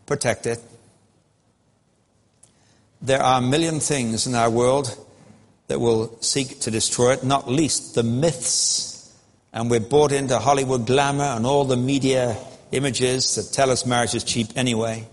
protect 0.07 0.47
it. 0.47 0.61
There 3.05 3.22
are 3.22 3.38
a 3.38 3.42
million 3.42 3.80
things 3.80 4.26
in 4.26 4.34
our 4.34 4.48
world 4.48 4.96
that 5.66 5.78
will 5.78 6.16
seek 6.22 6.61
to 6.61 6.70
destroy 6.70 7.12
it, 7.12 7.22
not 7.22 7.46
least 7.46 7.94
the 7.94 8.02
myths. 8.02 9.14
And 9.52 9.70
we're 9.70 9.80
bought 9.80 10.11
into 10.11 10.38
Hollywood 10.38 10.86
glamour 10.86 11.24
and 11.24 11.44
all 11.44 11.66
the 11.66 11.76
media 11.76 12.34
images 12.72 13.34
that 13.34 13.55
tell 13.55 13.70
us 13.70 13.84
marriage 13.84 14.14
is 14.14 14.24
cheap 14.24 14.48
anyway. 14.57 15.07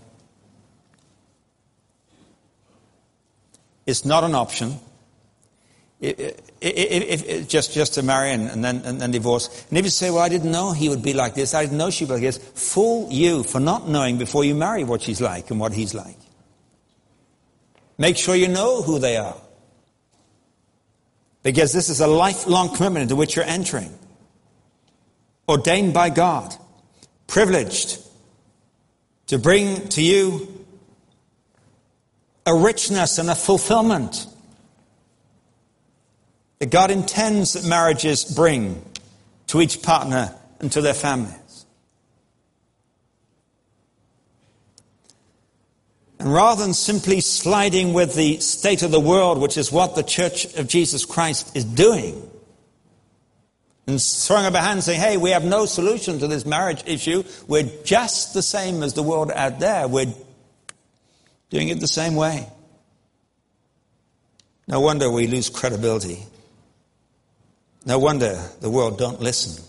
It's 3.84 4.06
not 4.06 4.24
an 4.24 4.34
option. 4.34 4.78
If, 6.00 6.18
if, 6.62 7.24
if, 7.28 7.48
just, 7.48 7.74
just 7.74 7.94
to 7.94 8.02
marry 8.02 8.30
and, 8.30 8.48
and, 8.48 8.64
then, 8.64 8.82
and 8.86 9.02
then 9.02 9.10
divorce. 9.10 9.66
And 9.68 9.76
if 9.76 9.84
you 9.84 9.90
say, 9.90 10.10
well, 10.10 10.20
I 10.20 10.30
didn't 10.30 10.50
know 10.50 10.72
he 10.72 10.88
would 10.88 11.02
be 11.02 11.12
like 11.12 11.34
this, 11.34 11.52
I 11.52 11.64
didn't 11.64 11.76
know 11.76 11.90
she'd 11.90 12.08
be 12.08 12.14
like 12.14 12.22
this, 12.22 12.38
fool 12.38 13.12
you 13.12 13.42
for 13.42 13.60
not 13.60 13.86
knowing 13.86 14.16
before 14.16 14.44
you 14.44 14.54
marry 14.54 14.82
what 14.82 15.02
she's 15.02 15.20
like 15.20 15.50
and 15.50 15.60
what 15.60 15.74
he's 15.74 15.92
like. 15.92 16.16
Make 18.02 18.16
sure 18.16 18.34
you 18.34 18.48
know 18.48 18.82
who 18.82 18.98
they 18.98 19.16
are. 19.16 19.36
Because 21.44 21.72
this 21.72 21.88
is 21.88 22.00
a 22.00 22.08
lifelong 22.08 22.74
commitment 22.74 23.04
into 23.04 23.14
which 23.14 23.36
you're 23.36 23.44
entering. 23.44 23.96
Ordained 25.48 25.94
by 25.94 26.10
God. 26.10 26.52
Privileged 27.28 28.00
to 29.28 29.38
bring 29.38 29.86
to 29.90 30.02
you 30.02 30.66
a 32.44 32.52
richness 32.52 33.18
and 33.18 33.30
a 33.30 33.36
fulfillment 33.36 34.26
that 36.58 36.72
God 36.72 36.90
intends 36.90 37.52
that 37.52 37.64
marriages 37.64 38.24
bring 38.24 38.84
to 39.46 39.60
each 39.60 39.80
partner 39.80 40.34
and 40.58 40.72
to 40.72 40.80
their 40.80 40.92
families. 40.92 41.41
And 46.22 46.32
rather 46.32 46.62
than 46.62 46.72
simply 46.72 47.20
sliding 47.20 47.94
with 47.94 48.14
the 48.14 48.38
state 48.38 48.84
of 48.84 48.92
the 48.92 49.00
world, 49.00 49.38
which 49.38 49.56
is 49.56 49.72
what 49.72 49.96
the 49.96 50.04
Church 50.04 50.44
of 50.54 50.68
Jesus 50.68 51.04
Christ 51.04 51.56
is 51.56 51.64
doing, 51.64 52.30
and 53.88 54.00
throwing 54.00 54.46
up 54.46 54.54
a 54.54 54.60
hand 54.60 54.84
saying, 54.84 55.00
hey, 55.00 55.16
we 55.16 55.30
have 55.30 55.44
no 55.44 55.66
solution 55.66 56.20
to 56.20 56.28
this 56.28 56.46
marriage 56.46 56.84
issue, 56.86 57.24
we're 57.48 57.68
just 57.82 58.34
the 58.34 58.42
same 58.42 58.84
as 58.84 58.94
the 58.94 59.02
world 59.02 59.32
out 59.32 59.58
there, 59.58 59.88
we're 59.88 60.14
doing 61.50 61.70
it 61.70 61.80
the 61.80 61.88
same 61.88 62.14
way. 62.14 62.46
No 64.68 64.78
wonder 64.78 65.10
we 65.10 65.26
lose 65.26 65.50
credibility. 65.50 66.22
No 67.84 67.98
wonder 67.98 68.40
the 68.60 68.70
world 68.70 68.96
don't 68.96 69.20
listen. 69.20 69.60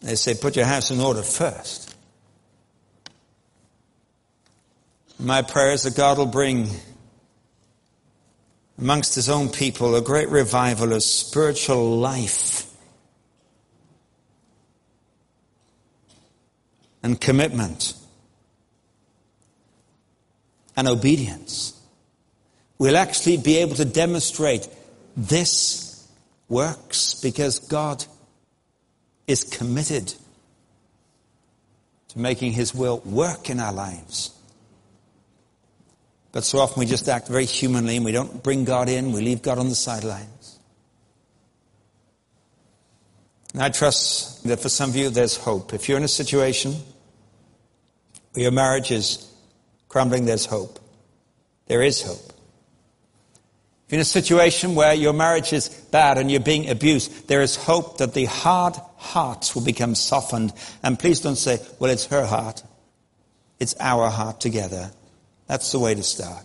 They 0.00 0.14
say, 0.14 0.32
put 0.40 0.56
your 0.56 0.64
house 0.64 0.90
in 0.90 1.00
order 1.00 1.20
first. 1.20 1.85
My 5.18 5.42
prayer 5.42 5.72
is 5.72 5.84
that 5.84 5.96
God 5.96 6.18
will 6.18 6.26
bring 6.26 6.68
amongst 8.78 9.14
his 9.14 9.30
own 9.30 9.48
people 9.48 9.94
a 9.94 10.02
great 10.02 10.28
revival 10.28 10.92
of 10.92 11.02
spiritual 11.02 11.98
life 11.98 12.66
and 17.02 17.18
commitment 17.18 17.94
and 20.76 20.86
obedience. 20.86 21.72
We'll 22.78 22.98
actually 22.98 23.38
be 23.38 23.56
able 23.58 23.76
to 23.76 23.86
demonstrate 23.86 24.68
this 25.16 26.06
works 26.50 27.14
because 27.14 27.58
God 27.60 28.04
is 29.26 29.44
committed 29.44 30.12
to 32.08 32.18
making 32.18 32.52
his 32.52 32.74
will 32.74 32.98
work 32.98 33.48
in 33.48 33.60
our 33.60 33.72
lives. 33.72 34.35
But 36.36 36.44
so 36.44 36.58
often 36.58 36.80
we 36.80 36.84
just 36.84 37.08
act 37.08 37.28
very 37.28 37.46
humanly 37.46 37.96
and 37.96 38.04
we 38.04 38.12
don't 38.12 38.42
bring 38.42 38.66
God 38.66 38.90
in, 38.90 39.12
we 39.12 39.22
leave 39.22 39.40
God 39.40 39.56
on 39.56 39.70
the 39.70 39.74
sidelines. 39.74 40.58
And 43.54 43.62
I 43.62 43.70
trust 43.70 44.44
that 44.44 44.60
for 44.60 44.68
some 44.68 44.90
of 44.90 44.96
you 44.96 45.08
there's 45.08 45.38
hope. 45.38 45.72
If 45.72 45.88
you're 45.88 45.96
in 45.96 46.04
a 46.04 46.08
situation 46.08 46.74
where 48.34 48.42
your 48.42 48.50
marriage 48.50 48.90
is 48.90 49.26
crumbling, 49.88 50.26
there's 50.26 50.44
hope. 50.44 50.78
There 51.68 51.80
is 51.80 52.02
hope. 52.02 52.34
If 53.86 53.92
you're 53.92 53.96
in 53.96 54.02
a 54.02 54.04
situation 54.04 54.74
where 54.74 54.92
your 54.92 55.14
marriage 55.14 55.54
is 55.54 55.70
bad 55.70 56.18
and 56.18 56.30
you're 56.30 56.40
being 56.40 56.68
abused, 56.68 57.28
there 57.28 57.40
is 57.40 57.56
hope 57.56 57.96
that 57.96 58.12
the 58.12 58.26
hard 58.26 58.76
hearts 58.98 59.54
will 59.54 59.64
become 59.64 59.94
softened. 59.94 60.52
And 60.82 60.98
please 60.98 61.20
don't 61.20 61.36
say, 61.36 61.60
well, 61.78 61.90
it's 61.90 62.04
her 62.08 62.26
heart. 62.26 62.62
It's 63.58 63.74
our 63.80 64.10
heart 64.10 64.38
together. 64.38 64.90
That's 65.46 65.70
the 65.72 65.78
way 65.78 65.94
to 65.94 66.02
start. 66.02 66.44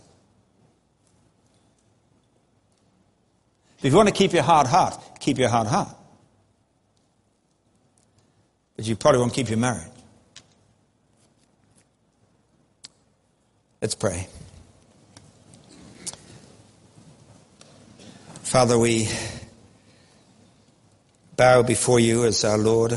If 3.82 3.92
you 3.92 3.98
want 3.98 4.10
to 4.10 4.14
keep 4.14 4.34
your 4.34 4.44
hard 4.44 4.68
heart, 4.68 5.00
keep 5.20 5.40
your 5.40 5.50
hard 5.50 5.68
heart. 5.68 5.96
But 8.76 8.86
you 8.86 8.96
probably 8.96 9.22
won't 9.22 9.34
keep 9.34 9.50
your 9.50 9.58
marriage. 9.58 9.92
Let's 13.82 13.96
pray. 13.96 14.28
Father, 18.44 18.78
we 18.78 19.10
bow 21.36 21.64
before 21.64 22.00
you 22.00 22.26
as 22.26 22.44
our 22.44 22.60
Lord. 22.60 22.96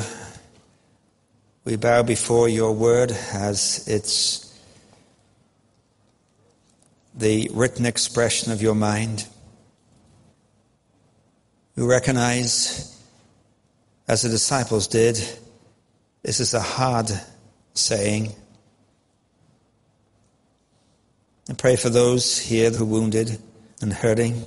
We 1.64 1.76
bow 1.76 2.02
before 2.02 2.50
your 2.50 2.72
word 2.72 3.12
as 3.32 3.88
it's 3.88 4.43
the 7.14 7.48
written 7.52 7.86
expression 7.86 8.52
of 8.52 8.60
your 8.60 8.74
mind. 8.74 9.26
We 11.76 11.84
recognize, 11.84 13.00
as 14.08 14.22
the 14.22 14.28
disciples 14.28 14.88
did, 14.88 15.16
this 16.22 16.40
is 16.40 16.54
a 16.54 16.60
hard 16.60 17.10
saying. 17.74 18.32
And 21.48 21.58
pray 21.58 21.76
for 21.76 21.88
those 21.88 22.38
here 22.38 22.70
who 22.70 22.84
are 22.84 22.86
wounded 22.86 23.38
and 23.80 23.92
hurting 23.92 24.44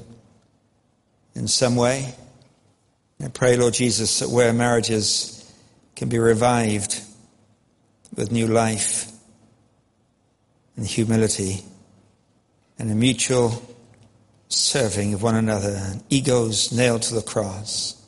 in 1.35 1.47
some 1.47 1.75
way. 1.75 2.13
I 3.23 3.29
pray, 3.29 3.55
Lord 3.55 3.73
Jesus, 3.73 4.19
that 4.19 4.29
where 4.29 4.53
marriages 4.53 5.51
can 5.95 6.09
be 6.09 6.19
revived 6.19 7.01
with 8.15 8.31
new 8.31 8.47
life 8.47 9.11
and 10.75 10.85
humility 10.85 11.63
and 12.79 12.91
a 12.91 12.95
mutual 12.95 13.61
serving 14.49 15.13
of 15.13 15.23
one 15.23 15.35
another, 15.35 15.75
and 15.75 16.03
egos 16.09 16.71
nailed 16.71 17.01
to 17.03 17.15
the 17.15 17.21
cross 17.21 18.01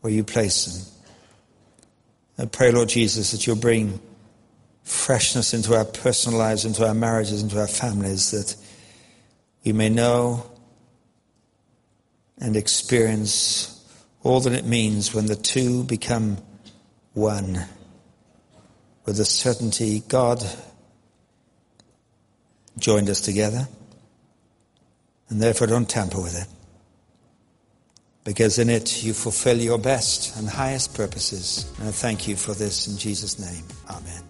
where 0.00 0.12
you 0.12 0.24
place 0.24 0.64
them. 0.64 2.44
I 2.44 2.46
pray, 2.46 2.70
Lord 2.70 2.88
Jesus, 2.88 3.32
that 3.32 3.46
you'll 3.46 3.56
bring 3.56 4.00
freshness 4.84 5.54
into 5.54 5.76
our 5.76 5.84
personal 5.84 6.38
lives, 6.38 6.64
into 6.64 6.86
our 6.86 6.94
marriages, 6.94 7.42
into 7.42 7.58
our 7.58 7.66
families, 7.66 8.30
that 8.30 8.56
we 9.64 9.72
may 9.72 9.88
know 9.88 10.46
and 12.38 12.56
experience 12.56 13.74
all 14.22 14.40
that 14.40 14.52
it 14.52 14.64
means 14.64 15.12
when 15.12 15.26
the 15.26 15.36
two 15.36 15.84
become 15.84 16.38
one 17.12 17.64
with 19.04 19.16
the 19.16 19.24
certainty 19.24 20.02
God 20.08 20.44
joined 22.78 23.10
us 23.10 23.20
together. 23.20 23.68
And 25.28 25.40
therefore 25.42 25.66
don't 25.66 25.88
tamper 25.88 26.20
with 26.20 26.40
it. 26.40 26.48
Because 28.24 28.58
in 28.58 28.68
it 28.68 29.02
you 29.02 29.12
fulfill 29.12 29.58
your 29.58 29.78
best 29.78 30.36
and 30.36 30.48
highest 30.48 30.94
purposes. 30.94 31.70
And 31.78 31.88
I 31.88 31.92
thank 31.92 32.28
you 32.28 32.36
for 32.36 32.54
this 32.54 32.86
in 32.88 32.98
Jesus' 32.98 33.38
name. 33.38 33.64
Amen. 33.88 34.27